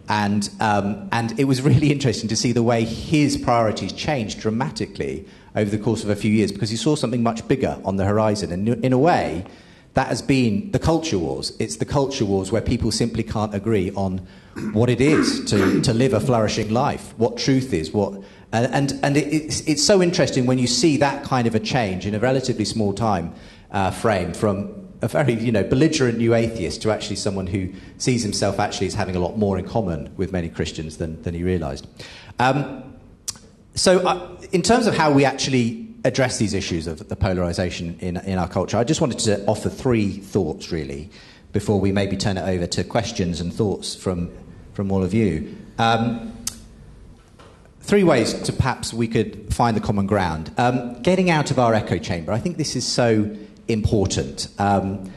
And, 0.09 0.49
um, 0.59 1.07
and 1.11 1.39
it 1.39 1.45
was 1.45 1.61
really 1.61 1.91
interesting 1.91 2.27
to 2.29 2.35
see 2.35 2.51
the 2.51 2.63
way 2.63 2.83
his 2.83 3.37
priorities 3.37 3.93
changed 3.93 4.39
dramatically 4.39 5.25
over 5.55 5.69
the 5.69 5.77
course 5.77 6.03
of 6.03 6.09
a 6.09 6.15
few 6.15 6.31
years 6.31 6.51
because 6.51 6.69
he 6.69 6.77
saw 6.77 6.95
something 6.95 7.23
much 7.23 7.47
bigger 7.47 7.79
on 7.85 7.95
the 7.95 8.05
horizon. 8.05 8.51
And 8.51 8.67
in 8.83 8.91
a 8.91 8.97
way, 8.97 9.45
that 9.93 10.07
has 10.07 10.21
been 10.21 10.71
the 10.71 10.79
culture 10.79 11.17
wars. 11.17 11.53
It's 11.59 11.77
the 11.77 11.85
culture 11.85 12.25
wars 12.25 12.51
where 12.51 12.61
people 12.61 12.91
simply 12.91 13.23
can't 13.23 13.53
agree 13.53 13.91
on 13.91 14.25
what 14.73 14.89
it 14.89 15.01
is 15.01 15.45
to, 15.45 15.81
to 15.81 15.93
live 15.93 16.13
a 16.13 16.19
flourishing 16.19 16.71
life, 16.71 17.13
what 17.17 17.37
truth 17.37 17.73
is, 17.73 17.91
what. 17.91 18.13
And, 18.51 18.73
and, 18.73 18.99
and 19.03 19.17
it's, 19.17 19.61
it's 19.61 19.83
so 19.83 20.01
interesting 20.01 20.45
when 20.45 20.57
you 20.57 20.67
see 20.67 20.97
that 20.97 21.23
kind 21.23 21.47
of 21.47 21.55
a 21.55 21.59
change 21.59 22.05
in 22.05 22.15
a 22.15 22.19
relatively 22.19 22.65
small 22.65 22.93
time 22.93 23.33
uh, 23.71 23.91
frame 23.91 24.33
from 24.33 24.78
a 25.01 25.07
very 25.07 25.33
you 25.33 25.51
know, 25.51 25.63
belligerent 25.63 26.17
new 26.17 26.33
atheist 26.33 26.81
to 26.81 26.91
actually 26.91 27.15
someone 27.15 27.47
who 27.47 27.69
sees 27.97 28.23
himself 28.23 28.59
actually 28.59 28.87
as 28.87 28.93
having 28.93 29.15
a 29.15 29.19
lot 29.19 29.37
more 29.37 29.57
in 29.57 29.65
common 29.67 30.13
with 30.17 30.31
many 30.31 30.49
Christians 30.49 30.97
than, 30.97 31.21
than 31.23 31.33
he 31.33 31.43
realized. 31.43 31.87
Um, 32.37 32.83
so, 33.75 33.99
uh, 33.99 34.37
in 34.51 34.61
terms 34.61 34.87
of 34.87 34.95
how 34.95 35.11
we 35.11 35.23
actually 35.23 35.87
address 36.03 36.37
these 36.37 36.53
issues 36.53 36.87
of 36.87 37.07
the 37.07 37.15
polarization 37.15 37.97
in, 37.99 38.17
in 38.17 38.37
our 38.37 38.47
culture, 38.47 38.77
I 38.77 38.83
just 38.83 38.99
wanted 38.99 39.19
to 39.19 39.45
offer 39.45 39.69
three 39.69 40.11
thoughts 40.17 40.71
really 40.71 41.09
before 41.53 41.79
we 41.79 41.91
maybe 41.91 42.17
turn 42.17 42.37
it 42.37 42.47
over 42.47 42.67
to 42.67 42.83
questions 42.83 43.41
and 43.41 43.53
thoughts 43.53 43.95
from, 43.95 44.31
from 44.73 44.91
all 44.91 45.03
of 45.03 45.13
you. 45.13 45.55
Um, 45.77 46.33
three 47.81 48.03
ways 48.03 48.33
to 48.33 48.53
perhaps 48.53 48.93
we 48.93 49.07
could 49.07 49.53
find 49.53 49.75
the 49.75 49.81
common 49.81 50.05
ground. 50.05 50.51
Um, 50.57 51.01
getting 51.01 51.29
out 51.29 51.49
of 51.49 51.57
our 51.57 51.73
echo 51.73 51.97
chamber. 51.97 52.31
I 52.31 52.39
think 52.39 52.57
this 52.57 52.75
is 52.75 52.85
so 52.85 53.35
important. 53.69 54.47
Um, 54.57 55.11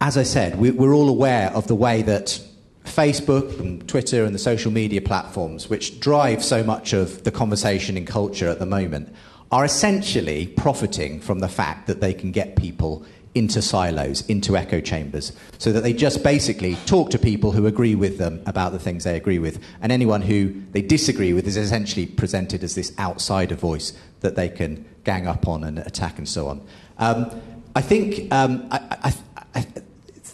as 0.00 0.16
I 0.16 0.22
said, 0.22 0.58
we, 0.58 0.70
we're 0.70 0.94
all 0.94 1.08
aware 1.08 1.50
of 1.50 1.66
the 1.66 1.74
way 1.74 2.02
that 2.02 2.40
Facebook 2.84 3.58
and 3.60 3.86
Twitter 3.88 4.24
and 4.24 4.34
the 4.34 4.38
social 4.38 4.70
media 4.70 5.00
platforms, 5.00 5.68
which 5.68 6.00
drive 6.00 6.42
so 6.42 6.64
much 6.64 6.92
of 6.92 7.22
the 7.24 7.30
conversation 7.30 7.96
in 7.96 8.06
culture 8.06 8.48
at 8.48 8.58
the 8.58 8.66
moment, 8.66 9.14
are 9.50 9.64
essentially 9.64 10.46
profiting 10.46 11.20
from 11.20 11.40
the 11.40 11.48
fact 11.48 11.86
that 11.86 12.00
they 12.00 12.12
can 12.12 12.32
get 12.32 12.56
people 12.56 13.04
into 13.34 13.62
silos, 13.62 14.26
into 14.28 14.56
echo 14.56 14.80
chambers, 14.80 15.32
so 15.58 15.72
that 15.72 15.82
they 15.82 15.92
just 15.92 16.22
basically 16.22 16.76
talk 16.86 17.10
to 17.10 17.18
people 17.18 17.52
who 17.52 17.66
agree 17.66 17.94
with 17.94 18.18
them 18.18 18.42
about 18.46 18.72
the 18.72 18.78
things 18.78 19.04
they 19.04 19.16
agree 19.16 19.38
with, 19.38 19.62
and 19.80 19.92
anyone 19.92 20.22
who 20.22 20.54
they 20.72 20.82
disagree 20.82 21.32
with 21.32 21.46
is 21.46 21.56
essentially 21.56 22.06
presented 22.06 22.64
as 22.64 22.74
this 22.74 22.92
outsider 22.98 23.54
voice 23.54 23.92
that 24.20 24.34
they 24.34 24.48
can 24.48 24.84
gang 25.04 25.26
up 25.26 25.46
on 25.46 25.64
and 25.64 25.78
attack 25.78 26.18
and 26.18 26.28
so 26.28 26.48
on. 26.48 26.66
Um, 26.98 27.40
I 27.76 27.80
think 27.80 28.32
um, 28.32 28.66
I, 28.70 29.12
I, 29.54 29.60
I, 29.60 29.66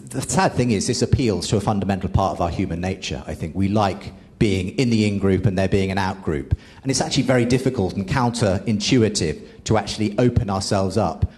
the 0.09 0.21
sad 0.21 0.53
thing 0.53 0.71
is 0.71 0.87
this 0.87 1.01
appeals 1.01 1.47
to 1.49 1.57
a 1.57 1.61
fundamental 1.61 2.09
part 2.09 2.31
of 2.31 2.41
our 2.41 2.49
human 2.49 2.81
nature. 2.81 3.23
I 3.27 3.35
think 3.35 3.55
we 3.55 3.67
like 3.67 4.13
being 4.39 4.69
in 4.77 4.89
the 4.89 5.07
in 5.07 5.19
group 5.19 5.45
and 5.45 5.57
there 5.57 5.67
being 5.67 5.91
an 5.91 5.97
out 5.97 6.23
group, 6.23 6.57
and 6.81 6.91
it's 6.91 7.01
actually 7.01 7.23
very 7.23 7.45
difficult 7.45 7.93
and 7.93 8.07
counterintuitive 8.07 9.63
to 9.65 9.77
actually 9.77 10.17
open 10.17 10.49
ourselves 10.49 10.97
up 10.97 11.31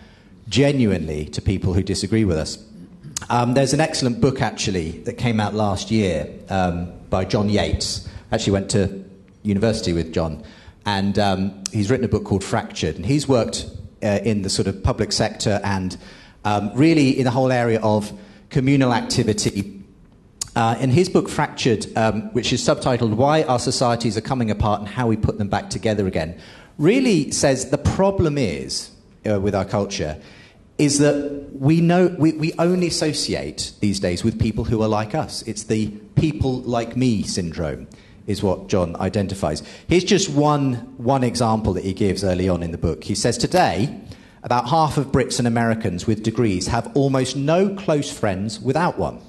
genuinely 0.50 1.26
to 1.26 1.42
people 1.42 1.74
who 1.74 1.84
disagree 1.84 2.26
with 2.26 2.38
us. 2.38 2.58
Um, 3.30 3.54
there's 3.54 3.74
an 3.74 3.82
excellent 3.82 4.22
book 4.22 4.42
actually 4.42 4.92
that 5.02 5.14
came 5.14 5.40
out 5.40 5.54
last 5.54 5.92
year 5.92 6.30
um, 6.50 6.92
by 7.10 7.26
Jon 7.26 7.50
Yates. 7.50 8.08
Actually, 8.32 8.54
went 8.54 8.70
to 8.72 9.04
university 9.44 9.94
with 9.94 10.14
John, 10.14 10.44
and 10.86 11.18
um, 11.18 11.64
he's 11.72 11.90
written 11.90 12.06
a 12.06 12.10
book 12.10 12.26
called 12.26 12.44
Fractured, 12.44 12.96
and 12.96 13.06
he's 13.06 13.28
worked 13.28 13.70
uh, 14.04 14.20
in 14.24 14.42
the 14.42 14.50
sort 14.50 14.68
of 14.68 14.84
public 14.84 15.12
sector 15.12 15.60
and 15.64 15.98
um, 16.46 16.72
really 16.76 17.18
in 17.18 17.24
the 17.24 17.32
whole 17.32 17.52
area 17.52 17.80
of 17.82 18.12
communal 18.50 18.94
activity. 18.94 19.74
Uh, 20.56 20.76
in 20.80 20.90
his 20.90 21.08
book 21.08 21.30
Fractured, 21.30 21.86
um, 21.96 22.34
which 22.34 22.52
is 22.52 22.62
subtitled 22.62 23.16
"Why 23.16 23.44
Our 23.44 23.60
Societies 23.60 24.18
Are 24.18 24.22
Coming 24.22 24.52
Apart 24.52 24.80
and 24.80 24.90
How 24.90 25.08
We 25.08 25.16
Put 25.16 25.38
Them 25.38 25.50
Back 25.50 25.70
Together 25.70 26.08
Again," 26.08 26.40
really 26.78 27.32
says 27.32 27.70
the 27.70 27.78
problem 27.78 28.38
is 28.38 28.92
uh, 29.28 29.40
with 29.40 29.56
our 29.56 29.66
culture 29.66 30.20
is 30.78 31.00
that 31.00 31.50
we 31.54 31.82
know 31.82 32.08
we, 32.20 32.34
we 32.34 32.54
only 32.60 32.88
associate 32.88 33.72
these 33.80 34.00
days 34.00 34.24
with 34.24 34.40
people 34.40 34.64
who 34.64 34.82
are 34.82 34.88
like 34.88 35.16
us. 35.16 35.42
It's 35.44 35.64
the 35.64 35.88
people 36.16 36.62
like 36.62 36.96
me 36.96 37.24
syndrome, 37.24 37.88
is 38.28 38.44
what 38.44 38.68
Jon 38.68 38.96
identifies. 38.98 39.64
Here's 39.88 40.04
just 40.04 40.30
one, 40.30 40.76
one 40.98 41.24
example 41.24 41.74
that 41.74 41.84
he 41.84 41.94
gives 41.94 42.24
early 42.24 42.48
on 42.48 42.62
in 42.62 42.72
the 42.72 42.78
book. 42.78 43.04
He 43.04 43.16
says, 43.16 43.38
Today, 43.38 44.00
about 44.44 44.70
half 44.70 44.98
of 44.98 45.08
Brits 45.08 45.40
and 45.40 45.48
Americans 45.48 46.06
with 46.06 46.22
degrees 46.22 46.68
have 46.68 46.92
almost 46.96 47.36
no 47.36 47.76
close 47.76 48.12
friends 48.12 48.60
without 48.60 49.00
one. 49.00 49.22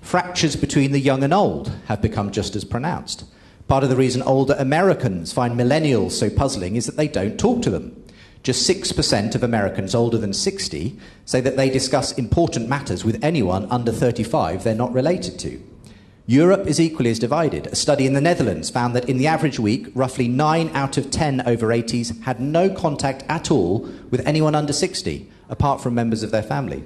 Fractures 0.00 0.56
between 0.56 0.92
the 0.92 0.98
young 0.98 1.22
and 1.22 1.34
old 1.34 1.72
have 1.86 2.00
become 2.00 2.30
just 2.30 2.56
as 2.56 2.64
pronounced. 2.64 3.24
Part 3.68 3.84
of 3.84 3.90
the 3.90 3.96
reason 3.96 4.22
older 4.22 4.56
Americans 4.58 5.32
find 5.32 5.58
millennials 5.58 6.12
so 6.12 6.30
puzzling 6.30 6.74
is 6.76 6.86
that 6.86 6.96
they 6.96 7.06
don't 7.06 7.38
talk 7.38 7.62
to 7.62 7.70
them. 7.70 7.99
Just 8.42 8.68
6% 8.68 9.34
of 9.34 9.42
Americans 9.42 9.94
older 9.94 10.16
than 10.16 10.32
60 10.32 10.98
say 11.26 11.40
that 11.40 11.56
they 11.56 11.68
discuss 11.68 12.12
important 12.12 12.68
matters 12.68 13.04
with 13.04 13.22
anyone 13.22 13.66
under 13.70 13.92
35 13.92 14.64
they're 14.64 14.74
not 14.74 14.92
related 14.92 15.38
to. 15.40 15.62
Europe 16.26 16.66
is 16.66 16.80
equally 16.80 17.10
as 17.10 17.18
divided. 17.18 17.66
A 17.66 17.74
study 17.74 18.06
in 18.06 18.12
the 18.12 18.20
Netherlands 18.20 18.70
found 18.70 18.94
that 18.94 19.08
in 19.08 19.18
the 19.18 19.26
average 19.26 19.58
week, 19.58 19.88
roughly 19.94 20.28
9 20.28 20.70
out 20.74 20.96
of 20.96 21.10
10 21.10 21.42
over 21.46 21.66
80s 21.68 22.22
had 22.22 22.40
no 22.40 22.70
contact 22.70 23.24
at 23.28 23.50
all 23.50 23.80
with 24.10 24.26
anyone 24.26 24.54
under 24.54 24.72
60, 24.72 25.28
apart 25.48 25.80
from 25.82 25.94
members 25.94 26.22
of 26.22 26.30
their 26.30 26.42
family. 26.42 26.84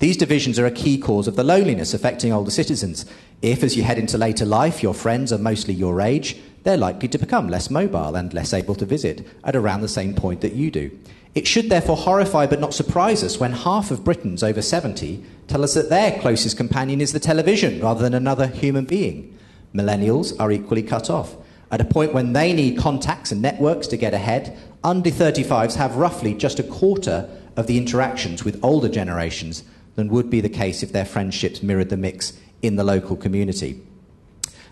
These 0.00 0.18
divisions 0.18 0.58
are 0.58 0.66
a 0.66 0.70
key 0.70 0.98
cause 0.98 1.26
of 1.26 1.34
the 1.34 1.42
loneliness 1.42 1.94
affecting 1.94 2.32
older 2.32 2.50
citizens. 2.50 3.04
If, 3.40 3.62
as 3.62 3.76
you 3.76 3.82
head 3.82 3.98
into 3.98 4.18
later 4.18 4.44
life, 4.44 4.82
your 4.82 4.94
friends 4.94 5.32
are 5.32 5.38
mostly 5.38 5.74
your 5.74 6.00
age, 6.00 6.36
they're 6.62 6.76
likely 6.76 7.08
to 7.08 7.18
become 7.18 7.48
less 7.48 7.70
mobile 7.70 8.14
and 8.14 8.34
less 8.34 8.52
able 8.52 8.74
to 8.76 8.84
visit 8.84 9.26
at 9.44 9.56
around 9.56 9.80
the 9.80 9.88
same 9.88 10.14
point 10.14 10.40
that 10.40 10.54
you 10.54 10.70
do. 10.70 10.90
It 11.34 11.46
should 11.46 11.68
therefore 11.68 11.96
horrify 11.96 12.46
but 12.46 12.60
not 12.60 12.74
surprise 12.74 13.22
us 13.22 13.38
when 13.38 13.52
half 13.52 13.90
of 13.90 14.04
Britons 14.04 14.42
over 14.42 14.62
70 14.62 15.24
tell 15.46 15.62
us 15.62 15.74
that 15.74 15.90
their 15.90 16.18
closest 16.20 16.56
companion 16.56 17.00
is 17.00 17.12
the 17.12 17.20
television 17.20 17.80
rather 17.80 18.02
than 18.02 18.14
another 18.14 18.46
human 18.46 18.84
being. 18.86 19.38
Millennials 19.74 20.34
are 20.40 20.50
equally 20.50 20.82
cut 20.82 21.10
off. 21.10 21.36
At 21.70 21.80
a 21.80 21.84
point 21.84 22.14
when 22.14 22.32
they 22.32 22.52
need 22.52 22.78
contacts 22.78 23.30
and 23.30 23.42
networks 23.42 23.86
to 23.88 23.96
get 23.96 24.14
ahead, 24.14 24.56
under 24.82 25.10
35s 25.10 25.76
have 25.76 25.96
roughly 25.96 26.34
just 26.34 26.58
a 26.58 26.62
quarter 26.62 27.28
of 27.56 27.66
the 27.66 27.76
interactions 27.76 28.44
with 28.44 28.58
older 28.62 28.88
generations 28.88 29.64
than 29.96 30.08
would 30.08 30.30
be 30.30 30.40
the 30.40 30.48
case 30.48 30.82
if 30.82 30.92
their 30.92 31.04
friendships 31.04 31.62
mirrored 31.62 31.90
the 31.90 31.96
mix 31.96 32.32
in 32.62 32.76
the 32.76 32.84
local 32.84 33.16
community. 33.16 33.82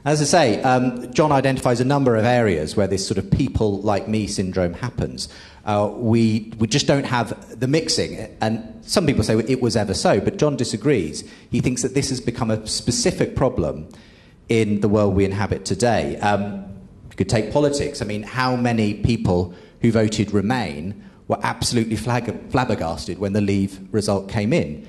As 0.07 0.23
I 0.23 0.25
say, 0.25 0.63
um, 0.63 1.13
Jon 1.13 1.33
identifies 1.33 1.81
a 1.81 1.85
number 1.85 2.15
of 2.15 2.25
areas 2.25 2.77
where 2.77 2.87
this 2.87 3.05
sort 3.05 3.19
of 3.19 3.29
people 3.29 3.81
like 3.81 4.07
me 4.07 4.29
syndrome 4.29 4.73
happens. 4.73 5.29
Uh, 5.65 5.91
we, 5.93 6.53
we 6.61 6.69
just 6.69 6.87
don't 6.87 7.07
have 7.07 7.59
the 7.59 7.67
mixing. 7.67 8.17
And 8.41 8.63
some 8.83 9.05
people 9.05 9.25
say 9.25 9.37
it 9.37 9.61
was 9.61 9.75
ever 9.75 9.95
so, 9.95 10.21
but 10.21 10.37
Jon 10.37 10.55
disagrees. 10.55 11.29
He 11.51 11.61
thinks 11.61 11.83
that 11.83 11.95
this 11.95 12.09
has 12.11 12.21
become 12.21 12.53
a 12.53 12.65
specific 12.69 13.35
problem 13.35 13.89
in 14.49 14.79
the 14.81 14.89
world 14.89 15.17
we 15.17 15.25
inhabit 15.25 15.65
today. 15.65 16.17
Um, 16.19 16.65
you 17.11 17.17
could 17.17 17.29
take 17.29 17.53
politics. 17.53 18.01
I 18.01 18.05
mean, 18.05 18.23
how 18.23 18.55
many 18.55 18.95
people 18.95 19.55
who 19.81 19.91
voted 19.91 20.31
Remain 20.31 21.03
were 21.27 21.41
absolutely 21.43 21.97
flag- 21.97 22.49
flabbergasted 22.53 23.19
when 23.19 23.33
the 23.33 23.41
Leave 23.41 23.81
result 23.93 24.29
came 24.29 24.53
in? 24.53 24.87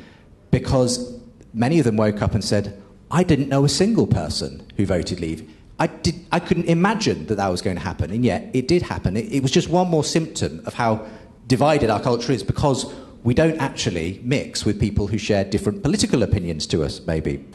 Because 0.52 1.20
many 1.56 1.80
of 1.80 1.86
them 1.86 1.98
woke 1.98 2.22
up 2.22 2.36
and 2.36 2.44
said, 2.46 2.80
I 3.10 3.24
didn't 3.24 3.50
know 3.50 3.64
a 3.66 3.70
single 3.70 4.08
person 4.08 4.66
who 4.76 4.86
voted 4.86 5.20
Leave. 5.20 5.50
I, 5.80 5.88
did, 5.88 6.16
I 6.32 6.40
couldn't 6.40 6.66
imagine 6.66 7.28
that 7.28 7.36
that 7.36 7.48
was 7.48 7.62
going 7.62 7.76
to 7.78 7.82
happen, 7.82 8.12
and 8.12 8.26
yet 8.26 8.50
it 8.54 8.68
did 8.68 8.82
happen. 8.82 9.16
It, 9.16 9.32
it 9.32 9.44
was 9.44 9.52
just 9.52 9.70
one 9.70 9.88
more 9.90 10.04
symptom 10.04 10.62
of 10.66 10.74
how 10.74 11.06
divided 11.46 11.90
our 11.90 12.02
culture 12.02 12.32
is 12.32 12.44
because 12.44 12.92
we 13.24 13.34
don't 13.34 13.58
actually 13.60 14.20
mix 14.24 14.66
with 14.66 14.80
people 14.80 15.08
who 15.08 15.18
share 15.18 15.44
different 15.44 15.84
political 15.84 16.24
opinions 16.24 16.68
to 16.68 16.84
us, 16.84 17.00
maybe. 17.06 17.46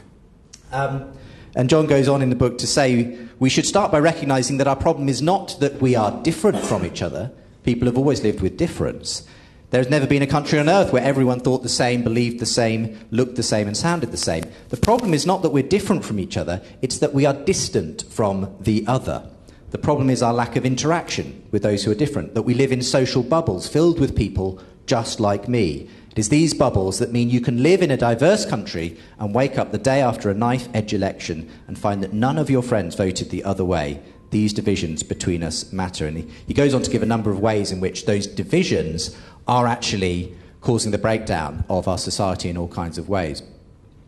Um, 0.70 1.12
and 1.54 1.68
Jon 1.68 1.86
goes 1.86 2.08
on 2.08 2.22
in 2.22 2.30
the 2.30 2.36
book 2.36 2.58
to 2.58 2.66
say 2.66 3.18
we 3.38 3.50
should 3.50 3.66
start 3.66 3.92
by 3.92 3.98
recognizing 3.98 4.56
that 4.58 4.66
our 4.66 4.76
problem 4.76 5.08
is 5.08 5.20
not 5.20 5.58
that 5.60 5.80
we 5.82 5.94
are 5.94 6.22
different 6.22 6.64
from 6.64 6.86
each 6.86 7.02
other. 7.02 7.30
People 7.64 7.86
have 7.86 7.98
always 7.98 8.22
lived 8.22 8.40
with 8.40 8.56
difference. 8.56 9.26
There's 9.72 9.88
never 9.88 10.06
been 10.06 10.20
a 10.20 10.26
country 10.26 10.58
on 10.58 10.68
earth 10.68 10.92
where 10.92 11.02
everyone 11.02 11.40
thought 11.40 11.62
the 11.62 11.68
same, 11.70 12.02
believed 12.02 12.40
the 12.40 12.46
same, 12.46 13.06
looked 13.10 13.36
the 13.36 13.42
same, 13.42 13.66
and 13.66 13.74
sounded 13.74 14.10
the 14.10 14.18
same. 14.18 14.44
The 14.68 14.76
problem 14.76 15.14
is 15.14 15.24
not 15.24 15.40
that 15.40 15.48
we're 15.48 15.62
different 15.62 16.04
from 16.04 16.20
each 16.20 16.36
other, 16.36 16.60
it's 16.82 16.98
that 16.98 17.14
we 17.14 17.24
are 17.24 17.32
distant 17.32 18.04
from 18.10 18.54
the 18.60 18.84
other. 18.86 19.26
The 19.70 19.78
problem 19.78 20.10
is 20.10 20.22
our 20.22 20.34
lack 20.34 20.56
of 20.56 20.66
interaction 20.66 21.42
with 21.52 21.62
those 21.62 21.84
who 21.84 21.90
are 21.90 21.94
different, 21.94 22.34
that 22.34 22.42
we 22.42 22.52
live 22.52 22.70
in 22.70 22.82
social 22.82 23.22
bubbles 23.22 23.66
filled 23.66 23.98
with 23.98 24.14
people 24.14 24.60
just 24.84 25.20
like 25.20 25.48
me. 25.48 25.88
It 26.10 26.18
is 26.18 26.28
these 26.28 26.52
bubbles 26.52 26.98
that 26.98 27.12
mean 27.12 27.30
you 27.30 27.40
can 27.40 27.62
live 27.62 27.80
in 27.80 27.90
a 27.90 27.96
diverse 27.96 28.44
country 28.44 28.98
and 29.18 29.34
wake 29.34 29.56
up 29.56 29.72
the 29.72 29.78
day 29.78 30.02
after 30.02 30.28
a 30.28 30.34
knife 30.34 30.68
edge 30.74 30.92
election 30.92 31.48
and 31.66 31.78
find 31.78 32.02
that 32.02 32.12
none 32.12 32.36
of 32.36 32.50
your 32.50 32.62
friends 32.62 32.94
voted 32.94 33.30
the 33.30 33.42
other 33.42 33.64
way. 33.64 34.02
These 34.28 34.52
divisions 34.52 35.02
between 35.02 35.42
us 35.42 35.72
matter. 35.72 36.06
And 36.06 36.30
he 36.46 36.54
goes 36.54 36.72
on 36.72 36.82
to 36.82 36.90
give 36.90 37.02
a 37.02 37.06
number 37.06 37.30
of 37.30 37.40
ways 37.40 37.70
in 37.70 37.80
which 37.80 38.06
those 38.06 38.26
divisions 38.26 39.14
are 39.46 39.66
actually 39.66 40.34
causing 40.60 40.92
the 40.92 40.98
breakdown 40.98 41.64
of 41.68 41.88
our 41.88 41.98
society 41.98 42.48
in 42.48 42.56
all 42.56 42.68
kinds 42.68 42.98
of 42.98 43.08
ways. 43.08 43.42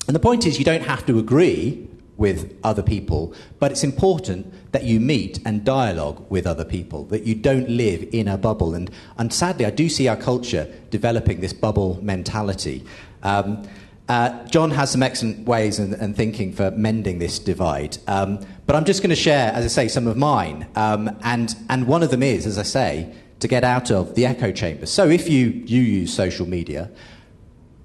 And 0.06 0.14
the 0.14 0.20
point 0.20 0.46
is, 0.46 0.58
you 0.58 0.64
don't 0.64 0.84
have 0.84 1.04
to 1.06 1.18
agree 1.18 1.88
with 2.16 2.56
other 2.62 2.82
people, 2.82 3.34
but 3.58 3.72
it's 3.72 3.82
important 3.82 4.52
that 4.72 4.84
you 4.84 5.00
meet 5.00 5.40
and 5.44 5.64
dialogue 5.64 6.24
with 6.30 6.46
other 6.46 6.64
people, 6.64 7.04
that 7.06 7.24
you 7.24 7.34
don't 7.34 7.68
live 7.68 8.08
in 8.12 8.28
a 8.28 8.38
bubble. 8.38 8.74
And, 8.74 8.90
and 9.18 9.32
sadly, 9.32 9.66
I 9.66 9.70
do 9.70 9.88
see 9.88 10.06
our 10.06 10.16
culture 10.16 10.72
developing 10.90 11.40
this 11.40 11.52
bubble 11.52 11.98
mentality. 12.02 12.84
Um, 13.22 13.66
uh, 14.08 14.44
Jon 14.48 14.70
has 14.70 14.90
some 14.90 15.02
excellent 15.02 15.46
ways 15.46 15.78
and, 15.78 16.14
thinking 16.14 16.52
for 16.52 16.70
mending 16.72 17.18
this 17.18 17.38
divide. 17.38 17.96
Um, 18.06 18.38
but 18.66 18.76
I'm 18.76 18.84
just 18.84 19.00
going 19.02 19.10
to 19.10 19.16
share, 19.16 19.50
as 19.52 19.64
I 19.64 19.68
say, 19.68 19.88
some 19.88 20.06
of 20.06 20.16
mine. 20.16 20.66
Um, 20.76 21.16
and, 21.22 21.56
and 21.70 21.86
one 21.86 22.02
of 22.02 22.10
them 22.10 22.22
is, 22.22 22.46
as 22.46 22.58
I 22.58 22.64
say, 22.64 23.14
to 23.40 23.48
get 23.48 23.64
out 23.64 23.90
of 23.90 24.14
the 24.14 24.26
echo 24.26 24.52
chamber. 24.52 24.86
So 24.86 25.08
if 25.08 25.28
you, 25.28 25.48
you 25.66 25.82
use 25.82 26.14
social 26.14 26.46
media, 26.46 26.90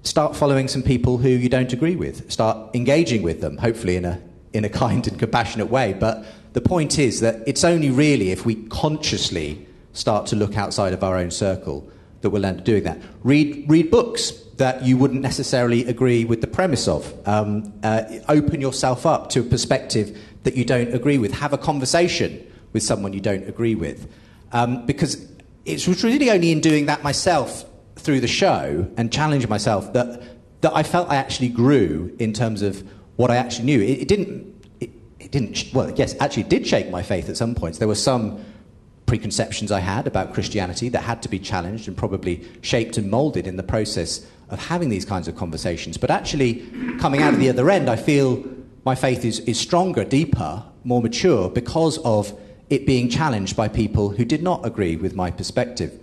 start 0.04 0.36
following 0.36 0.68
some 0.68 0.84
people 0.84 1.18
who 1.18 1.30
you 1.30 1.50
don't 1.50 1.72
agree 1.74 1.96
with. 1.96 2.32
Start 2.32 2.74
engaging 2.76 3.22
with 3.22 3.42
them, 3.42 3.58
hopefully 3.58 3.96
in 3.96 4.06
a, 4.06 4.22
in 4.54 4.66
a 4.66 4.70
kind 4.84 5.06
and 5.08 5.20
compassionate 5.20 5.70
way. 5.70 5.94
But 5.94 6.26
the 6.54 6.62
point 6.62 6.98
is 7.00 7.20
that 7.22 7.48
it's 7.48 7.64
only 7.64 7.90
really 7.90 8.32
if 8.32 8.46
we 8.46 8.56
consciously 8.68 9.66
start 9.94 10.28
to 10.28 10.36
look 10.36 10.58
outside 10.58 10.94
of 10.94 11.04
our 11.04 11.18
own 11.18 11.32
circle 11.32 11.90
that 12.22 12.30
we'll 12.30 12.46
end 12.46 12.60
up 12.60 12.66
doing 12.66 12.84
that. 12.84 13.02
Read, 13.24 13.66
read 13.68 13.90
books 13.92 14.32
that 14.58 14.84
you 14.84 14.98
wouldn't 14.98 15.22
necessarily 15.22 15.86
agree 15.86 16.26
with 16.26 16.42
the 16.42 16.48
premise 16.48 16.88
of. 16.88 17.14
Um, 17.28 17.74
uh, 17.82 18.04
open 18.28 18.60
yourself 18.60 19.06
up 19.06 19.30
to 19.30 19.40
a 19.40 19.44
perspective 19.44 20.18
that 20.44 20.56
you 20.56 20.66
don't 20.66 20.94
agree 20.94 21.18
with. 21.18 21.32
Have 21.34 21.54
a 21.54 21.58
conversation 21.58 22.46
with 22.74 22.84
someone 22.84 23.14
you 23.14 23.22
don't 23.22 23.48
agree 23.48 23.76
with. 23.76 24.12
Um, 24.52 24.86
because 24.86 25.28
it 25.66 25.88
was 25.88 26.04
really 26.04 26.30
only 26.30 26.52
in 26.52 26.62
doing 26.62 26.86
that 26.88 27.04
myself 27.04 27.66
through 27.96 28.22
the 28.22 28.28
show 28.28 28.90
and 28.98 29.12
challenging 29.12 29.50
myself 29.50 29.94
that, 29.94 30.22
that 30.62 30.76
I 30.76 30.84
felt 30.84 31.10
I 31.10 31.16
actually 31.16 31.50
grew 31.50 32.16
in 32.20 32.34
terms 32.34 32.62
of 32.62 32.84
what 33.18 33.30
I 33.30 33.36
actually 33.36 33.66
knew. 33.66 33.82
It, 33.82 34.02
it 34.02 34.08
didn't, 34.08 34.66
it, 34.80 34.90
it, 35.20 35.32
didn't, 35.32 35.74
well, 35.74 35.92
yes, 35.92 36.16
actually, 36.20 36.44
did 36.44 36.66
shake 36.66 36.90
my 36.90 37.04
faith 37.04 37.30
at 37.30 37.38
some 37.38 37.56
points. 37.56 37.78
There 37.78 37.88
were 37.88 37.96
some 37.96 38.44
preconceptions 39.06 39.72
I 39.72 39.80
had 39.80 40.08
about 40.08 40.34
Christianity 40.34 40.88
that 40.90 41.02
had 41.02 41.22
to 41.24 41.30
be 41.30 41.40
challenged 41.40 41.88
and 41.88 41.98
probably 41.98 42.48
shaped 42.62 42.98
and 42.98 43.10
molded 43.10 43.48
in 43.48 43.58
the 43.58 43.64
process 43.64 44.26
of 44.50 44.60
having 44.60 44.90
these 44.90 45.04
kinds 45.04 45.28
of 45.28 45.36
conversations. 45.36 45.98
But 45.98 46.12
actually, 46.12 46.66
coming 47.00 47.22
out 47.22 47.34
of 47.34 47.40
the 47.40 47.50
other 47.50 47.70
end, 47.70 47.90
I 47.90 47.96
feel 47.96 48.44
my 48.86 48.96
faith 48.96 49.26
is, 49.26 49.40
is 49.42 49.60
stronger, 49.60 50.04
deeper, 50.04 50.64
more 50.84 51.02
mature 51.02 51.50
because 51.50 51.98
of 52.00 52.40
it 52.70 52.86
being 52.86 53.10
challenged 53.10 53.56
by 53.56 53.68
people 53.68 54.10
who 54.10 54.26
did 54.26 54.44
not 54.44 54.66
agree 54.66 54.96
with 54.96 55.16
my 55.16 55.32
perspective. 55.32 56.00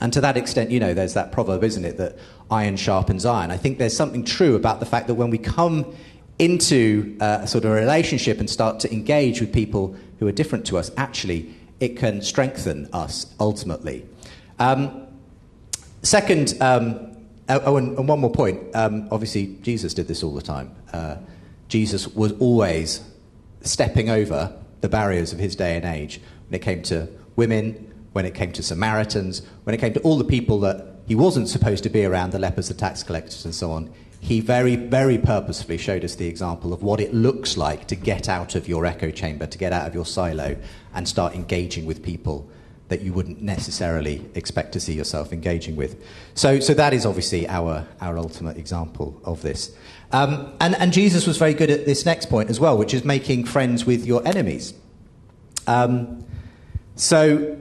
And 0.00 0.12
to 0.12 0.20
that 0.20 0.36
extent, 0.36 0.70
you 0.70 0.80
know, 0.80 0.94
there's 0.94 1.14
that 1.14 1.30
proverb, 1.30 1.62
isn't 1.62 1.84
it, 1.84 1.96
that 1.98 2.18
iron 2.50 2.76
sharpens 2.76 3.24
iron. 3.24 3.52
I 3.52 3.56
think 3.56 3.78
there's 3.78 3.96
something 3.96 4.24
true 4.24 4.56
about 4.56 4.80
the 4.80 4.86
fact 4.86 5.06
that 5.06 5.14
when 5.14 5.30
we 5.30 5.38
come 5.38 5.94
into 6.40 7.16
uh, 7.20 7.40
a 7.42 7.46
sort 7.46 7.64
of 7.64 7.70
a 7.70 7.74
relationship 7.74 8.40
and 8.40 8.50
start 8.50 8.80
to 8.80 8.92
engage 8.92 9.40
with 9.40 9.52
people 9.52 9.96
who 10.18 10.26
are 10.26 10.32
different 10.32 10.66
to 10.66 10.76
us, 10.76 10.90
actually, 10.96 11.54
it 11.78 11.96
can 11.96 12.20
strengthen 12.20 12.88
us 12.92 13.32
ultimately. 13.38 14.04
Um, 14.58 15.06
second, 16.02 16.60
um, 16.60 17.16
oh, 17.48 17.62
oh, 17.64 17.76
and, 17.76 17.96
and, 17.96 18.08
one 18.08 18.18
more 18.18 18.30
point. 18.30 18.74
Um, 18.74 19.06
obviously, 19.12 19.56
Jesus 19.62 19.94
did 19.94 20.08
this 20.08 20.24
all 20.24 20.34
the 20.34 20.42
time. 20.42 20.74
Uh, 20.92 21.16
Jesus 21.68 22.08
was 22.08 22.32
always 22.40 23.02
stepping 23.60 24.10
over 24.10 24.52
the 24.82 24.88
barriers 24.88 25.32
of 25.32 25.38
his 25.38 25.56
day 25.56 25.76
and 25.76 25.86
age 25.86 26.20
when 26.48 26.60
it 26.60 26.62
came 26.62 26.82
to 26.82 27.08
women, 27.34 27.92
when 28.12 28.26
it 28.26 28.34
came 28.34 28.52
to 28.52 28.62
Samaritans, 28.62 29.40
when 29.64 29.74
it 29.74 29.78
came 29.78 29.94
to 29.94 30.00
all 30.00 30.18
the 30.18 30.24
people 30.24 30.60
that 30.60 31.00
he 31.06 31.14
wasn't 31.14 31.48
supposed 31.48 31.82
to 31.84 31.88
be 31.88 32.04
around, 32.04 32.32
the 32.32 32.38
lepers, 32.38 32.68
the 32.68 32.74
tax 32.74 33.02
collectors, 33.02 33.44
and 33.44 33.54
so 33.54 33.72
on. 33.72 33.92
He 34.20 34.40
very, 34.40 34.76
very 34.76 35.18
purposefully 35.18 35.78
showed 35.78 36.04
us 36.04 36.14
the 36.14 36.28
example 36.28 36.72
of 36.72 36.82
what 36.82 37.00
it 37.00 37.12
looks 37.12 37.56
like 37.56 37.88
to 37.88 37.96
get 37.96 38.28
out 38.28 38.54
of 38.54 38.68
your 38.68 38.86
echo 38.86 39.10
chamber, 39.10 39.46
to 39.46 39.58
get 39.58 39.72
out 39.72 39.86
of 39.86 39.94
your 39.94 40.06
silo, 40.06 40.56
and 40.94 41.08
start 41.08 41.34
engaging 41.34 41.86
with 41.86 42.02
people 42.02 42.48
that 42.92 43.00
you 43.00 43.10
wouldn't 43.14 43.40
necessarily 43.40 44.22
expect 44.34 44.72
to 44.72 44.80
see 44.80 44.92
yourself 44.92 45.32
engaging 45.32 45.76
with. 45.76 45.96
So, 46.34 46.60
so 46.60 46.74
that 46.74 46.92
is 46.92 47.06
obviously 47.06 47.48
our, 47.48 47.86
our 48.02 48.18
ultimate 48.18 48.58
example 48.58 49.18
of 49.24 49.40
this. 49.40 49.74
Um, 50.12 50.52
and, 50.60 50.74
and 50.74 50.92
Jesus 50.92 51.26
was 51.26 51.38
very 51.38 51.54
good 51.54 51.70
at 51.70 51.86
this 51.86 52.04
next 52.04 52.28
point 52.28 52.50
as 52.50 52.60
well, 52.60 52.76
which 52.76 52.92
is 52.92 53.02
making 53.02 53.46
friends 53.46 53.86
with 53.86 54.04
your 54.04 54.20
enemies. 54.28 54.74
Um, 55.66 56.26
so, 56.96 57.56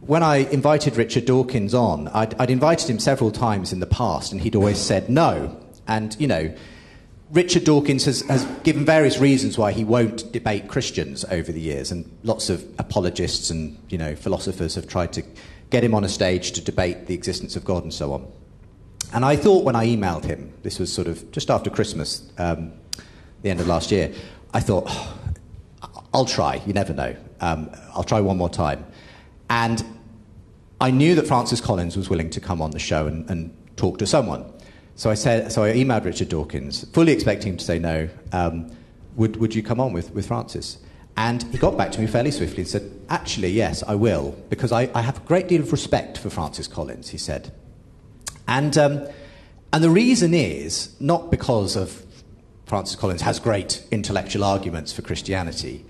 when 0.00 0.24
I 0.24 0.38
invited 0.38 0.96
Richard 0.96 1.26
Dawkins 1.26 1.74
on, 1.74 2.08
I'd, 2.08 2.34
I'd 2.40 2.50
invited 2.50 2.90
him 2.90 2.98
several 2.98 3.30
times 3.30 3.72
in 3.72 3.78
the 3.78 3.86
past, 3.86 4.32
and 4.32 4.40
he'd 4.40 4.56
always 4.56 4.78
said 4.78 5.08
no. 5.08 5.56
And, 5.86 6.16
you 6.18 6.26
know, 6.26 6.52
Richard 7.32 7.64
Dawkins 7.64 8.06
has, 8.06 8.22
has, 8.22 8.44
given 8.64 8.84
various 8.84 9.18
reasons 9.18 9.56
why 9.56 9.70
he 9.70 9.84
won't 9.84 10.32
debate 10.32 10.68
Christians 10.68 11.24
over 11.26 11.52
the 11.52 11.60
years, 11.60 11.92
and 11.92 12.10
lots 12.24 12.50
of 12.50 12.64
apologists 12.78 13.50
and 13.50 13.78
you 13.88 13.98
know 13.98 14.16
philosophers 14.16 14.74
have 14.74 14.88
tried 14.88 15.12
to 15.12 15.22
get 15.70 15.84
him 15.84 15.94
on 15.94 16.02
a 16.02 16.08
stage 16.08 16.52
to 16.52 16.60
debate 16.60 17.06
the 17.06 17.14
existence 17.14 17.54
of 17.54 17.64
God 17.64 17.84
and 17.84 17.94
so 17.94 18.12
on. 18.12 18.26
And 19.12 19.24
I 19.24 19.36
thought 19.36 19.64
when 19.64 19.76
I 19.76 19.86
emailed 19.86 20.24
him, 20.24 20.52
this 20.62 20.78
was 20.78 20.92
sort 20.92 21.06
of 21.06 21.30
just 21.30 21.50
after 21.50 21.70
Christmas, 21.70 22.30
um, 22.38 22.72
the 23.42 23.50
end 23.50 23.60
of 23.60 23.66
last 23.68 23.90
year, 23.90 24.12
I 24.52 24.60
thought, 24.60 24.84
oh, 24.88 26.04
I'll 26.12 26.24
try. 26.24 26.60
You 26.66 26.72
never 26.72 26.92
know. 26.92 27.16
Um, 27.40 27.70
I'll 27.94 28.04
try 28.04 28.20
one 28.20 28.36
more 28.36 28.50
time. 28.50 28.84
And 29.48 29.84
I 30.80 30.90
knew 30.90 31.14
that 31.14 31.26
Francis 31.26 31.60
Collins 31.60 31.96
was 31.96 32.10
willing 32.10 32.30
to 32.30 32.40
come 32.40 32.60
on 32.60 32.70
the 32.70 32.78
show 32.78 33.06
and, 33.06 33.28
and 33.30 33.56
talk 33.76 33.98
to 33.98 34.06
someone. 34.06 34.44
So 35.00 35.08
I 35.08 35.14
said, 35.14 35.50
so 35.50 35.64
I 35.64 35.72
emailed 35.72 36.04
Richard 36.04 36.28
Dawkins, 36.28 36.84
fully 36.92 37.12
expecting 37.12 37.52
him 37.52 37.56
to 37.56 37.64
say 37.64 37.78
no. 37.78 38.10
Um, 38.32 38.70
would, 39.16 39.36
would 39.36 39.54
you 39.54 39.62
come 39.62 39.80
on 39.80 39.94
with, 39.94 40.10
with 40.12 40.26
Francis? 40.26 40.76
And 41.16 41.42
he 41.44 41.56
got 41.56 41.78
back 41.78 41.90
to 41.92 42.00
me 42.02 42.06
fairly 42.06 42.30
swiftly 42.30 42.58
and 42.58 42.68
said, 42.68 42.92
actually, 43.08 43.48
yes, 43.48 43.82
I 43.82 43.94
will, 43.94 44.32
because 44.50 44.72
I, 44.72 44.90
I 44.94 45.00
have 45.00 45.16
a 45.16 45.20
great 45.20 45.48
deal 45.48 45.62
of 45.62 45.72
respect 45.72 46.18
for 46.18 46.28
Francis 46.28 46.68
Collins, 46.68 47.08
he 47.08 47.16
said. 47.16 47.50
And, 48.46 48.76
um, 48.76 49.08
and 49.72 49.82
the 49.82 49.88
reason 49.88 50.34
is 50.34 50.94
not 51.00 51.30
because 51.30 51.76
of 51.76 52.04
Francis 52.66 52.94
Collins 52.94 53.22
has 53.22 53.40
great 53.40 53.82
intellectual 53.90 54.44
arguments 54.44 54.92
for 54.92 55.00
Christianity, 55.00 55.82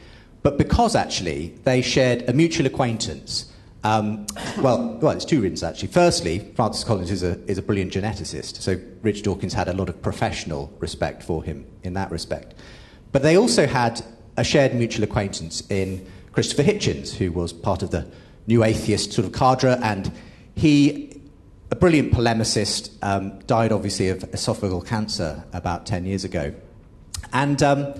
but 0.44 0.56
because 0.56 0.94
actually 0.94 1.58
they 1.64 1.82
shared 1.82 2.28
a 2.28 2.32
mutual 2.32 2.64
acquaintance 2.64 3.49
um, 3.82 4.26
well, 4.58 4.98
well, 5.00 5.12
it's 5.12 5.24
two 5.24 5.40
reasons 5.40 5.62
actually. 5.62 5.88
Firstly, 5.88 6.52
Francis 6.54 6.84
Collins 6.84 7.10
is 7.10 7.22
a, 7.22 7.40
is 7.46 7.58
a 7.58 7.62
brilliant 7.62 7.92
geneticist, 7.92 8.56
so 8.60 8.78
Rich 9.02 9.22
Dawkins 9.22 9.54
had 9.54 9.68
a 9.68 9.72
lot 9.72 9.88
of 9.88 10.02
professional 10.02 10.72
respect 10.78 11.22
for 11.22 11.42
him 11.42 11.66
in 11.82 11.94
that 11.94 12.10
respect. 12.10 12.54
But 13.12 13.22
they 13.22 13.36
also 13.36 13.66
had 13.66 14.04
a 14.36 14.44
shared 14.44 14.74
mutual 14.74 15.04
acquaintance 15.04 15.62
in 15.70 16.06
Christopher 16.32 16.62
Hitchens, 16.62 17.14
who 17.14 17.32
was 17.32 17.52
part 17.52 17.82
of 17.82 17.90
the 17.90 18.06
New 18.46 18.64
Atheist 18.64 19.12
sort 19.12 19.26
of 19.26 19.32
cadre, 19.32 19.78
and 19.82 20.12
he, 20.54 21.20
a 21.70 21.76
brilliant 21.76 22.12
polemicist, 22.12 22.90
um, 23.02 23.38
died 23.40 23.72
obviously 23.72 24.08
of 24.08 24.18
esophageal 24.30 24.86
cancer 24.86 25.44
about 25.52 25.86
10 25.86 26.04
years 26.04 26.24
ago. 26.24 26.54
And, 27.32 27.62
um, 27.62 27.94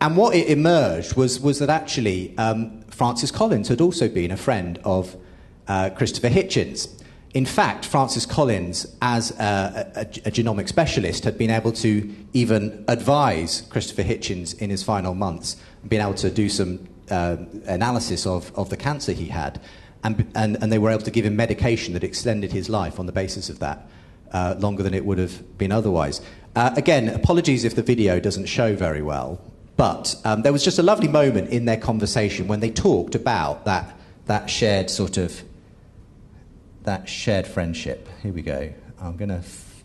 and 0.00 0.16
what 0.16 0.34
it 0.34 0.48
emerged 0.48 1.16
was, 1.16 1.40
was 1.40 1.58
that 1.58 1.70
actually 1.70 2.36
um, 2.38 2.79
Francis 2.90 3.30
Collins 3.30 3.68
had 3.68 3.80
also 3.80 4.08
been 4.08 4.30
a 4.30 4.36
friend 4.36 4.78
of 4.84 5.16
uh, 5.68 5.90
Christopher 5.90 6.28
Hitchens. 6.28 7.00
In 7.32 7.46
fact, 7.46 7.84
Francis 7.84 8.26
Collins, 8.26 8.96
as 9.00 9.30
a, 9.38 9.92
a, 9.94 10.00
a, 10.00 10.30
genomic 10.32 10.68
specialist, 10.68 11.22
had 11.22 11.38
been 11.38 11.50
able 11.50 11.70
to 11.72 12.12
even 12.32 12.84
advise 12.88 13.62
Christopher 13.70 14.02
Hitchens 14.02 14.58
in 14.60 14.68
his 14.68 14.82
final 14.82 15.14
months, 15.14 15.56
being 15.86 16.02
able 16.02 16.14
to 16.14 16.28
do 16.28 16.48
some 16.48 16.88
uh, 17.08 17.36
analysis 17.66 18.26
of, 18.26 18.52
of 18.58 18.68
the 18.68 18.76
cancer 18.76 19.12
he 19.12 19.26
had. 19.26 19.60
And, 20.02 20.26
and, 20.34 20.56
and, 20.60 20.72
they 20.72 20.78
were 20.78 20.90
able 20.90 21.02
to 21.02 21.10
give 21.10 21.24
him 21.24 21.36
medication 21.36 21.94
that 21.94 22.02
extended 22.02 22.52
his 22.52 22.68
life 22.68 22.98
on 22.98 23.06
the 23.06 23.12
basis 23.12 23.48
of 23.48 23.58
that, 23.60 23.86
uh, 24.32 24.56
longer 24.58 24.82
than 24.82 24.94
it 24.94 25.04
would 25.04 25.18
have 25.18 25.56
been 25.58 25.70
otherwise. 25.70 26.20
Uh, 26.56 26.72
again, 26.76 27.08
apologies 27.08 27.64
if 27.64 27.76
the 27.76 27.82
video 27.82 28.18
doesn't 28.18 28.46
show 28.46 28.74
very 28.74 29.02
well, 29.02 29.40
but 29.80 30.14
um, 30.26 30.42
there 30.42 30.52
was 30.52 30.62
just 30.62 30.78
a 30.78 30.82
lovely 30.82 31.08
moment 31.08 31.48
in 31.48 31.64
their 31.64 31.78
conversation 31.78 32.46
when 32.46 32.60
they 32.60 32.68
talked 32.70 33.14
about 33.14 33.64
that, 33.64 33.98
that 34.26 34.50
shared 34.50 34.90
sort 34.90 35.16
of 35.16 35.42
that 36.82 37.08
shared 37.08 37.46
friendship. 37.46 38.06
Here 38.22 38.30
we 38.30 38.42
go. 38.42 38.74
I'm 39.00 39.16
going 39.16 39.30
to. 39.30 39.36
F- 39.36 39.82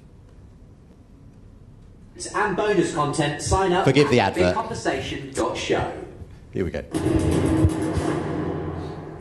and 2.36 2.58
bonus 2.58 2.94
content, 2.94 3.42
sign 3.42 3.72
up 3.72 3.86
Forgive 3.86 4.10
the 4.10 4.20
advert. 4.20 4.54
bigconversation.show. 4.54 6.04
Here 6.52 6.66
we 6.66 6.72
go. 6.72 6.84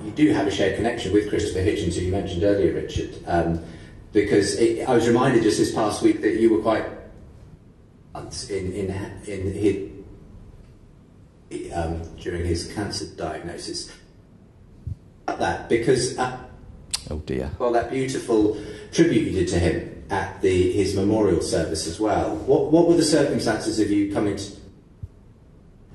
You 0.05 0.11
do 0.11 0.33
have 0.33 0.49
a 0.49 0.51
shared 0.51 0.75
connection 0.75 1.13
with 1.13 1.29
Christopher 1.29 1.61
Hitchens, 1.61 1.95
who 1.95 2.01
you 2.07 2.11
mentioned 2.11 2.43
earlier, 2.43 2.73
Richard, 2.73 3.15
um, 3.29 3.63
because 4.13 4.59
it, 4.59 4.89
I 4.89 4.93
was 4.93 5.07
reminded 5.07 5.45
just 5.45 5.59
this 5.59 5.73
past 5.73 6.03
week 6.03 6.21
that 6.23 6.41
you 6.41 6.53
were 6.53 6.63
quite 6.63 6.85
in, 8.51 8.73
in, 8.73 8.91
in 9.27 9.53
his, 9.53 9.94
um, 11.75 12.03
during 12.17 12.45
his 12.45 12.73
cancer 12.73 13.07
diagnosis. 13.17 13.93
That 15.27 15.69
because 15.69 16.19
uh, 16.19 16.39
oh 17.11 17.19
dear. 17.21 17.51
Well, 17.59 17.73
that 17.73 17.91
beautiful 17.91 18.61
tribute 18.93 19.33
you 19.33 19.33
did 19.33 19.49
to 19.49 19.59
him 19.59 20.05
at 20.11 20.41
the 20.43 20.73
his 20.73 20.95
memorial 20.95 21.41
service 21.41 21.87
as 21.87 21.99
well. 21.99 22.37
What 22.37 22.71
what 22.71 22.89
were 22.89 22.97
the 22.97 23.05
circumstances 23.05 23.81
of 23.81 23.91
you 23.91 24.13
coming 24.13 24.37
to? 24.37 24.53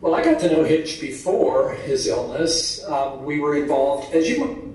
Well, 0.02 0.16
I 0.16 0.24
got 0.24 0.39
to 0.41 0.52
know 0.52 0.64
Hitch 0.64 1.02
before 1.02 1.74
his 1.74 2.08
illness. 2.08 2.84
Um, 2.86 3.26
we 3.26 3.39
were 3.39 3.58
involved, 3.58 4.14
as 4.14 4.30
you 4.30 4.70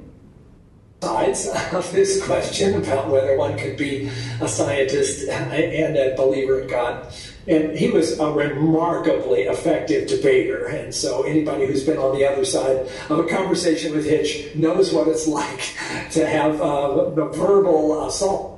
sides 1.05 1.49
of 1.73 1.93
this 1.93 2.25
question 2.25 2.75
about 2.83 3.11
whether 3.11 3.37
one 3.37 3.59
could 3.59 3.77
be 3.77 4.11
a 4.41 4.49
scientist 4.49 5.29
and 5.29 5.97
a 5.97 6.15
believer 6.17 6.61
in 6.61 6.69
God. 6.69 7.13
And 7.47 7.77
he 7.77 7.91
was 7.91 8.19
a 8.19 8.31
remarkably 8.31 9.43
effective 9.43 10.09
debater. 10.09 10.67
And 10.67 10.95
so 10.95 11.25
anybody 11.25 11.67
who's 11.67 11.85
been 11.85 11.99
on 11.99 12.17
the 12.17 12.25
other 12.25 12.45
side 12.45 12.89
of 13.11 13.19
a 13.19 13.25
conversation 13.25 13.93
with 13.93 14.07
Hitch 14.07 14.55
knows 14.55 14.93
what 14.93 15.09
it's 15.09 15.27
like 15.41 15.75
to 16.13 16.27
have 16.27 16.61
uh, 16.61 17.11
the 17.11 17.27
verbal 17.27 18.07
assault. 18.07 18.53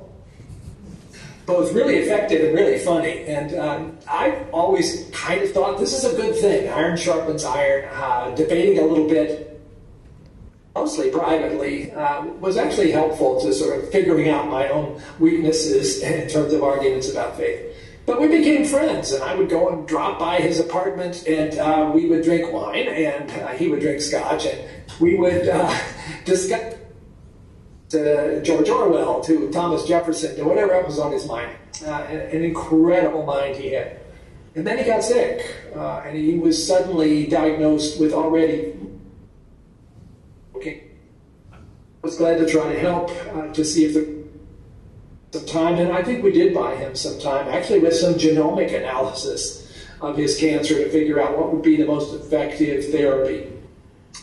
Both 1.45 1.73
really 1.73 1.95
effective 1.95 2.43
and 2.43 2.53
really 2.53 2.77
funny. 2.79 3.25
And 3.25 3.57
um, 3.57 3.97
I 4.07 4.45
always 4.51 5.09
kind 5.11 5.41
of 5.41 5.51
thought 5.51 5.79
this 5.79 5.93
is 5.93 6.03
a 6.03 6.15
good 6.15 6.35
thing. 6.35 6.69
Iron 6.69 6.97
sharpens 6.97 7.45
iron. 7.45 7.89
Uh, 7.93 8.35
debating 8.35 8.79
a 8.79 8.85
little 8.85 9.07
bit, 9.07 9.61
mostly 10.75 11.09
privately, 11.09 11.91
uh, 11.93 12.25
was 12.25 12.57
actually 12.57 12.91
helpful 12.91 13.39
to 13.41 13.53
sort 13.53 13.81
of 13.81 13.89
figuring 13.91 14.29
out 14.29 14.49
my 14.49 14.67
own 14.69 15.01
weaknesses 15.19 16.01
in 16.01 16.27
terms 16.27 16.53
of 16.53 16.63
arguments 16.63 17.09
about 17.09 17.37
faith. 17.37 17.66
But 18.07 18.21
we 18.21 18.29
became 18.29 18.63
friends, 18.63 19.11
and 19.11 19.21
I 19.21 19.35
would 19.35 19.49
go 19.49 19.67
and 19.67 19.85
drop 19.85 20.17
by 20.17 20.37
his 20.37 20.61
apartment, 20.61 21.27
and 21.27 21.59
uh, 21.59 21.91
we 21.93 22.07
would 22.07 22.23
drink 22.23 22.53
wine, 22.53 22.87
and 22.87 23.29
uh, 23.29 23.49
he 23.49 23.67
would 23.67 23.81
drink 23.81 23.99
scotch, 23.99 24.45
and 24.45 24.61
we 25.01 25.17
would 25.17 25.49
uh, 25.49 25.77
discuss 26.25 26.75
to 27.89 28.41
George 28.43 28.69
Orwell, 28.69 29.19
to 29.25 29.51
Thomas 29.51 29.85
Jefferson, 29.85 30.37
to 30.37 30.43
whatever 30.45 30.81
was 30.83 30.99
on 30.99 31.11
his 31.11 31.27
mind. 31.27 31.51
Uh, 31.85 31.91
an, 31.91 32.43
incredible 32.43 33.25
mind 33.25 33.57
he 33.57 33.73
had. 33.73 33.99
And 34.55 34.65
then 34.65 34.77
he 34.77 34.85
got 34.85 35.03
sick, 35.03 35.55
uh, 35.75 36.03
and 36.05 36.17
he 36.17 36.39
was 36.39 36.65
suddenly 36.65 37.27
diagnosed 37.27 37.99
with 37.99 38.13
already 38.13 38.73
Okay. 40.55 40.85
I 41.53 41.57
was 42.01 42.17
glad 42.17 42.39
to 42.39 42.47
try 42.47 42.71
to 42.73 42.79
help 42.79 43.11
uh, 43.35 43.53
to 43.53 43.63
see 43.63 43.85
if 43.85 43.93
there 43.93 44.16
some 45.37 45.45
time, 45.45 45.75
and 45.75 45.91
I 45.91 46.03
think 46.03 46.23
we 46.23 46.31
did 46.31 46.53
buy 46.53 46.75
him 46.75 46.95
some 46.95 47.19
time, 47.19 47.47
actually 47.47 47.79
with 47.79 47.95
some 47.95 48.15
genomic 48.15 48.75
analysis 48.75 49.63
of 50.01 50.17
his 50.17 50.37
cancer 50.37 50.75
to 50.75 50.89
figure 50.89 51.21
out 51.21 51.37
what 51.37 51.53
would 51.53 51.63
be 51.63 51.75
the 51.75 51.85
most 51.85 52.13
effective 52.13 52.91
therapy. 52.91 53.51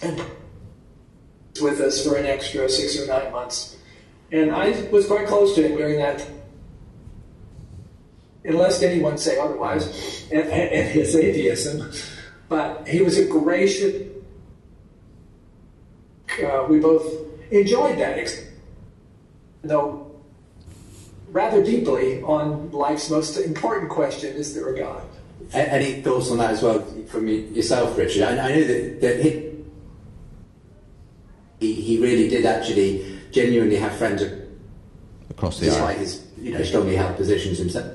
And 0.02 0.22
with 1.62 1.80
us 1.80 2.04
for 2.04 2.16
an 2.16 2.26
extra 2.26 2.68
six 2.68 2.98
or 2.98 3.06
nine 3.06 3.32
months. 3.32 3.76
And 4.32 4.50
I 4.50 4.88
was 4.90 5.06
quite 5.06 5.28
close 5.28 5.54
to 5.54 5.62
him 5.62 5.76
during 5.76 5.98
that, 5.98 6.26
unless 8.44 8.82
anyone 8.82 9.16
say 9.18 9.38
otherwise, 9.38 10.26
and, 10.32 10.48
and 10.48 10.88
his 10.88 11.14
atheism. 11.14 11.92
But 12.48 12.88
he 12.88 13.02
was 13.02 13.18
a 13.18 13.26
gracious, 13.26 14.08
uh, 16.44 16.66
we 16.68 16.80
both 16.80 17.06
enjoyed 17.52 17.98
that, 17.98 18.28
though 19.62 20.03
rather 21.34 21.62
deeply 21.62 22.22
on 22.22 22.70
life's 22.70 23.10
most 23.10 23.36
important 23.36 23.90
question 23.90 24.34
is 24.36 24.54
there 24.54 24.72
a 24.72 24.78
God? 24.78 25.02
Any 25.52 26.00
thoughts 26.00 26.30
on 26.30 26.38
that 26.38 26.52
as 26.52 26.62
well 26.62 26.80
from 27.08 27.28
yourself, 27.28 27.98
Richard? 27.98 28.22
I, 28.22 28.30
I 28.32 28.54
know 28.54 28.64
that, 28.64 29.00
that 29.00 29.20
he, 31.58 31.74
he 31.74 32.00
really 32.00 32.28
did 32.28 32.46
actually 32.46 33.18
genuinely 33.32 33.76
have 33.76 33.94
friends 33.96 34.22
across 35.28 35.58
the 35.58 35.66
despite 35.66 35.98
his 35.98 36.24
you 36.38 36.52
know 36.52 36.62
strongly 36.62 36.96
held 36.96 37.16
positions 37.16 37.58
himself. 37.58 37.92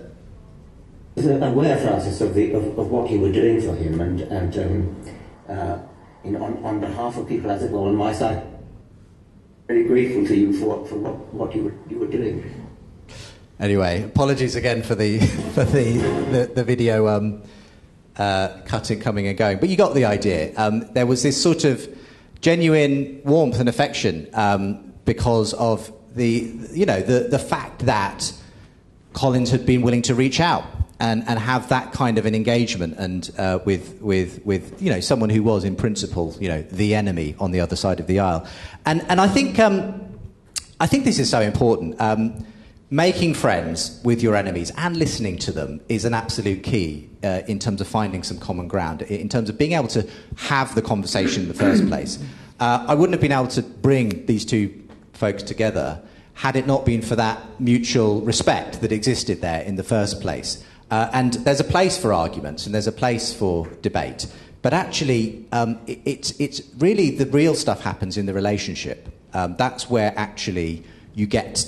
Aware, 1.18 1.78
Francis, 1.78 2.22
of, 2.22 2.34
the, 2.34 2.54
of, 2.54 2.80
of, 2.80 2.92
what 2.92 3.10
you 3.10 3.20
were 3.20 3.32
doing 3.32 3.60
for 3.60 3.76
him, 3.76 4.00
and, 4.00 4.22
and 4.22 4.58
um, 4.58 5.14
uh, 5.50 5.78
in, 6.24 6.38
on, 6.38 6.64
on 6.64 6.80
behalf 6.80 7.18
of 7.18 7.28
people, 7.28 7.52
as 7.52 7.62
it 7.62 7.72
were, 7.72 7.80
on 7.80 7.96
my 7.96 8.14
side, 8.14 8.42
very 9.68 9.84
grateful 9.84 10.26
to 10.26 10.36
you 10.36 10.54
for, 10.54 10.86
for 10.88 10.96
what, 10.96 11.34
what 11.34 11.54
you, 11.54 11.64
were, 11.64 11.74
you 11.90 12.00
were 12.00 12.08
doing. 12.08 12.69
Anyway, 13.60 14.04
apologies 14.04 14.56
again 14.56 14.82
for 14.84 14.96
the 14.96 15.20
for 15.54 15.66
the 15.66 15.98
the, 16.32 16.52
the 16.56 16.64
video 16.64 17.08
um, 17.10 17.42
uh, 18.18 18.58
cutting, 18.66 19.02
coming 19.02 19.28
and 19.28 19.38
going, 19.38 19.60
but 19.60 19.68
you 19.68 19.76
got 19.76 19.94
the 19.94 20.06
idea. 20.06 20.54
Um, 20.56 20.92
there 20.94 21.06
was 21.06 21.24
this 21.24 21.42
sort 21.42 21.66
of 21.66 21.88
genuine 22.40 23.22
warmth 23.26 23.60
and 23.60 23.68
affection 23.68 24.30
um, 24.34 24.94
because 25.04 25.54
of 25.54 25.92
the 26.16 26.54
you 26.72 26.86
know 26.86 27.02
the 27.02 27.28
the 27.28 27.40
fact 27.40 27.86
that 27.86 28.32
Collins 29.12 29.52
had 29.52 29.66
been 29.66 29.82
willing 29.82 30.04
to 30.04 30.16
reach 30.16 30.40
out 30.40 30.64
and, 31.02 31.28
and 31.28 31.38
have 31.38 31.68
that 31.68 31.92
kind 31.92 32.18
of 32.18 32.26
an 32.26 32.36
engagement 32.36 32.96
and 32.98 33.30
uh, 33.38 33.60
with 33.66 34.02
with 34.02 34.42
with 34.46 34.82
you 34.82 34.90
know 34.90 35.02
someone 35.02 35.30
who 35.30 35.44
was 35.44 35.66
in 35.66 35.76
principle 35.76 36.34
you 36.40 36.48
know 36.48 36.62
the 36.62 36.96
enemy 36.96 37.36
on 37.40 37.52
the 37.52 37.60
other 37.60 37.76
side 37.76 38.00
of 38.00 38.08
the 38.08 38.20
aisle, 38.20 38.48
and 38.86 39.02
and 39.10 39.20
I 39.20 39.28
think 39.28 39.60
um, 39.60 40.18
I 40.80 40.88
think 40.88 41.04
this 41.04 41.20
is 41.20 41.30
so 41.30 41.42
important. 41.42 42.00
Um, 42.00 42.46
making 42.92 43.36
friends 43.36 44.00
with 44.04 44.22
your 44.22 44.36
enemies 44.36 44.72
and 44.78 44.98
listening 44.98 45.38
to 45.38 45.52
them 45.52 45.80
is 45.90 46.06
an 46.06 46.14
absolute 46.14 46.64
key 46.64 47.10
uh, 47.24 47.42
in 47.48 47.60
terms 47.60 47.82
of 47.82 47.88
finding 47.88 48.24
some 48.24 48.40
common 48.40 48.68
ground, 48.68 49.04
in 49.04 49.30
terms 49.30 49.50
of 49.50 49.58
being 49.58 49.74
able 49.74 49.88
to 49.88 50.08
have 50.38 50.74
the 50.76 50.82
conversation 50.82 51.44
in 51.44 51.48
the 51.48 51.54
first 51.54 51.88
place. 51.88 52.18
Uh, 52.60 52.86
I 52.88 52.96
wouldn't 52.96 53.14
have 53.14 53.22
been 53.22 53.32
able 53.32 53.48
to 53.50 53.62
bring 53.62 54.26
these 54.26 54.44
two 54.44 54.74
folks 55.14 55.44
together 55.44 56.02
had 56.34 56.56
it 56.56 56.66
not 56.66 56.86
been 56.86 57.02
for 57.02 57.16
that 57.18 57.42
mutual 57.60 58.22
respect 58.22 58.82
that 58.82 58.92
existed 58.92 59.42
there 59.42 59.62
in 59.64 59.76
the 59.76 59.84
first 59.84 60.22
place. 60.22 60.64
Uh, 60.90 61.10
and 61.14 61.34
there's 61.34 61.60
a 61.60 61.66
place 61.66 61.98
for 61.98 62.14
arguments 62.14 62.66
and 62.66 62.74
there's 62.74 62.88
a 62.88 62.92
place 62.92 63.34
for 63.34 63.68
debate. 63.82 64.26
But 64.62 64.74
actually, 64.74 65.46
um, 65.52 65.80
it, 65.86 66.00
it's, 66.06 66.40
it's 66.40 66.62
really 66.78 67.12
the 67.12 67.26
real 67.28 67.56
stuff 67.56 67.82
happens 67.82 68.18
in 68.18 68.26
the 68.26 68.34
relationship. 68.34 69.10
Um, 69.34 69.56
that's 69.58 69.90
where 69.90 70.14
actually 70.18 70.84
you 71.14 71.28
get 71.28 71.66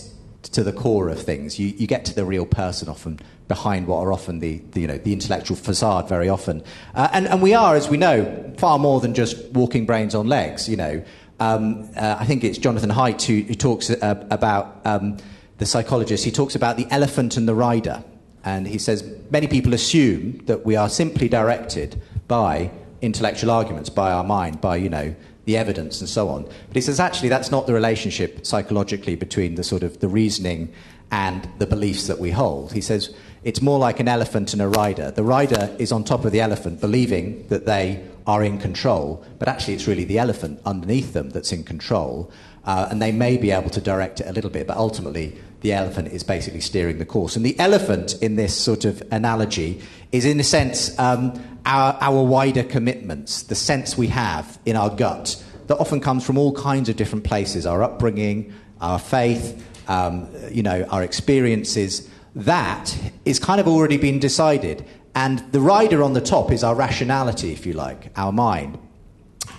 to 0.52 0.64
the 0.64 0.74
core 0.74 1.10
of 1.10 1.22
things. 1.22 1.60
You, 1.60 1.68
you 1.68 1.88
get 1.88 2.06
to 2.06 2.14
the 2.14 2.26
real 2.26 2.46
person 2.46 2.90
often 2.90 3.20
behind 3.48 3.88
what 3.88 3.98
are 4.00 4.14
often 4.14 4.40
the, 4.40 4.60
the 4.72 4.82
you 4.82 4.88
know, 4.88 4.98
the 4.98 5.14
intellectual 5.14 5.58
facade 5.58 6.08
very 6.08 6.30
often. 6.30 6.64
Uh, 6.96 7.10
and, 7.14 7.28
and 7.28 7.42
we 7.42 7.54
are, 7.54 7.76
as 7.76 7.90
we 7.90 7.98
know, 7.98 8.54
far 8.58 8.80
more 8.80 9.00
than 9.00 9.14
just 9.14 9.38
walking 9.52 9.86
brains 9.86 10.16
on 10.16 10.28
legs, 10.28 10.70
you 10.70 10.78
know. 10.78 11.04
Um, 11.40 11.90
uh, 11.96 12.18
I 12.20 12.26
think 12.26 12.44
it's 12.44 12.58
Jonathan 12.58 12.92
Haidt 12.92 13.24
who, 13.24 13.42
who 13.42 13.56
talks 13.56 13.90
uh, 13.90 14.28
about 14.30 14.80
um, 14.86 15.18
the 15.58 15.66
psychologist. 15.66 16.24
He 16.24 16.32
talks 16.32 16.56
about 16.56 16.78
the 16.78 16.88
elephant 16.92 17.38
and 17.38 17.48
the 17.48 17.56
rider. 17.56 18.04
And 18.44 18.68
he 18.68 18.78
says 18.78 19.04
many 19.30 19.48
people 19.48 19.74
assume 19.74 20.38
that 20.46 20.66
we 20.66 20.76
are 20.76 20.90
simply 20.90 21.30
directed 21.30 22.02
by 22.28 22.72
intellectual 23.02 23.52
arguments, 23.52 23.90
by 23.90 24.12
our 24.12 24.24
mind, 24.24 24.62
by, 24.62 24.76
you 24.78 24.90
know, 24.90 25.16
the 25.52 25.58
evidence 25.58 26.00
and 26.00 26.10
so 26.10 26.30
on. 26.30 26.44
But 26.44 26.76
he 26.76 26.82
says 26.82 27.00
actually 27.00 27.30
that's 27.30 27.52
not 27.52 27.68
the 27.68 27.74
relationship 27.74 28.46
psychologically 28.46 29.16
between 29.16 29.56
the 29.56 29.64
sort 29.64 29.84
of 29.84 30.00
the 30.00 30.08
reasoning 30.08 30.74
and 31.12 31.48
the 31.60 31.68
beliefs 31.68 32.08
that 32.08 32.20
we 32.20 32.32
hold. 32.32 32.72
He 32.72 32.80
says 32.80 33.14
it's 33.44 33.62
more 33.62 33.78
like 33.78 34.00
an 34.00 34.08
elephant 34.08 34.54
and 34.54 34.62
a 34.62 34.70
rider. 34.70 35.12
The 35.12 35.24
rider 35.24 35.76
is 35.78 35.92
on 35.92 36.04
top 36.06 36.24
of 36.24 36.32
the 36.32 36.40
elephant, 36.40 36.80
believing 36.80 37.48
that 37.50 37.66
they 37.66 38.02
are 38.26 38.44
in 38.44 38.60
control, 38.60 39.26
but 39.40 39.48
actually 39.50 39.74
it's 39.74 39.88
really 39.88 40.06
the 40.06 40.20
elephant 40.20 40.62
underneath 40.66 41.12
them 41.12 41.32
that's 41.32 41.52
in 41.52 41.64
control. 41.64 42.32
Uh, 42.64 42.88
and 42.90 43.02
they 43.02 43.12
may 43.12 43.38
be 43.38 43.52
able 43.52 43.72
to 43.72 43.82
direct 43.82 44.22
it 44.22 44.28
a 44.28 44.32
little 44.32 44.52
bit, 44.52 44.68
but 44.68 44.78
ultimately 44.78 45.36
the 45.62 45.74
elephant 45.74 46.08
is 46.10 46.24
basically 46.24 46.62
steering 46.62 46.98
the 47.00 47.06
course. 47.06 47.36
And 47.36 47.46
the 47.46 47.60
elephant 47.60 48.14
in 48.22 48.36
this 48.36 48.56
sort 48.56 48.86
of 48.86 49.02
analogy 49.12 49.82
is, 50.12 50.24
in 50.26 50.40
a 50.40 50.44
sense, 50.44 50.98
um, 51.00 51.34
our, 51.66 51.98
our 52.02 52.24
wider 52.24 52.64
commitments, 52.64 53.44
the 53.44 53.56
sense 53.56 53.98
we 53.98 54.08
have 54.08 54.60
in 54.66 54.76
our 54.76 54.90
gut 54.90 55.42
that 55.68 55.78
often 55.78 56.00
comes 56.00 56.26
from 56.26 56.38
all 56.38 56.54
kinds 56.54 56.90
of 56.90 56.98
different 56.98 57.24
places 57.24 57.66
our 57.66 57.82
upbringing, 57.82 58.54
our 58.82 59.00
faith, 59.00 59.66
um, 59.88 60.28
you 60.52 60.64
know, 60.64 60.84
our 60.90 61.04
experiences. 61.04 62.10
That 62.36 62.94
is 63.26 63.40
kind 63.40 63.62
of 63.62 63.68
already 63.68 63.98
been 63.98 64.20
decided. 64.20 64.86
And 65.16 65.40
the 65.52 65.62
rider 65.62 66.04
on 66.04 66.14
the 66.14 66.22
top 66.22 66.52
is 66.52 66.64
our 66.64 66.76
rationality, 66.76 67.52
if 67.52 67.66
you 67.66 67.74
like, 67.74 68.12
our 68.18 68.32
mind. 68.32 68.78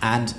And 0.01 0.35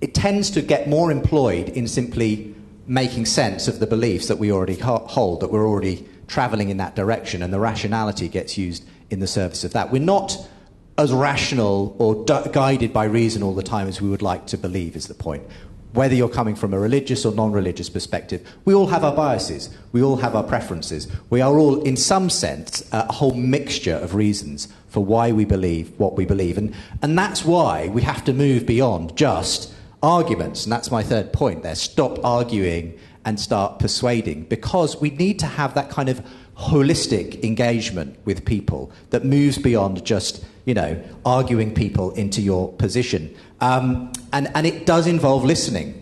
it 0.00 0.14
tends 0.14 0.50
to 0.52 0.62
get 0.62 0.88
more 0.88 1.10
employed 1.10 1.70
in 1.70 1.88
simply 1.88 2.54
making 2.86 3.26
sense 3.26 3.68
of 3.68 3.80
the 3.80 3.86
beliefs 3.86 4.28
that 4.28 4.38
we 4.38 4.52
already 4.52 4.76
hold, 4.76 5.40
that 5.40 5.50
we're 5.50 5.66
already 5.66 6.06
traveling 6.26 6.68
in 6.68 6.76
that 6.78 6.94
direction, 6.94 7.42
and 7.42 7.52
the 7.52 7.60
rationality 7.60 8.28
gets 8.28 8.56
used 8.58 8.84
in 9.10 9.20
the 9.20 9.26
service 9.26 9.64
of 9.64 9.72
that. 9.72 9.90
We're 9.90 10.02
not 10.02 10.48
as 10.96 11.12
rational 11.12 11.96
or 11.98 12.24
guided 12.24 12.92
by 12.92 13.04
reason 13.04 13.42
all 13.42 13.54
the 13.54 13.62
time 13.62 13.88
as 13.88 14.00
we 14.00 14.08
would 14.08 14.22
like 14.22 14.46
to 14.46 14.58
believe, 14.58 14.94
is 14.96 15.08
the 15.08 15.14
point. 15.14 15.42
Whether 15.92 16.14
you're 16.14 16.28
coming 16.28 16.56
from 16.56 16.74
a 16.74 16.78
religious 16.78 17.24
or 17.24 17.32
non 17.32 17.52
religious 17.52 17.88
perspective, 17.88 18.46
we 18.64 18.74
all 18.74 18.88
have 18.88 19.04
our 19.04 19.14
biases, 19.14 19.70
we 19.92 20.02
all 20.02 20.16
have 20.16 20.34
our 20.34 20.42
preferences. 20.42 21.08
We 21.30 21.40
are 21.40 21.56
all, 21.56 21.82
in 21.82 21.96
some 21.96 22.30
sense, 22.30 22.88
a 22.92 23.12
whole 23.12 23.34
mixture 23.34 23.94
of 23.94 24.14
reasons 24.14 24.68
for 24.88 25.04
why 25.04 25.32
we 25.32 25.44
believe 25.44 25.92
what 25.98 26.16
we 26.16 26.24
believe. 26.24 26.58
And, 26.58 26.74
and 27.02 27.16
that's 27.18 27.44
why 27.44 27.88
we 27.88 28.02
have 28.02 28.24
to 28.24 28.32
move 28.32 28.66
beyond 28.66 29.16
just 29.16 29.72
arguments. 30.02 30.64
And 30.64 30.72
that's 30.72 30.90
my 30.90 31.02
third 31.02 31.32
point 31.32 31.62
there. 31.62 31.74
Stop 31.74 32.24
arguing 32.24 32.98
and 33.24 33.40
start 33.40 33.78
persuading 33.78 34.44
because 34.44 35.00
we 35.00 35.10
need 35.10 35.38
to 35.38 35.46
have 35.46 35.74
that 35.74 35.90
kind 35.90 36.08
of 36.08 36.24
holistic 36.56 37.42
engagement 37.42 38.16
with 38.24 38.44
people 38.44 38.92
that 39.10 39.24
moves 39.24 39.58
beyond 39.58 40.04
just 40.04 40.44
you 40.64 40.74
know 40.74 41.02
arguing 41.24 41.74
people 41.74 42.12
into 42.12 42.40
your 42.40 42.72
position. 42.74 43.34
Um, 43.60 44.12
and, 44.32 44.50
and 44.54 44.66
it 44.66 44.86
does 44.86 45.06
involve 45.06 45.44
listening. 45.44 46.00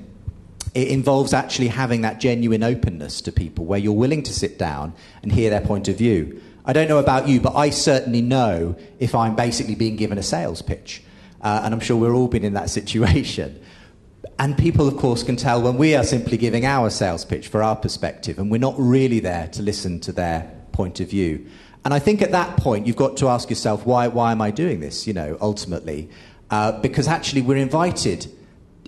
It 0.75 0.89
involves 0.89 1.35
actually 1.35 1.69
having 1.69 2.01
that 2.01 2.19
genuine 2.19 2.63
openness 2.63 3.21
to 3.23 3.33
people 3.33 3.67
where 3.67 3.79
you're 3.79 3.93
willing 3.93 4.23
to 4.23 4.33
sit 4.33 4.59
down 4.59 4.95
and 5.23 5.31
hear 5.31 5.51
their 5.51 5.61
point 5.61 5.87
of 5.89 5.97
view. 5.97 6.41
I 6.65 6.73
don't 6.73 6.89
know 6.89 6.99
about 6.99 7.29
you 7.29 7.41
but 7.41 7.57
i 7.57 7.71
certainly 7.71 8.23
know 8.23 8.77
if 9.01 9.17
i'm 9.17 9.35
basically 9.35 9.75
being 9.75 9.97
given 9.97 10.17
a 10.17 10.23
sales 10.23 10.63
pitch. 10.63 11.03
Uh, 11.41 11.63
and 11.65 11.75
i'm 11.75 11.81
sure 11.81 11.97
we've 11.97 12.15
all 12.15 12.29
been 12.29 12.45
in 12.45 12.55
that 12.55 12.71
situation 12.79 13.61
and 14.39 14.57
people, 14.57 14.89
of 14.89 14.97
course, 14.97 15.23
can 15.23 15.37
tell 15.37 15.63
when 15.63 15.77
we 15.77 15.95
are 15.95 16.05
simply 16.05 16.37
giving 16.37 16.65
our 16.65 16.91
sales 16.91 17.25
pitch 17.25 17.49
for 17.49 17.63
our 17.63 17.77
perspective 17.77 18.39
and 18.39 18.51
we're 18.51 18.59
not 18.59 18.75
really 18.79 19.21
there 19.21 19.49
to 19.49 19.63
listen 19.63 20.01
to 20.01 20.13
their 20.13 20.51
point 20.73 21.01
of 21.01 21.11
view. 21.11 21.47
And 21.85 21.93
I 21.93 21.99
think 21.99 22.23
at 22.23 22.31
that 22.31 22.57
point, 22.57 22.87
you've 22.87 22.97
got 22.97 23.17
to 23.19 23.29
ask 23.29 23.51
yourself, 23.51 23.85
why, 23.85 24.09
why 24.09 24.33
am 24.33 24.41
I 24.41 24.51
doing 24.51 24.81
this, 24.81 25.07
you 25.07 25.13
know, 25.13 25.37
ultimately? 25.41 26.09
Uh, 26.51 26.81
because 26.81 27.09
actually, 27.09 27.43
we're 27.43 27.57
invited 27.57 28.31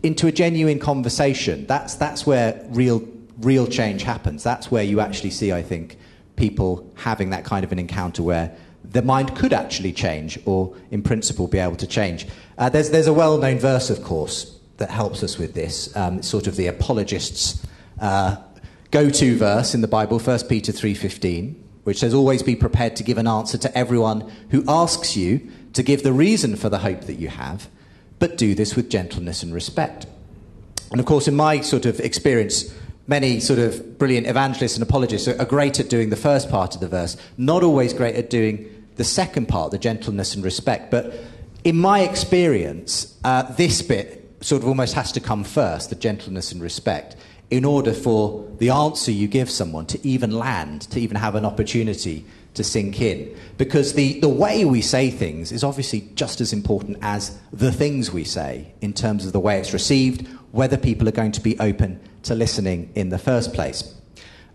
into 0.03 0.27
a 0.27 0.33
genuine 0.33 0.79
conversation. 0.79 1.67
That's, 1.67 1.95
that's 1.95 2.27
where 2.27 2.65
real, 2.69 3.07
real 3.41 3.67
change 3.67 4.03
happens. 4.03 4.45
That's 4.45 4.71
where 4.71 4.85
you 4.85 5.01
actually 5.01 5.31
see, 5.31 5.53
I 5.53 5.63
think, 5.63 5.99
people 6.37 6.93
having 6.95 7.31
that 7.31 7.45
kind 7.45 7.65
of 7.65 7.73
an 7.73 7.79
encounter 7.79 8.23
where 8.23 8.55
the 8.85 9.03
mind 9.03 9.35
could 9.35 9.53
actually 9.53 9.93
change 9.93 10.39
or, 10.45 10.77
in 10.91 11.03
principle, 11.03 11.49
be 11.49 11.59
able 11.59 11.77
to 11.77 11.87
change. 11.87 12.27
Uh, 12.59 12.69
there's, 12.69 12.91
there's 12.91 13.07
a 13.07 13.13
well 13.13 13.39
known 13.39 13.59
verse, 13.59 13.91
of 13.91 14.05
course, 14.05 14.61
that 14.79 14.91
helps 14.91 15.23
us 15.23 15.39
with 15.39 15.55
this. 15.55 15.95
Um, 15.97 16.23
sort 16.23 16.47
of 16.47 16.57
the 16.57 16.67
apologists' 16.67 17.65
uh, 18.01 18.37
go-to 18.91 19.37
verse 19.37 19.75
in 19.75 19.81
the 19.81 19.89
Bible, 19.89 20.19
1 20.19 20.49
Peter 20.49 20.73
3:15, 20.73 21.55
which 21.85 21.99
says, 21.99 22.15
"Always 22.15 22.43
be 22.43 22.57
prepared 22.57 22.97
to 22.97 23.03
give 23.03 23.19
an 23.19 23.27
answer 23.27 23.59
to 23.59 23.77
everyone 23.77 24.31
who 24.51 24.65
asks 24.69 25.17
you 25.17 25.41
to 25.73 25.83
give 25.83 26.03
the 26.03 26.13
reason 26.13 26.57
for 26.57 26.69
the 26.69 26.79
hope 26.79 27.03
that 27.03 27.19
you 27.19 27.29
have, 27.29 27.69
but 28.19 28.37
do 28.39 28.55
this 28.55 28.77
with 28.77 28.91
gentleness 28.91 29.43
and 29.43 29.55
respect." 29.55 30.07
And 30.91 31.01
of 31.01 31.07
course, 31.07 31.29
in 31.29 31.35
my 31.35 31.61
sort 31.61 31.87
of 31.87 32.01
experience, 32.01 32.73
many 33.07 33.41
sort 33.41 33.59
of 33.59 33.99
brilliant 33.99 34.27
evangelists 34.27 34.75
and 34.75 34.83
apologists 34.83 35.29
are, 35.29 35.39
are 35.41 35.45
great 35.45 35.81
at 35.81 35.89
doing 35.89 36.11
the 36.11 36.17
first 36.17 36.49
part 36.51 36.75
of 36.75 36.81
the 36.81 36.89
verse, 36.89 37.17
not 37.37 37.63
always 37.63 37.93
great 37.93 38.15
at 38.15 38.31
doing 38.31 38.71
the 38.97 39.05
second 39.05 39.47
part, 39.47 39.71
the 39.71 39.79
gentleness 39.79 40.35
and 40.35 40.45
respect. 40.45 40.91
But 40.91 41.15
in 41.65 41.77
my 41.77 42.01
experience, 42.01 43.15
uh, 43.25 43.43
this 43.55 43.83
bit 43.83 44.24
sort 44.45 44.63
of 44.63 44.69
almost 44.69 44.93
has 44.93 45.11
to 45.13 45.21
come 45.21 45.43
first, 45.43 45.89
the 45.89 45.97
gentleness 45.97 46.53
and 46.53 46.61
respect, 46.63 47.17
in 47.51 47.65
order 47.65 47.95
for 47.95 48.47
the 48.59 48.69
answer 48.69 49.11
you 49.11 49.27
give 49.27 49.51
someone 49.51 49.87
to 49.87 50.07
even 50.07 50.31
land, 50.31 50.83
to 50.83 51.01
even 51.01 51.17
have 51.17 51.35
an 51.35 51.47
opportunity 51.47 52.27
to 52.53 52.63
sink 52.63 53.01
in. 53.01 53.35
Because 53.57 53.95
the, 53.95 54.21
the 54.21 54.29
way 54.29 54.67
we 54.67 54.83
say 54.83 55.11
things 55.11 55.51
is 55.51 55.65
obviously 55.65 56.11
just 56.15 56.43
as 56.43 56.53
important 56.53 56.99
as 57.01 57.39
the 57.55 57.73
things 57.73 58.13
we 58.13 58.23
say 58.23 58.75
in 58.83 58.93
terms 58.93 59.25
of 59.25 59.33
the 59.33 59.41
way 59.41 59.59
it's 59.59 59.73
received, 59.73 60.29
whether 60.53 60.77
people 60.77 61.09
are 61.09 61.13
going 61.13 61.33
to 61.33 61.41
be 61.41 61.59
open 61.59 61.99
to 62.25 62.35
listening 62.35 62.93
in 62.95 63.09
the 63.09 63.19
first 63.19 63.55
place. 63.55 63.95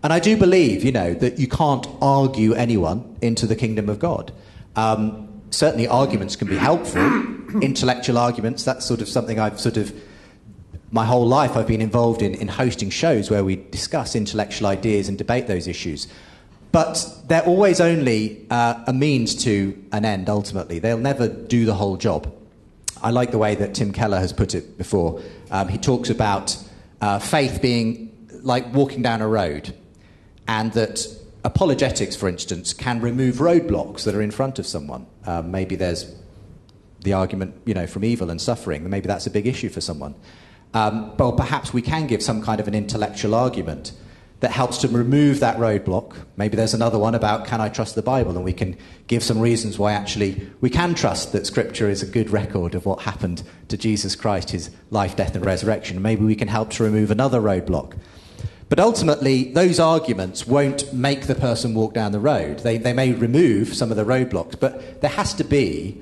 And 0.04 0.12
I 0.12 0.20
do 0.20 0.36
believe, 0.36 0.84
you 0.84 0.92
know, 0.92 1.14
that 1.14 1.40
you 1.40 1.48
can't 1.48 1.86
argue 2.00 2.54
anyone 2.54 3.16
into 3.20 3.46
the 3.46 3.56
kingdom 3.56 3.88
of 3.88 3.98
God. 3.98 4.32
Um, 4.76 5.29
certainly, 5.50 5.86
arguments 5.86 6.36
can 6.36 6.48
be 6.48 6.56
helpful, 6.56 7.00
intellectual 7.62 8.18
arguments. 8.18 8.64
That's 8.64 8.86
sort 8.86 9.00
of 9.00 9.08
something 9.08 9.38
I've 9.38 9.60
sort 9.60 9.76
of 9.76 9.92
my 10.92 11.04
whole 11.04 11.26
life 11.26 11.56
I've 11.56 11.68
been 11.68 11.80
involved 11.80 12.20
in, 12.20 12.34
in 12.34 12.48
hosting 12.48 12.90
shows 12.90 13.30
where 13.30 13.44
we 13.44 13.56
discuss 13.56 14.16
intellectual 14.16 14.66
ideas 14.66 15.08
and 15.08 15.16
debate 15.16 15.46
those 15.46 15.68
issues. 15.68 16.08
But 16.72 17.04
they're 17.26 17.44
always 17.44 17.80
only 17.80 18.46
uh, 18.50 18.84
a 18.86 18.92
means 18.92 19.34
to 19.44 19.80
an 19.92 20.04
end, 20.04 20.28
ultimately. 20.28 20.78
They'll 20.78 20.98
never 20.98 21.28
do 21.28 21.64
the 21.64 21.74
whole 21.74 21.96
job. 21.96 22.32
I 23.02 23.10
like 23.10 23.30
the 23.30 23.38
way 23.38 23.54
that 23.54 23.74
Tim 23.74 23.92
Keller 23.92 24.18
has 24.18 24.32
put 24.32 24.54
it 24.54 24.76
before. 24.78 25.20
Um, 25.50 25.68
he 25.68 25.78
talks 25.78 26.10
about 26.10 26.56
uh, 27.00 27.18
faith 27.18 27.62
being 27.62 28.28
like 28.42 28.72
walking 28.72 29.02
down 29.02 29.20
a 29.20 29.28
road, 29.28 29.74
and 30.46 30.72
that 30.74 31.06
apologetics, 31.44 32.16
for 32.16 32.28
instance, 32.28 32.72
can 32.72 33.00
remove 33.00 33.36
roadblocks 33.36 34.04
that 34.04 34.14
are 34.14 34.22
in 34.22 34.30
front 34.30 34.58
of 34.58 34.66
someone. 34.66 35.06
Um, 35.26 35.50
maybe 35.50 35.76
there's 35.76 36.14
the 37.02 37.12
argument, 37.12 37.54
you 37.64 37.74
know, 37.74 37.86
from 37.86 38.04
evil 38.04 38.30
and 38.30 38.40
suffering. 38.40 38.88
Maybe 38.88 39.06
that's 39.06 39.26
a 39.26 39.30
big 39.30 39.46
issue 39.46 39.68
for 39.68 39.80
someone. 39.80 40.14
Um, 40.74 41.14
but 41.16 41.32
perhaps 41.32 41.72
we 41.72 41.82
can 41.82 42.06
give 42.06 42.22
some 42.22 42.42
kind 42.42 42.60
of 42.60 42.68
an 42.68 42.74
intellectual 42.74 43.34
argument 43.34 43.92
that 44.40 44.50
helps 44.50 44.78
to 44.78 44.88
remove 44.88 45.40
that 45.40 45.56
roadblock. 45.58 46.16
Maybe 46.36 46.56
there's 46.56 46.74
another 46.74 46.98
one 46.98 47.14
about 47.14 47.46
can 47.46 47.60
I 47.60 47.68
trust 47.68 47.94
the 47.94 48.02
Bible, 48.02 48.36
and 48.36 48.44
we 48.44 48.54
can 48.54 48.76
give 49.06 49.22
some 49.22 49.38
reasons 49.38 49.78
why 49.78 49.92
actually 49.92 50.48
we 50.60 50.70
can 50.70 50.94
trust 50.94 51.32
that 51.32 51.46
Scripture 51.46 51.88
is 51.88 52.02
a 52.02 52.06
good 52.06 52.30
record 52.30 52.74
of 52.74 52.86
what 52.86 53.02
happened 53.02 53.42
to 53.68 53.76
Jesus 53.76 54.16
Christ, 54.16 54.50
his 54.50 54.70
life, 54.90 55.16
death, 55.16 55.34
and 55.34 55.44
resurrection. 55.44 56.00
Maybe 56.00 56.24
we 56.24 56.36
can 56.36 56.48
help 56.48 56.70
to 56.70 56.84
remove 56.84 57.10
another 57.10 57.40
roadblock. 57.40 57.94
But 58.70 58.78
ultimately, 58.78 59.52
those 59.52 59.80
arguments 59.80 60.46
won't 60.46 60.92
make 60.94 61.26
the 61.26 61.34
person 61.34 61.74
walk 61.74 61.92
down 61.92 62.12
the 62.12 62.20
road. 62.20 62.60
They, 62.60 62.78
they 62.78 62.92
may 62.92 63.12
remove 63.12 63.74
some 63.74 63.90
of 63.90 63.96
the 63.96 64.04
roadblocks, 64.04 64.58
but 64.58 65.00
there 65.00 65.10
has 65.10 65.34
to 65.34 65.44
be 65.44 66.00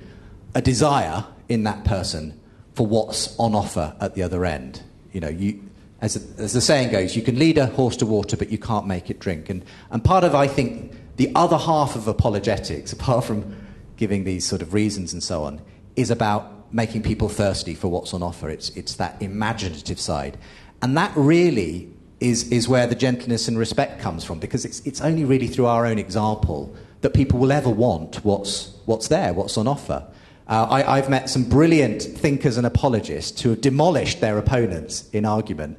a 0.55 0.61
desire 0.61 1.25
in 1.49 1.62
that 1.62 1.85
person 1.85 2.39
for 2.75 2.87
what's 2.87 3.35
on 3.39 3.55
offer 3.55 3.97
at 4.01 4.14
the 4.14 4.23
other 4.23 4.45
end. 4.45 4.83
You 5.12 5.21
know, 5.23 5.29
you, 5.29 5.62
as, 6.03 6.16
as 6.39 6.53
the 6.53 6.61
saying 6.61 6.93
goes, 6.93 7.16
you 7.16 7.23
can 7.23 7.39
lead 7.39 7.57
a 7.57 7.66
horse 7.66 7.97
to 7.97 8.07
water, 8.07 8.37
but 8.37 8.51
you 8.51 8.59
can't 8.59 8.87
make 8.87 9.09
it 9.09 9.19
drink. 9.19 9.49
And, 9.49 9.64
and 9.91 10.05
part 10.05 10.23
of, 10.23 10.35
I 10.35 10.47
think, 10.47 10.93
the 11.16 11.33
other 11.35 11.57
half 11.57 11.97
of 11.97 12.07
apologetics, 12.07 12.93
apart 12.99 13.25
from 13.25 13.57
giving 13.97 14.25
these 14.25 14.45
sort 14.45 14.61
of 14.61 14.75
reasons 14.75 15.14
and 15.14 15.23
so 15.23 15.43
on, 15.43 15.62
is 15.97 16.11
about 16.11 16.71
making 16.71 17.03
people 17.03 17.31
thirsty 17.31 17.75
for 17.75 17.89
what's 17.89 18.12
on 18.12 18.23
offer. 18.23 18.51
It's, 18.51 18.69
it's 18.77 18.97
that 18.97 19.23
imaginative 19.23 19.99
side. 19.99 20.37
And 20.83 20.99
that 20.99 21.12
really 21.16 21.95
is, 22.21 22.51
is 22.51 22.69
where 22.69 22.87
the 22.87 22.95
gentleness 22.95 23.49
and 23.49 23.59
respect 23.59 24.01
comes 24.01 24.25
from, 24.25 24.39
because 24.39 24.64
it's, 24.64 24.81
it's 24.81 25.01
only 25.01 25.25
really 25.25 25.47
through 25.47 25.66
our 25.66 25.87
own 25.87 25.99
example 25.99 26.75
that 27.01 27.14
people 27.14 27.39
will 27.39 27.53
ever 27.53 27.71
want 27.71 28.16
what's, 28.25 28.75
what's 28.87 29.09
there, 29.09 29.33
what's 29.33 29.57
on 29.57 29.69
offer. 29.69 30.07
Uh, 30.49 30.66
I, 30.71 30.97
have 30.97 31.11
met 31.11 31.29
some 31.29 31.45
brilliant 31.45 32.03
thinkers 32.03 32.57
and 32.57 32.66
apologists 32.66 33.43
who 33.43 33.51
have 33.51 33.61
demolished 33.61 34.21
their 34.21 34.39
opponents 34.39 35.09
in 35.11 35.27
argument, 35.27 35.79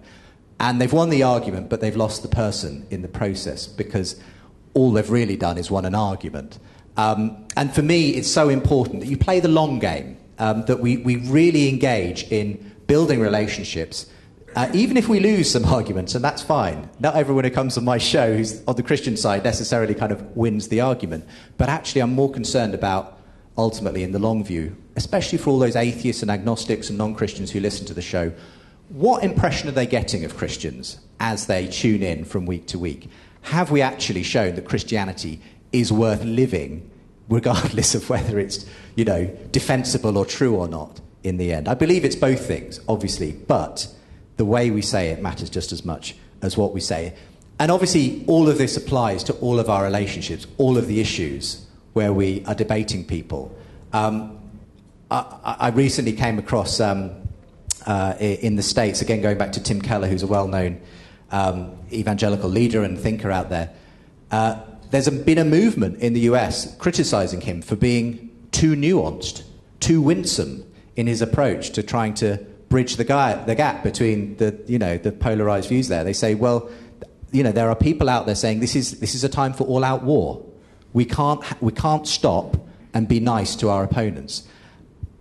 and 0.60 0.80
they've 0.80 0.94
won 0.94 1.10
the 1.10 1.24
argument, 1.24 1.70
but 1.70 1.82
they've 1.82 1.96
lost 1.96 2.22
the 2.22 2.28
person 2.28 2.86
in 2.92 3.02
the 3.02 3.08
process 3.08 3.66
because 3.66 4.22
all 4.76 4.92
they've 4.92 5.10
really 5.10 5.36
done 5.36 5.58
is 5.58 5.72
won 5.72 5.86
an 5.86 5.96
argument. 5.96 6.60
Um, 6.98 7.48
and 7.56 7.74
for 7.74 7.82
me, 7.82 8.12
it's 8.12 8.30
so 8.30 8.50
important 8.50 9.00
that 9.00 9.08
you 9.08 9.18
play 9.18 9.40
the 9.40 9.48
long 9.48 9.80
game, 9.80 10.18
um, 10.38 10.66
that 10.66 10.80
we, 10.80 10.98
we 10.98 11.16
really 11.16 11.68
engage 11.68 12.24
in 12.32 12.74
building 12.86 13.20
relationships. 13.20 14.06
Uh, 14.56 14.70
even 14.74 14.98
if 14.98 15.08
we 15.08 15.20
lose 15.20 15.50
some 15.50 15.64
arguments, 15.66 16.16
and 16.16 16.24
that's 16.24 16.42
fine. 16.42 16.90
Not 17.00 17.16
everyone 17.16 17.44
who 17.44 17.52
comes 17.52 17.78
on 17.78 17.86
my 17.86 17.98
show 17.98 18.36
who's 18.36 18.64
on 18.66 18.76
the 18.76 18.84
Christian 18.84 19.16
side 19.16 19.44
necessarily 19.44 19.94
kind 19.94 20.12
of 20.12 20.36
wins 20.36 20.70
the 20.70 20.82
argument. 20.82 21.26
But 21.58 21.70
actually, 21.70 22.02
I'm 22.02 22.14
more 22.14 22.32
concerned 22.32 22.74
about 22.74 23.20
ultimately 23.58 24.04
in 24.04 24.12
the 24.12 24.20
long 24.20 24.44
view, 24.44 24.76
especially 24.96 25.38
for 25.38 25.52
all 25.52 25.60
those 25.60 25.76
atheists 25.76 26.22
and 26.22 26.32
agnostics 26.32 26.90
and 26.90 26.98
non 26.98 27.14
Christians 27.14 27.52
who 27.52 27.60
listen 27.60 27.86
to 27.88 27.94
the 27.94 28.02
show, 28.02 28.32
what 28.90 29.24
impression 29.24 29.70
are 29.70 29.74
they 29.74 29.86
getting 29.86 30.26
of 30.26 30.36
Christians 30.36 31.00
as 31.20 31.46
they 31.46 31.68
tune 31.68 32.02
in 32.02 32.26
from 32.26 32.46
week 32.46 32.66
to 32.68 32.80
week? 32.80 33.08
Have 33.44 33.70
we 33.70 33.82
actually 33.82 34.24
shown 34.24 34.56
that 34.56 34.68
Christianity 34.68 35.42
is 35.72 35.92
worth 35.92 36.24
living, 36.24 36.90
regardless 37.30 37.94
of 37.94 38.10
whether 38.10 38.40
it's, 38.40 38.66
you 38.96 39.06
know, 39.06 39.26
defensible 39.52 40.18
or 40.18 40.26
true 40.26 40.56
or 40.56 40.68
not 40.68 41.02
in 41.24 41.38
the 41.38 41.54
end? 41.54 41.68
I 41.68 41.76
believe 41.76 42.04
it's 42.04 42.16
both 42.16 42.48
things, 42.48 42.80
obviously, 42.88 43.34
but 43.34 43.88
the 44.40 44.46
way 44.46 44.72
we 44.72 44.82
say 44.82 45.10
it 45.10 45.22
matters 45.22 45.50
just 45.50 45.74
as 45.74 45.84
much 45.84 46.16
as 46.42 46.56
what 46.56 46.74
we 46.74 46.80
say. 46.80 47.14
And 47.60 47.70
obviously, 47.70 48.24
all 48.26 48.48
of 48.48 48.58
this 48.58 48.78
applies 48.78 49.22
to 49.26 49.34
all 49.34 49.60
of 49.60 49.70
our 49.70 49.84
relationships, 49.84 50.48
all 50.58 50.78
of 50.78 50.88
the 50.88 51.02
issues 51.02 51.66
where 51.92 52.14
we 52.14 52.46
are 52.46 52.56
debating 52.56 53.04
people. 53.04 53.54
Um, 53.92 54.40
I, 55.12 55.58
I, 55.60 55.70
recently 55.72 56.14
came 56.14 56.40
across 56.40 56.80
um, 56.80 57.12
uh, 57.86 58.14
in 58.20 58.56
the 58.56 58.64
States, 58.64 59.02
again 59.02 59.22
going 59.22 59.38
back 59.38 59.52
to 59.54 59.62
Tim 59.62 59.82
Keller, 59.82 60.08
who's 60.08 60.24
a 60.24 60.28
well 60.28 60.48
known 60.48 60.80
um, 61.32 61.78
evangelical 61.92 62.50
leader 62.50 62.82
and 62.82 62.98
thinker 62.98 63.30
out 63.30 63.50
there. 63.50 63.72
Uh, 64.32 64.62
there's 64.90 65.08
a, 65.08 65.12
been 65.12 65.38
a 65.38 65.44
movement 65.44 66.00
in 66.00 66.14
the 66.14 66.22
US 66.32 66.78
criticizing 66.78 67.42
him 67.42 67.62
for 67.62 67.76
being 67.76 68.30
too 68.52 68.74
nuanced, 68.78 69.44
too 69.82 70.02
winsome 70.02 70.64
in 70.96 71.08
his 71.08 71.22
approach 71.22 71.72
to 71.72 71.84
trying 71.84 72.14
to 72.14 72.46
bridge 72.70 72.96
the, 72.96 73.04
guy, 73.04 73.34
the 73.46 73.56
gap 73.56 73.84
between 73.84 74.38
the, 74.38 74.58
you 74.68 74.80
know, 74.80 74.98
the 74.98 75.12
polarized 75.12 75.70
views 75.70 75.88
there. 75.88 76.04
They 76.04 76.14
say, 76.14 76.36
well, 76.36 76.70
you 77.32 77.44
know, 77.44 77.52
there 77.52 77.70
are 77.70 77.76
people 77.76 78.10
out 78.10 78.26
there 78.26 78.36
saying 78.36 78.60
this 78.60 78.76
is, 78.76 79.00
this 79.00 79.16
is 79.16 79.24
a 79.24 79.30
time 79.30 79.54
for 79.54 79.66
all 79.66 79.84
out 79.84 80.04
war. 80.04 80.46
We 80.94 81.06
can't, 81.06 81.44
we 81.62 81.72
can't 81.72 82.08
stop 82.08 82.58
and 82.94 83.08
be 83.08 83.20
nice 83.20 83.56
to 83.58 83.70
our 83.70 83.84
opponents. 83.84 84.48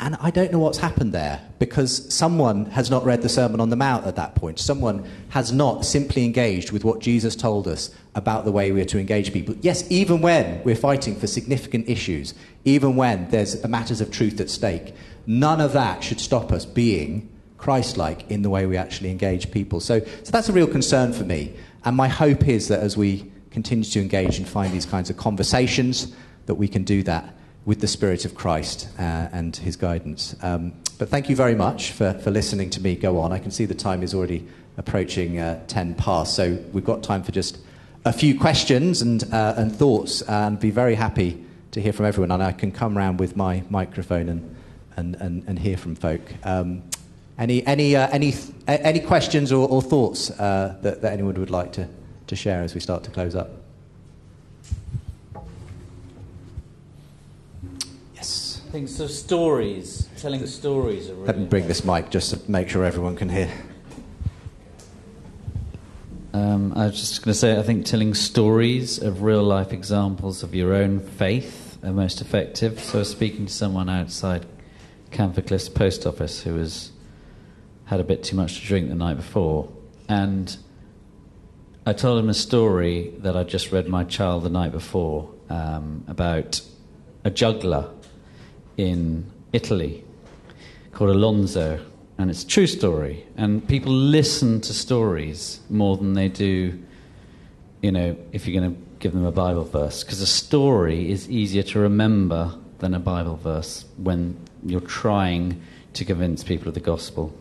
And 0.01 0.17
I 0.21 0.31
don't 0.31 0.53
know 0.53 0.61
what's 0.61 0.79
happened 0.79 1.13
there 1.13 1.41
because 1.59 2.15
someone 2.15 2.67
has 2.67 2.89
not 2.89 3.05
read 3.05 3.23
the 3.23 3.29
Sermon 3.29 3.61
on 3.61 3.69
the 3.69 3.77
Mount 3.77 4.07
at 4.07 4.15
that 4.15 4.37
point. 4.37 4.61
Someone 4.61 5.05
has 5.31 5.51
not 5.51 5.85
simply 5.85 6.25
engaged 6.25 6.71
with 6.71 6.85
what 6.85 7.01
Jesus 7.01 7.35
told 7.35 7.67
us 7.67 7.91
about 8.15 8.45
the 8.45 8.53
way 8.53 8.71
we 8.71 8.81
are 8.81 8.87
to 8.87 8.99
engage 9.01 9.33
people. 9.33 9.57
Yes, 9.61 9.85
even 9.91 10.21
when 10.21 10.63
we're 10.63 10.77
fighting 10.77 11.17
for 11.17 11.27
significant 11.27 11.89
issues, 11.89 12.33
even 12.65 12.95
when 12.95 13.29
there's 13.31 13.67
matters 13.67 14.01
of 14.01 14.13
truth 14.13 14.41
at 14.41 14.51
stake, 14.51 14.95
none 15.27 15.61
of 15.61 15.73
that 15.73 16.05
should 16.05 16.21
stop 16.21 16.53
us 16.53 16.65
being 16.65 17.29
Christ 17.59 17.97
like 17.97 18.31
in 18.31 18.43
the 18.43 18.51
way 18.51 18.67
we 18.67 18.77
actually 18.77 19.11
engage 19.11 19.51
people. 19.51 19.81
So, 19.81 20.01
so 20.01 20.31
that's 20.31 20.49
a 20.49 20.53
real 20.53 20.67
concern 20.67 21.13
for 21.13 21.25
me. 21.25 21.53
And 21.85 21.97
my 21.97 22.09
hope 22.09 22.49
is 22.49 22.69
that 22.69 22.81
as 22.81 22.97
we 22.97 23.31
continue 23.51 23.85
to 23.85 24.01
engage 24.01 24.39
and 24.39 24.49
find 24.49 24.73
these 24.73 24.87
kinds 24.87 25.11
of 25.11 25.17
conversations, 25.17 26.15
that 26.47 26.55
we 26.55 26.69
can 26.69 26.85
do 26.85 27.03
that 27.03 27.35
with 27.67 27.81
the 27.81 27.87
Spirit 27.87 28.25
of 28.25 28.35
Christ 28.35 28.89
uh, 28.99 29.29
and 29.33 29.55
His 29.55 29.77
guidance. 29.77 30.35
Um, 30.43 30.73
but 30.97 31.11
thank 31.11 31.29
you 31.29 31.37
very 31.37 31.55
much 31.55 31.93
for, 31.93 32.15
for 32.15 32.31
listening 32.31 32.71
to 32.71 32.81
me 32.81 32.97
go 32.97 33.19
on. 33.19 33.33
I 33.33 33.39
can 33.39 33.51
see 33.51 33.67
the 33.67 33.75
time 33.75 34.03
is 34.03 34.15
already 34.15 34.49
approaching 34.79 35.39
uh, 35.39 35.63
10 35.67 35.95
past, 35.95 36.35
so 36.35 36.59
we've 36.73 36.85
got 36.85 37.03
time 37.03 37.23
for 37.23 37.33
just 37.33 37.59
a 38.05 38.13
few 38.13 38.39
questions 38.39 39.03
and, 39.03 39.23
uh, 39.33 39.55
and 39.57 39.75
thoughts, 39.75 40.23
and 40.23 40.59
be 40.59 40.71
very 40.71 40.95
happy 40.95 41.45
to 41.73 41.81
hear 41.83 41.93
from 41.93 42.07
everyone. 42.07 42.31
And 42.31 42.43
I 42.43 42.53
can 42.53 42.73
come 42.73 42.97
round 42.97 43.21
with 43.21 43.37
my 43.37 43.63
microphone 43.69 44.29
and, 44.29 44.57
and, 44.97 45.15
and, 45.17 45.45
and 45.47 45.59
hear 45.59 45.77
from 45.77 45.95
folk. 45.95 46.23
Um, 46.45 46.83
any, 47.39 47.65
any, 47.67 47.95
uh, 47.95 48.09
any, 48.09 48.35
any 48.67 49.01
questions 49.01 49.53
or, 49.53 49.69
or 49.69 49.81
thoughts 49.81 50.31
uh, 50.31 50.77
that, 50.83 51.03
that 51.03 51.13
anyone 51.13 51.35
would 51.35 51.51
like 51.51 51.73
to, 51.73 51.89
to 52.27 52.37
share 52.37 52.63
as 52.63 52.75
we 52.75 52.81
start 52.81 53.05
to 53.05 53.11
close 53.11 53.37
up? 53.37 53.51
Yes. 58.17 58.61
I 58.67 58.71
think 58.73 58.89
so. 58.89 59.07
Stories, 59.07 60.09
telling 60.19 60.45
stories 60.47 61.09
are 61.09 61.15
really. 61.15 61.27
Let 61.27 61.39
me 61.39 61.47
bring 61.47 61.69
this 61.69 61.85
mic 61.85 62.11
just 62.11 62.31
to 62.35 62.51
make 62.51 62.69
sure 62.69 62.85
everyone 62.85 63.15
can 63.15 63.29
hear. 63.29 63.51
Um, 66.35 66.73
I 66.77 66.87
was 66.87 66.99
just 66.99 67.25
going 67.25 67.33
to 67.33 67.39
say, 67.39 67.59
I 67.59 67.63
think 67.63 67.87
telling 67.87 68.15
stories 68.15 68.99
of 68.99 69.23
real 69.23 69.43
life 69.43 69.73
examples 69.73 70.43
of 70.43 70.55
your 70.55 70.75
own 70.75 71.01
faith 71.01 71.79
are 71.83 71.93
most 71.93 72.21
effective. 72.21 72.81
So, 72.81 73.03
speaking 73.03 73.47
to 73.47 73.53
someone 73.53 73.89
outside 73.89 74.45
Canford 75.11 75.47
Cliffs 75.47 75.69
post 75.69 76.07
office 76.07 76.43
who 76.43 76.55
was 76.55 76.93
had 77.89 78.01
a 78.01 78.05
bit 78.05 78.23
too 78.23 78.37
much 78.37 78.61
to 78.61 78.67
drink 78.67 78.89
the 78.89 78.95
night 78.95 79.17
before. 79.17 79.67
And 80.11 80.55
I 81.87 81.95
told 81.95 82.19
him 82.23 82.29
a 82.29 82.35
story 82.35 83.15
that 83.19 83.35
I 83.35 83.45
just 83.45 83.73
read 83.73 83.89
my 83.89 84.05
child 84.05 84.45
the 84.45 84.51
night 84.51 84.73
before 84.73 85.31
um, 85.49 86.05
about 86.07 86.61
a 87.25 87.31
juggler 87.31 87.89
in 88.77 89.25
Italy 89.55 90.05
called 90.93 91.11
Alonso. 91.11 91.83
And 92.19 92.31
it's 92.31 92.43
a 92.43 92.47
true 92.47 92.67
story. 92.67 93.25
And 93.39 93.67
people 93.67 93.93
listen 93.93 94.61
to 94.63 94.75
stories 94.75 95.61
more 95.71 95.97
than 95.97 96.13
they 96.13 96.29
do, 96.29 96.79
you 97.81 97.91
know, 97.91 98.19
if 98.33 98.47
you're 98.47 98.61
going 98.61 98.75
to 98.75 98.81
give 98.99 99.13
them 99.13 99.25
a 99.25 99.33
Bible 99.33 99.65
verse. 99.65 100.05
Because 100.05 100.21
a 100.21 100.27
story 100.27 101.11
is 101.11 101.31
easier 101.31 101.63
to 101.63 101.79
remember 101.79 102.55
than 102.81 102.93
a 102.93 103.01
Bible 103.01 103.37
verse 103.37 103.87
when 103.97 104.37
you're 104.63 104.81
trying 104.83 105.63
to 105.95 106.05
convince 106.05 106.45
people 106.45 106.69
of 106.69 106.75
the 106.75 106.81
gospel. 106.81 107.33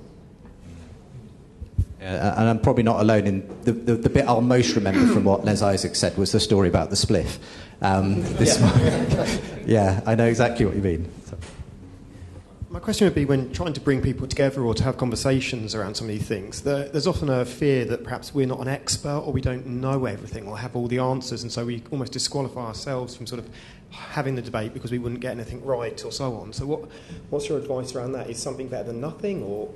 Yeah, 1.99 2.39
and 2.39 2.49
I'm 2.49 2.59
probably 2.59 2.83
not 2.83 2.99
alone 2.99 3.25
in 3.25 3.47
the, 3.63 3.71
the, 3.71 3.95
the, 3.95 4.09
bit 4.09 4.25
I'll 4.27 4.41
most 4.41 4.75
remember 4.75 5.11
from 5.11 5.23
what 5.23 5.43
Les 5.43 5.63
Isaac 5.63 5.95
said 5.95 6.15
was 6.15 6.31
the 6.31 6.39
story 6.39 6.69
about 6.69 6.91
the 6.91 6.95
spliff. 6.95 7.39
Um, 7.81 8.21
this 8.37 8.59
yeah. 8.59 9.37
yeah, 9.65 10.01
I 10.05 10.13
know 10.13 10.27
exactly 10.27 10.65
what 10.65 10.75
you 10.75 10.81
mean. 10.81 11.11
So. 11.25 11.37
My 12.69 12.79
question 12.79 13.05
would 13.05 13.15
be 13.15 13.25
when 13.25 13.51
trying 13.51 13.73
to 13.73 13.79
bring 13.79 14.03
people 14.03 14.27
together 14.27 14.61
or 14.61 14.75
to 14.75 14.83
have 14.83 14.97
conversations 14.97 15.73
around 15.73 15.95
some 15.95 16.07
of 16.07 16.13
these 16.13 16.27
things, 16.27 16.61
there, 16.61 16.87
there's 16.89 17.07
often 17.07 17.29
a 17.29 17.45
fear 17.45 17.85
that 17.85 18.03
perhaps 18.03 18.31
we're 18.31 18.45
not 18.45 18.59
an 18.59 18.67
expert 18.67 19.23
or 19.25 19.33
we 19.33 19.41
don't 19.41 19.65
know 19.65 20.05
everything 20.05 20.47
or 20.47 20.57
have 20.59 20.75
all 20.75 20.87
the 20.87 20.99
answers, 20.99 21.41
and 21.41 21.51
so 21.51 21.65
we 21.65 21.81
almost 21.89 22.11
disqualify 22.11 22.67
ourselves 22.67 23.15
from 23.15 23.25
sort 23.25 23.39
of 23.39 23.49
having 23.91 24.35
the 24.35 24.41
debate 24.41 24.73
because 24.73 24.91
we 24.91 24.99
wouldn't 24.99 25.21
get 25.21 25.31
anything 25.31 25.63
right 25.65 26.03
or 26.03 26.11
so 26.11 26.35
on. 26.35 26.53
So, 26.53 26.65
what, 26.65 26.89
what's 27.29 27.49
your 27.49 27.57
advice 27.57 27.95
around 27.95 28.13
that? 28.13 28.29
Is 28.29 28.41
something 28.41 28.67
better 28.67 28.85
than 28.85 29.01
nothing, 29.01 29.43
or 29.43 29.69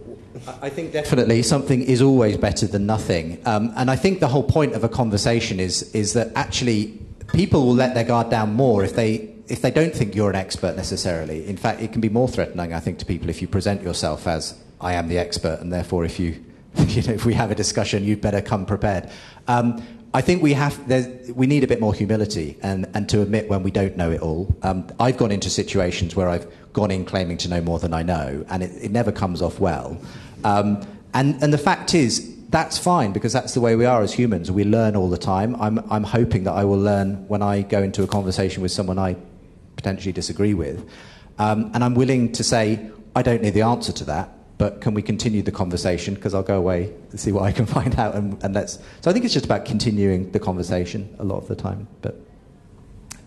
I 0.62 0.70
think 0.70 0.92
definitely 0.92 1.44
something 1.44 1.82
is 1.82 2.02
always 2.02 2.38
better 2.38 2.68
than 2.68 2.86
nothing. 2.86 3.42
Um, 3.46 3.74
and 3.76 3.90
I 3.90 3.96
think 3.96 4.20
the 4.20 4.28
whole 4.28 4.44
point 4.44 4.74
of 4.74 4.84
a 4.84 4.90
conversation 4.90 5.60
is 5.60 5.94
is 5.94 6.14
that 6.14 6.32
actually 6.36 7.00
people 7.34 7.66
will 7.66 7.76
let 7.76 7.94
their 7.94 8.04
guard 8.04 8.30
down 8.30 8.54
more 8.54 8.84
if 8.84 8.96
they 8.96 9.32
if 9.48 9.62
they 9.62 9.72
don't 9.72 9.94
think 9.94 10.16
you're 10.16 10.30
an 10.30 10.36
expert 10.36 10.76
necessarily. 10.76 11.46
In 11.46 11.58
fact, 11.58 11.82
it 11.82 11.92
can 11.92 12.00
be 12.00 12.10
more 12.10 12.28
threatening, 12.28 12.74
I 12.74 12.80
think, 12.80 13.00
to 13.00 13.06
people 13.06 13.30
if 13.30 13.42
you 13.42 13.48
present 13.48 13.82
yourself 13.82 14.26
as 14.26 14.58
I 14.80 14.94
am 14.94 15.10
the 15.10 15.18
expert, 15.18 15.60
and 15.60 15.72
therefore, 15.72 16.06
if 16.06 16.20
you, 16.20 16.44
you 16.76 17.04
know, 17.04 17.14
if 17.14 17.26
we 17.26 17.34
have 17.34 17.52
a 17.52 17.56
discussion, 17.56 18.04
you'd 18.04 18.22
better 18.22 18.42
come 18.42 18.66
prepared. 18.66 19.10
Um, 19.48 19.84
I 20.14 20.22
think 20.22 20.44
we 20.44 20.54
have 20.54 20.78
we 21.34 21.48
need 21.48 21.64
a 21.64 21.68
bit 21.68 21.80
more 21.80 21.94
humility 21.94 22.58
and, 22.62 22.86
and 22.94 23.08
to 23.10 23.22
admit 23.22 23.50
when 23.50 23.64
we 23.64 23.72
don't 23.72 23.96
know 23.96 24.12
it 24.12 24.22
all. 24.22 24.54
Um, 24.62 24.88
I've 25.00 25.18
gone 25.18 25.32
into 25.32 25.50
situations 25.50 26.16
where 26.16 26.28
I've 26.28 26.52
gone 26.74 26.92
in 26.92 27.06
claiming 27.06 27.38
to 27.38 27.50
know 27.50 27.62
more 27.62 27.80
than 27.80 27.94
I 27.94 28.04
know, 28.04 28.46
and 28.50 28.62
it, 28.62 28.72
it 28.84 28.92
never 28.92 29.12
comes 29.12 29.42
off 29.42 29.60
well. 29.60 29.98
Um, 30.44 30.86
and, 31.14 31.42
and 31.42 31.54
the 31.54 31.58
fact 31.58 31.94
is, 31.94 32.36
that's 32.50 32.78
fine 32.78 33.14
because 33.14 33.32
that's 33.32 33.54
the 33.54 33.62
way 33.62 33.76
we 33.76 33.86
are 33.86 34.02
as 34.02 34.14
humans. 34.14 34.52
We 34.52 34.66
learn 34.66 34.96
all 34.96 35.10
the 35.10 35.18
time. 35.18 35.56
I'm, 35.62 35.80
I'm 35.90 36.04
hoping 36.04 36.44
that 36.44 36.54
I 36.54 36.66
will 36.66 36.80
learn 36.80 37.28
when 37.30 37.42
I 37.42 37.62
go 37.62 37.82
into 37.82 38.04
a 38.04 38.08
conversation 38.08 38.62
with 38.62 38.72
someone 38.72 39.00
I 39.00 39.16
potentially 39.78 40.12
disagree 40.12 40.54
with. 40.54 40.88
Um, 41.40 41.72
and 41.74 41.84
I'm 41.84 41.96
willing 41.96 42.34
to 42.34 42.44
say, 42.44 42.92
I 43.16 43.22
don't 43.22 43.42
know 43.42 43.52
the 43.52 43.62
answer 43.62 43.94
to 43.94 44.06
that, 44.06 44.30
but 44.62 44.80
can 44.80 44.94
we 44.94 45.02
continue 45.02 45.42
the 45.42 45.52
conversation? 45.52 46.14
Because 46.14 46.36
I'll 46.36 46.44
go 46.44 46.56
away 46.56 46.94
and 47.10 47.20
see 47.20 47.32
what 47.32 47.46
I 47.46 47.52
can 47.52 47.66
find 47.78 47.98
out. 47.98 48.14
And, 48.14 48.38
and 48.44 48.54
let's. 48.54 48.78
So 49.02 49.10
I 49.10 49.12
think 49.12 49.26
it's 49.26 49.34
just 49.34 49.46
about 49.46 49.66
continuing 49.66 50.32
the 50.34 50.40
conversation 50.40 51.16
a 51.18 51.24
lot 51.24 51.38
of 51.38 51.48
the 51.48 51.56
time. 51.56 51.88
But 52.04 52.22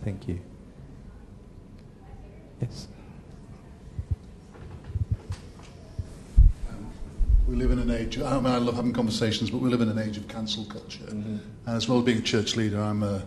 thank 0.05 0.29
you. 0.29 0.39
Yes. 2.61 2.87
Um, 6.71 6.87
we 7.49 7.57
live 7.57 7.73
in 7.73 7.81
an 7.81 7.91
age, 7.91 8.17
I 8.21 8.37
mean, 8.37 8.47
I 8.47 8.59
love 8.59 8.77
having 8.77 8.93
conversations, 8.93 9.51
but 9.51 9.59
we 9.59 9.71
live 9.71 9.81
in 9.81 9.89
an 9.89 9.99
age 9.99 10.17
of 10.17 10.29
cancel 10.29 10.65
culture. 10.67 11.03
Mm-hmm. 11.03 11.39
And 11.67 11.77
as 11.77 11.89
well 11.89 11.99
as 11.99 12.05
being 12.05 12.19
a 12.19 12.23
church 12.23 12.55
leader, 12.55 12.81
I'm 12.81 13.03
a, 13.03 13.27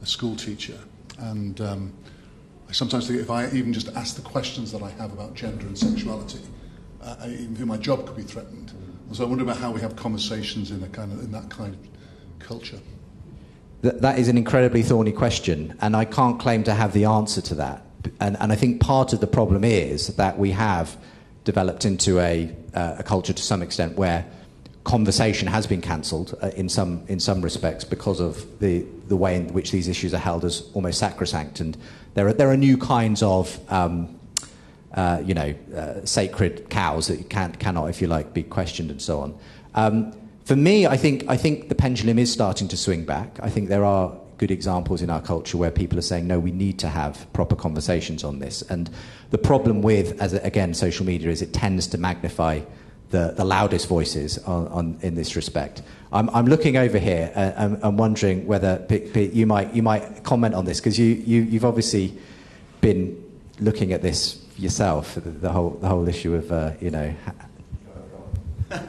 a 0.00 0.06
school 0.06 0.36
teacher. 0.36 0.78
And 1.18 1.60
um, 1.60 1.92
I 2.68 2.72
sometimes 2.72 3.08
think 3.08 3.18
if 3.18 3.32
I 3.32 3.48
even 3.48 3.72
just 3.72 3.88
ask 3.96 4.14
the 4.14 4.22
questions 4.22 4.70
that 4.70 4.80
I 4.80 4.90
have 4.90 5.12
about 5.12 5.34
gender 5.34 5.66
and 5.66 5.76
sexuality, 5.76 6.38
I 7.20 7.28
even 7.28 7.56
feel 7.56 7.66
my 7.66 7.76
job 7.76 8.06
could 8.06 8.16
be 8.16 8.22
threatened. 8.22 8.72
So 9.12 9.24
I 9.24 9.26
wonder 9.26 9.44
about 9.44 9.56
how 9.56 9.70
we 9.70 9.80
have 9.80 9.96
conversations 9.96 10.70
in, 10.70 10.82
a 10.82 10.88
kind 10.88 11.12
of, 11.12 11.20
in 11.20 11.32
that 11.32 11.48
kind 11.48 11.74
of 11.74 11.80
culture. 12.38 12.78
That, 13.82 14.02
that 14.02 14.18
is 14.18 14.28
an 14.28 14.36
incredibly 14.36 14.82
thorny 14.82 15.12
question, 15.12 15.76
and 15.80 15.96
I 15.96 16.04
can't 16.04 16.38
claim 16.38 16.64
to 16.64 16.74
have 16.74 16.92
the 16.92 17.04
answer 17.04 17.40
to 17.40 17.54
that. 17.56 17.82
And, 18.20 18.36
and 18.40 18.52
I 18.52 18.56
think 18.56 18.80
part 18.80 19.12
of 19.12 19.20
the 19.20 19.26
problem 19.26 19.64
is 19.64 20.08
that 20.16 20.38
we 20.38 20.50
have 20.50 20.96
developed 21.44 21.84
into 21.84 22.20
a, 22.20 22.54
uh, 22.74 22.96
a 22.98 23.02
culture 23.02 23.32
to 23.32 23.42
some 23.42 23.62
extent 23.62 23.96
where 23.96 24.26
conversation 24.84 25.48
has 25.48 25.66
been 25.66 25.80
cancelled 25.80 26.34
uh, 26.42 26.48
in 26.56 26.68
some 26.68 27.02
in 27.08 27.20
some 27.20 27.42
respects 27.42 27.84
because 27.84 28.20
of 28.20 28.58
the 28.58 28.86
the 29.08 29.16
way 29.16 29.36
in 29.36 29.52
which 29.52 29.70
these 29.70 29.86
issues 29.86 30.14
are 30.14 30.18
held 30.18 30.44
as 30.44 30.70
almost 30.74 30.98
sacrosanct, 30.98 31.60
and 31.60 31.76
there 32.14 32.26
are 32.26 32.32
there 32.32 32.50
are 32.50 32.56
new 32.56 32.76
kinds 32.76 33.22
of 33.22 33.58
um, 33.70 34.17
uh, 34.98 35.22
you 35.24 35.32
know, 35.32 35.54
uh, 35.76 36.04
sacred 36.04 36.68
cows 36.70 37.06
that 37.06 37.30
can, 37.30 37.52
cannot, 37.52 37.86
if 37.86 38.02
you 38.02 38.08
like, 38.08 38.34
be 38.34 38.42
questioned 38.42 38.90
and 38.90 39.00
so 39.00 39.20
on. 39.20 39.38
Um, 39.76 40.12
for 40.44 40.56
me, 40.56 40.88
I 40.88 40.96
think, 40.96 41.24
I 41.28 41.36
think 41.36 41.68
the 41.68 41.76
pendulum 41.76 42.18
is 42.18 42.32
starting 42.32 42.66
to 42.66 42.76
swing 42.76 43.04
back. 43.04 43.38
I 43.40 43.48
think 43.48 43.68
there 43.68 43.84
are 43.84 44.12
good 44.38 44.50
examples 44.50 45.00
in 45.00 45.08
our 45.08 45.22
culture 45.22 45.56
where 45.56 45.70
people 45.70 46.00
are 46.00 46.02
saying, 46.02 46.26
no, 46.26 46.40
we 46.40 46.50
need 46.50 46.80
to 46.80 46.88
have 46.88 47.32
proper 47.32 47.54
conversations 47.54 48.24
on 48.24 48.40
this. 48.40 48.62
And 48.62 48.90
the 49.30 49.38
problem 49.38 49.82
with, 49.82 50.20
as 50.20 50.32
again, 50.32 50.74
social 50.74 51.06
media 51.06 51.30
is 51.30 51.42
it 51.42 51.52
tends 51.52 51.86
to 51.88 51.98
magnify 51.98 52.62
the, 53.10 53.34
the 53.36 53.44
loudest 53.44 53.86
voices 53.86 54.38
on, 54.38 54.66
on, 54.68 54.98
in 55.02 55.14
this 55.14 55.36
respect. 55.36 55.80
I'm, 56.10 56.28
I'm 56.30 56.46
looking 56.46 56.76
over 56.76 56.98
here 56.98 57.30
and 57.36 57.76
uh, 57.76 57.86
I'm 57.86 57.96
wondering 57.98 58.48
whether 58.48 58.78
Pete, 58.88 59.32
you, 59.32 59.46
might, 59.46 59.72
you 59.74 59.82
might 59.84 60.24
comment 60.24 60.56
on 60.56 60.64
this 60.64 60.80
because 60.80 60.98
you, 60.98 61.06
you, 61.06 61.42
you've 61.42 61.64
obviously 61.64 62.18
been 62.80 63.16
looking 63.60 63.92
at 63.92 64.02
this 64.02 64.44
yourself, 64.58 65.14
the, 65.14 65.20
the 65.20 65.50
whole 65.50 65.70
the 65.70 65.88
whole 65.88 66.06
issue 66.08 66.34
of 66.34 66.50
uh, 66.50 66.72
you 66.80 66.90
know. 66.90 67.14
uh, 68.70 68.80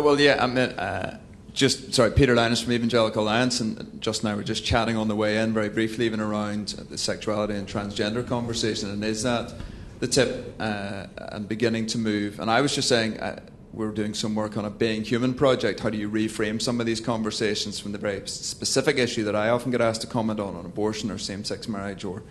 well, 0.00 0.18
yeah, 0.18 0.42
I 0.42 0.46
mean, 0.46 0.58
uh, 0.58 1.20
just 1.52 1.94
sorry, 1.94 2.10
Peter 2.12 2.34
Lynas 2.34 2.62
from 2.62 2.72
Evangelical 2.72 3.22
Alliance, 3.22 3.60
and 3.60 4.00
just 4.00 4.24
now 4.24 4.34
we're 4.34 4.42
just 4.42 4.64
chatting 4.64 4.96
on 4.96 5.08
the 5.08 5.16
way 5.16 5.38
in 5.38 5.52
very 5.52 5.68
briefly, 5.68 6.06
even 6.06 6.20
around 6.20 6.68
the 6.90 6.98
sexuality 6.98 7.54
and 7.54 7.68
transgender 7.68 8.26
conversation, 8.26 8.90
and 8.90 9.04
is 9.04 9.22
that 9.22 9.52
the 10.00 10.06
tip 10.06 10.54
uh, 10.58 11.06
and 11.16 11.48
beginning 11.48 11.86
to 11.86 11.98
move? 11.98 12.40
And 12.40 12.50
I 12.50 12.60
was 12.60 12.74
just 12.74 12.88
saying. 12.88 13.20
Uh, 13.20 13.40
we're 13.72 13.92
doing 13.92 14.14
some 14.14 14.34
work 14.34 14.56
on 14.56 14.64
a 14.64 14.70
being 14.70 15.04
human 15.04 15.32
project. 15.32 15.78
How 15.78 15.90
do 15.90 15.96
you 15.96 16.10
reframe 16.10 16.60
some 16.60 16.80
of 16.80 16.86
these 16.86 17.00
conversations 17.00 17.78
from 17.78 17.92
the 17.92 17.98
very 17.98 18.26
specific 18.26 18.98
issue 18.98 19.22
that 19.22 19.36
I 19.36 19.50
often 19.50 19.70
get 19.70 19.80
asked 19.80 20.00
to 20.00 20.08
comment 20.08 20.40
on, 20.40 20.56
on 20.56 20.66
abortion 20.66 21.08
or 21.08 21.18
same 21.18 21.44
sex 21.44 21.68
marriage 21.68 22.04
or, 22.04 22.24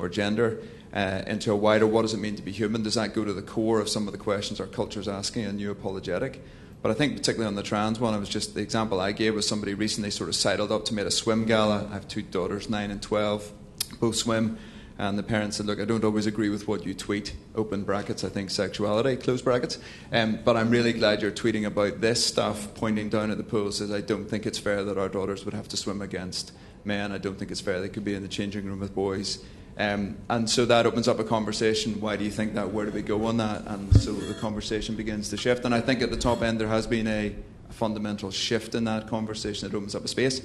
or 0.00 0.08
gender? 0.08 0.60
Uh, 0.92 1.22
into 1.26 1.52
a 1.52 1.56
wider 1.56 1.86
what 1.86 2.02
does 2.02 2.14
it 2.14 2.18
mean 2.18 2.36
to 2.36 2.42
be 2.42 2.52
human? 2.52 2.82
Does 2.82 2.94
that 2.94 3.14
go 3.14 3.24
to 3.24 3.32
the 3.32 3.42
core 3.42 3.80
of 3.80 3.88
some 3.88 4.06
of 4.06 4.12
the 4.12 4.18
questions 4.18 4.60
our 4.60 4.66
culture 4.66 5.00
is 5.00 5.08
asking 5.08 5.44
a 5.44 5.52
new 5.52 5.70
apologetic? 5.70 6.42
But 6.82 6.90
I 6.90 6.94
think 6.94 7.16
particularly 7.16 7.46
on 7.46 7.56
the 7.56 7.62
trans 7.62 8.00
one, 8.00 8.14
it 8.14 8.18
was 8.18 8.28
just 8.28 8.54
the 8.54 8.60
example 8.60 9.00
I 9.00 9.12
gave 9.12 9.34
was 9.34 9.46
somebody 9.46 9.74
recently 9.74 10.10
sort 10.10 10.28
of 10.28 10.34
sidled 10.34 10.72
up 10.72 10.84
to 10.86 10.94
me 10.94 11.02
at 11.02 11.06
a 11.06 11.10
swim 11.10 11.44
gala. 11.44 11.86
I 11.90 11.94
have 11.94 12.08
two 12.08 12.22
daughters, 12.22 12.70
nine 12.70 12.90
and 12.90 13.02
twelve, 13.02 13.52
both 14.00 14.16
swim. 14.16 14.58
And 14.98 15.18
the 15.18 15.22
parents 15.22 15.56
said, 15.56 15.64
Look, 15.64 15.80
I 15.80 15.86
don't 15.86 16.04
always 16.04 16.26
agree 16.26 16.50
with 16.50 16.68
what 16.68 16.84
you 16.84 16.92
tweet, 16.92 17.34
open 17.54 17.84
brackets, 17.84 18.22
I 18.22 18.28
think 18.28 18.50
sexuality, 18.50 19.16
close 19.16 19.40
brackets. 19.40 19.78
Um, 20.12 20.40
but 20.44 20.58
I'm 20.58 20.68
really 20.68 20.92
glad 20.92 21.22
you're 21.22 21.30
tweeting 21.30 21.64
about 21.64 22.02
this 22.02 22.24
stuff, 22.24 22.74
pointing 22.74 23.08
down 23.08 23.30
at 23.30 23.38
the 23.38 23.42
pool, 23.42 23.72
says, 23.72 23.90
I 23.90 24.02
don't 24.02 24.26
think 24.26 24.44
it's 24.44 24.58
fair 24.58 24.84
that 24.84 24.98
our 24.98 25.08
daughters 25.08 25.46
would 25.46 25.54
have 25.54 25.68
to 25.68 25.78
swim 25.78 26.02
against 26.02 26.52
men. 26.84 27.12
I 27.12 27.18
don't 27.18 27.38
think 27.38 27.50
it's 27.50 27.62
fair 27.62 27.80
they 27.80 27.88
could 27.88 28.04
be 28.04 28.14
in 28.14 28.20
the 28.20 28.28
changing 28.28 28.66
room 28.66 28.80
with 28.80 28.94
boys. 28.94 29.42
Um, 29.80 30.18
and 30.28 30.48
so 30.48 30.66
that 30.66 30.84
opens 30.84 31.08
up 31.08 31.18
a 31.20 31.24
conversation. 31.24 32.02
Why 32.02 32.16
do 32.16 32.22
you 32.22 32.30
think 32.30 32.52
that? 32.52 32.70
Where 32.70 32.84
do 32.84 32.92
we 32.92 33.00
go 33.00 33.24
on 33.24 33.38
that? 33.38 33.66
And 33.66 33.98
so 33.98 34.12
the 34.12 34.34
conversation 34.34 34.94
begins 34.94 35.30
to 35.30 35.38
shift. 35.38 35.64
And 35.64 35.74
I 35.74 35.80
think 35.80 36.02
at 36.02 36.10
the 36.10 36.18
top 36.18 36.42
end 36.42 36.60
there 36.60 36.68
has 36.68 36.86
been 36.86 37.06
a, 37.06 37.34
a 37.68 37.72
fundamental 37.72 38.30
shift 38.30 38.74
in 38.74 38.84
that 38.84 39.08
conversation 39.08 39.66
that 39.66 39.74
opens 39.74 39.94
up 39.94 40.04
a 40.04 40.08
space. 40.08 40.42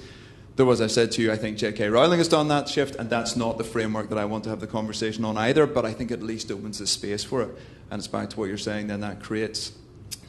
Though, 0.56 0.72
as 0.72 0.80
I 0.80 0.88
said 0.88 1.12
to 1.14 1.22
you, 1.22 1.34
I 1.34 1.36
think 1.36 1.58
J.K. 1.58 1.90
Rowling 1.90 2.20
has 2.20 2.30
done 2.30 2.48
that 2.48 2.70
shift, 2.70 2.96
and 2.96 3.10
that's 3.10 3.36
not 3.36 3.58
the 3.58 3.66
framework 3.66 4.08
that 4.08 4.18
I 4.18 4.24
want 4.24 4.46
to 4.46 4.50
have 4.52 4.62
the 4.62 4.68
conversation 4.68 5.26
on 5.26 5.38
either. 5.38 5.68
But 5.68 5.84
I 5.84 5.92
think 5.92 6.12
at 6.12 6.24
least 6.24 6.50
opens 6.50 6.80
the 6.80 6.88
space 6.88 7.26
for 7.26 7.42
it. 7.42 7.50
And 7.92 8.00
it's 8.00 8.08
back 8.08 8.30
to 8.30 8.40
what 8.40 8.46
you're 8.46 8.58
saying. 8.58 8.88
Then 8.88 9.02
that 9.02 9.22
creates 9.22 9.74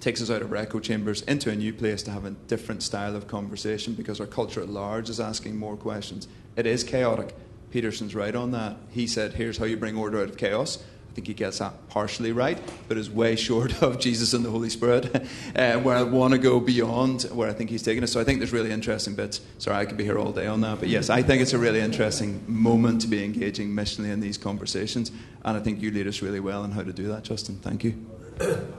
takes 0.00 0.20
us 0.20 0.30
out 0.30 0.42
of 0.42 0.50
our 0.50 0.56
echo 0.56 0.80
chambers 0.80 1.22
into 1.22 1.50
a 1.50 1.54
new 1.54 1.72
place 1.72 2.02
to 2.04 2.10
have 2.10 2.24
a 2.24 2.30
different 2.30 2.82
style 2.82 3.14
of 3.14 3.28
conversation 3.28 3.92
because 3.94 4.20
our 4.20 4.26
culture 4.26 4.60
at 4.60 4.68
large 4.68 5.08
is 5.10 5.20
asking 5.20 5.56
more 5.56 5.76
questions. 5.76 6.26
It 6.56 6.66
is 6.66 6.82
chaotic 6.84 7.34
Peterson's 7.76 8.14
right 8.14 8.34
on 8.34 8.52
that. 8.52 8.74
He 8.90 9.06
said, 9.06 9.34
here's 9.34 9.58
how 9.58 9.66
you 9.66 9.76
bring 9.76 9.98
order 9.98 10.22
out 10.22 10.30
of 10.30 10.38
chaos. 10.38 10.78
I 11.10 11.14
think 11.14 11.26
he 11.26 11.34
gets 11.34 11.58
that 11.58 11.74
partially 11.90 12.32
right, 12.32 12.56
but 12.88 12.96
is 12.96 13.10
way 13.10 13.36
short 13.48 13.82
of 13.82 14.00
Jesus 14.00 14.32
and 14.32 14.42
the 14.42 14.48
Holy 14.48 14.70
Spirit, 14.70 15.14
uh, 15.54 15.78
where 15.80 15.94
I 15.94 16.02
want 16.02 16.32
to 16.32 16.38
go 16.38 16.58
beyond 16.58 17.24
where 17.24 17.50
I 17.50 17.52
think 17.52 17.68
he's 17.68 17.82
taking 17.82 18.02
us. 18.02 18.12
So 18.12 18.18
I 18.18 18.24
think 18.24 18.38
there's 18.38 18.54
really 18.54 18.70
interesting 18.70 19.14
bits. 19.14 19.42
Sorry, 19.58 19.76
I 19.76 19.84
could 19.84 19.98
be 19.98 20.04
here 20.04 20.18
all 20.18 20.32
day 20.32 20.46
on 20.46 20.62
that, 20.62 20.80
but 20.80 20.88
yes, 20.88 21.10
I 21.10 21.20
think 21.20 21.42
it's 21.42 21.52
a 21.52 21.58
really 21.58 21.80
interesting 21.80 22.42
moment 22.46 23.02
to 23.02 23.08
be 23.08 23.22
engaging 23.22 23.68
missionally 23.68 24.10
in 24.10 24.20
these 24.20 24.38
conversations, 24.38 25.12
and 25.44 25.54
I 25.54 25.60
think 25.60 25.82
you 25.82 25.90
lead 25.90 26.06
us 26.06 26.22
really 26.22 26.40
well 26.40 26.64
in 26.64 26.70
how 26.70 26.82
to 26.82 26.94
do 26.94 27.08
that, 27.08 27.24
Justin. 27.24 27.56
Thank 27.56 27.84
you. 27.84 27.94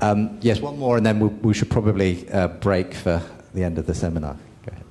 Um, 0.00 0.38
yes, 0.42 0.60
one 0.60 0.78
more, 0.78 0.96
and 0.96 1.04
then 1.04 1.18
we, 1.18 1.26
we 1.26 1.52
should 1.52 1.70
probably 1.70 2.30
uh, 2.30 2.46
break 2.46 2.94
for 2.94 3.20
the 3.52 3.64
end 3.64 3.78
of 3.78 3.86
the 3.86 3.94
seminar. 3.94 4.36
Go 4.64 4.70
ahead. 4.70 4.84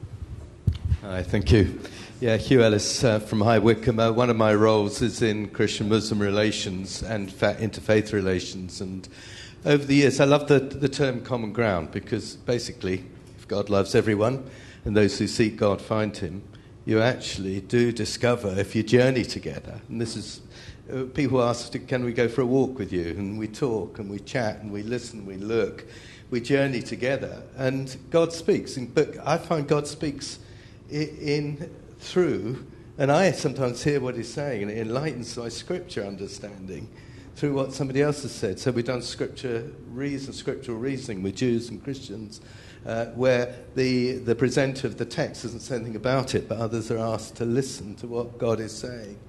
Hi, 1.01 1.23
thank 1.23 1.49
you. 1.49 1.79
Yeah, 2.19 2.37
Hugh 2.37 2.63
Ellis 2.63 3.03
uh, 3.03 3.19
from 3.19 3.41
High 3.41 3.59
Wycombe. 3.59 3.99
Uh, 3.99 4.11
one 4.11 4.31
of 4.31 4.35
my 4.35 4.51
roles 4.51 5.03
is 5.03 5.21
in 5.21 5.49
Christian 5.49 5.87
Muslim 5.87 6.19
relations 6.19 7.03
and 7.03 7.31
fa- 7.31 7.55
interfaith 7.59 8.11
relations. 8.11 8.81
And 8.81 9.07
over 9.63 9.85
the 9.85 9.93
years, 9.93 10.19
I 10.19 10.25
love 10.25 10.47
the, 10.47 10.57
the 10.57 10.89
term 10.89 11.21
common 11.21 11.53
ground 11.53 11.91
because 11.91 12.37
basically, 12.37 13.03
if 13.37 13.47
God 13.47 13.69
loves 13.69 13.93
everyone 13.93 14.49
and 14.83 14.97
those 14.97 15.19
who 15.19 15.27
seek 15.27 15.57
God 15.57 15.79
find 15.79 16.17
Him, 16.17 16.41
you 16.85 17.03
actually 17.03 17.61
do 17.61 17.91
discover 17.91 18.49
if 18.57 18.75
you 18.75 18.81
journey 18.81 19.23
together. 19.23 19.79
And 19.87 20.01
this 20.01 20.15
is, 20.15 20.41
uh, 20.91 21.03
people 21.13 21.43
ask, 21.43 21.71
can 21.87 22.03
we 22.03 22.13
go 22.13 22.27
for 22.27 22.41
a 22.41 22.47
walk 22.47 22.79
with 22.79 22.91
you? 22.91 23.11
And 23.11 23.37
we 23.37 23.47
talk 23.47 23.99
and 23.99 24.09
we 24.09 24.21
chat 24.21 24.61
and 24.61 24.71
we 24.71 24.81
listen, 24.81 25.23
we 25.27 25.35
look, 25.37 25.85
we 26.31 26.41
journey 26.41 26.81
together. 26.81 27.43
And 27.57 27.95
God 28.09 28.33
speaks. 28.33 28.75
But 28.75 29.17
I 29.23 29.37
find 29.37 29.67
God 29.67 29.85
speaks 29.85 30.39
in, 30.89 31.09
in 31.21 31.69
through, 31.99 32.65
and 32.97 33.11
I 33.11 33.31
sometimes 33.31 33.83
hear 33.83 33.99
what 33.99 34.15
he's 34.15 34.31
saying, 34.31 34.63
and 34.63 34.71
it 34.71 34.77
enlightens 34.77 35.37
my 35.37 35.49
scripture 35.49 36.03
understanding 36.05 36.87
through 37.35 37.53
what 37.53 37.71
somebody 37.71 38.01
else 38.01 38.23
has 38.23 38.31
said. 38.31 38.59
So 38.59 38.71
we've 38.71 38.85
done 38.85 39.03
scripture 39.03 39.71
reason, 39.91 40.33
scriptural 40.33 40.77
reasoning 40.79 41.21
with 41.21 41.35
Jews 41.35 41.69
and 41.69 41.83
Christians, 41.83 42.41
uh, 42.85 43.05
where 43.07 43.55
the, 43.75 44.13
the 44.13 44.33
presenter 44.33 44.87
of 44.87 44.97
the 44.97 45.05
text 45.05 45.43
doesn't 45.43 45.59
say 45.59 45.75
anything 45.75 45.95
about 45.95 46.33
it, 46.33 46.49
but 46.49 46.57
others 46.57 46.89
are 46.89 46.97
asked 46.97 47.35
to 47.35 47.45
listen 47.45 47.93
to 47.95 48.07
what 48.07 48.39
God 48.39 48.59
is 48.59 48.75
saying. 48.75 49.19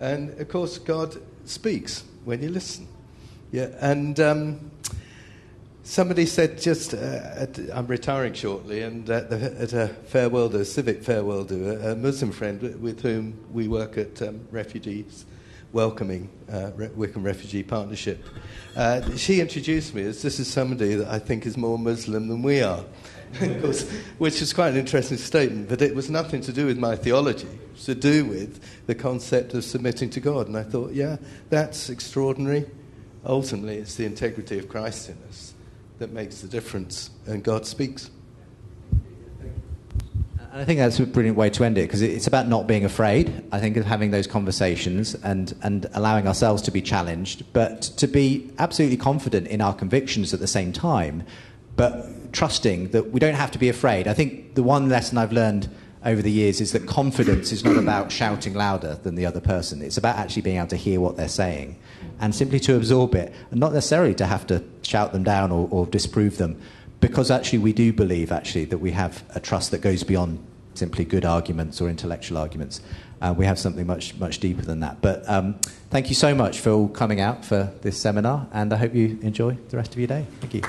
And 0.00 0.38
of 0.38 0.48
course, 0.48 0.76
God 0.76 1.16
speaks 1.46 2.04
when 2.24 2.42
you 2.42 2.50
listen. 2.50 2.86
Yeah, 3.52 3.68
and 3.80 4.20
um, 4.20 4.70
Somebody 5.86 6.26
said 6.26 6.60
just, 6.60 6.94
uh, 6.94 6.96
at, 6.96 7.60
I'm 7.72 7.86
retiring 7.86 8.32
shortly, 8.32 8.82
and 8.82 9.08
at, 9.08 9.30
the, 9.30 9.56
at 9.56 9.72
a 9.72 9.86
farewell 9.86 10.54
a 10.56 10.64
civic 10.64 11.04
farewell 11.04 11.44
do, 11.44 11.70
a, 11.70 11.92
a, 11.92 11.94
Muslim 11.94 12.32
friend 12.32 12.60
with 12.82 13.02
whom 13.02 13.38
we 13.52 13.68
work 13.68 13.96
at 13.96 14.20
um, 14.20 14.48
refugees 14.50 15.26
welcoming 15.72 16.28
uh, 16.52 16.72
Re- 16.74 16.88
Wycombe 16.88 17.22
Refugee 17.22 17.62
Partnership. 17.62 18.20
Uh, 18.74 19.16
she 19.16 19.40
introduced 19.40 19.94
me 19.94 20.02
as 20.02 20.22
this 20.22 20.40
is 20.40 20.48
somebody 20.48 20.96
that 20.96 21.06
I 21.06 21.20
think 21.20 21.46
is 21.46 21.56
more 21.56 21.78
Muslim 21.78 22.26
than 22.26 22.42
we 22.42 22.62
are, 22.62 22.84
course, 23.38 23.88
which 24.18 24.42
is 24.42 24.52
quite 24.52 24.70
an 24.70 24.78
interesting 24.78 25.18
statement, 25.18 25.68
but 25.68 25.80
it 25.82 25.94
was 25.94 26.10
nothing 26.10 26.40
to 26.40 26.52
do 26.52 26.66
with 26.66 26.78
my 26.78 26.96
theology. 26.96 27.46
It 27.46 27.72
was 27.74 27.84
to 27.84 27.94
do 27.94 28.24
with 28.24 28.60
the 28.88 28.96
concept 28.96 29.54
of 29.54 29.62
submitting 29.62 30.10
to 30.10 30.20
God. 30.20 30.48
And 30.48 30.56
I 30.56 30.64
thought, 30.64 30.94
yeah, 30.94 31.18
that's 31.48 31.90
extraordinary. 31.90 32.66
Ultimately, 33.24 33.76
it's 33.76 33.94
the 33.94 34.04
integrity 34.04 34.58
of 34.58 34.68
Christ 34.68 35.10
in 35.10 35.18
us 35.28 35.52
that 35.98 36.12
makes 36.12 36.40
the 36.40 36.48
difference, 36.48 37.10
and 37.26 37.42
God 37.42 37.66
speaks. 37.66 38.10
And 40.56 40.62
I 40.62 40.64
think 40.64 40.78
that's 40.78 40.98
a 40.98 41.06
brilliant 41.06 41.36
way 41.36 41.50
to 41.50 41.64
end 41.64 41.76
it 41.76 41.82
because 41.82 42.00
it's 42.00 42.26
about 42.26 42.48
not 42.48 42.66
being 42.66 42.84
afraid. 42.84 43.44
I 43.52 43.60
think 43.60 43.76
of 43.76 43.84
having 43.84 44.10
those 44.10 44.26
conversations 44.26 45.14
and, 45.14 45.54
and 45.62 45.86
allowing 45.92 46.26
ourselves 46.26 46.62
to 46.62 46.70
be 46.70 46.80
challenged, 46.80 47.44
but 47.52 47.82
to 47.82 48.06
be 48.06 48.50
absolutely 48.58 48.96
confident 48.96 49.48
in 49.48 49.60
our 49.60 49.74
convictions 49.74 50.32
at 50.32 50.40
the 50.40 50.46
same 50.46 50.72
time, 50.72 51.24
but 51.76 52.32
trusting 52.32 52.88
that 52.92 53.10
we 53.10 53.20
don't 53.20 53.34
have 53.34 53.50
to 53.50 53.58
be 53.58 53.68
afraid. 53.68 54.08
I 54.08 54.14
think 54.14 54.54
the 54.54 54.62
one 54.62 54.88
lesson 54.88 55.18
I've 55.18 55.32
learned 55.32 55.68
over 56.04 56.22
the 56.22 56.30
years 56.30 56.60
is 56.60 56.72
that 56.72 56.86
confidence 56.86 57.52
is 57.52 57.64
not 57.64 57.76
about 57.76 58.10
shouting 58.10 58.54
louder 58.54 58.94
than 59.02 59.14
the 59.14 59.26
other 59.26 59.40
person, 59.40 59.82
it's 59.82 59.96
about 59.96 60.16
actually 60.16 60.42
being 60.42 60.56
able 60.56 60.68
to 60.68 60.76
hear 60.76 61.00
what 61.00 61.16
they're 61.16 61.28
saying 61.28 61.76
and 62.20 62.34
simply 62.34 62.60
to 62.60 62.76
absorb 62.76 63.14
it, 63.14 63.32
and 63.50 63.60
not 63.60 63.72
necessarily 63.72 64.14
to 64.14 64.26
have 64.26 64.46
to 64.46 64.62
shout 64.82 65.12
them 65.12 65.22
down 65.22 65.52
or, 65.52 65.68
or 65.70 65.86
disprove 65.86 66.38
them, 66.38 66.60
because 67.00 67.30
actually 67.30 67.58
we 67.58 67.72
do 67.72 67.92
believe 67.92 68.32
actually 68.32 68.64
that 68.66 68.78
we 68.78 68.92
have 68.92 69.24
a 69.34 69.40
trust 69.40 69.70
that 69.70 69.80
goes 69.80 70.02
beyond 70.02 70.38
simply 70.74 71.04
good 71.04 71.24
arguments 71.24 71.80
or 71.80 71.88
intellectual 71.88 72.38
arguments. 72.38 72.80
Uh, 73.20 73.34
we 73.36 73.46
have 73.46 73.58
something 73.58 73.86
much 73.86 74.14
much 74.16 74.40
deeper 74.40 74.62
than 74.62 74.80
that. 74.80 75.00
But 75.00 75.26
um, 75.28 75.54
thank 75.90 76.08
you 76.08 76.14
so 76.14 76.34
much 76.34 76.60
for 76.60 76.70
all 76.70 76.88
coming 76.88 77.20
out 77.20 77.44
for 77.44 77.72
this 77.82 77.98
seminar, 77.98 78.46
and 78.52 78.72
I 78.72 78.76
hope 78.76 78.94
you 78.94 79.18
enjoy 79.22 79.56
the 79.68 79.76
rest 79.76 79.92
of 79.92 79.98
your 79.98 80.08
day. 80.08 80.26
Thank 80.40 80.54
you. 80.54 80.62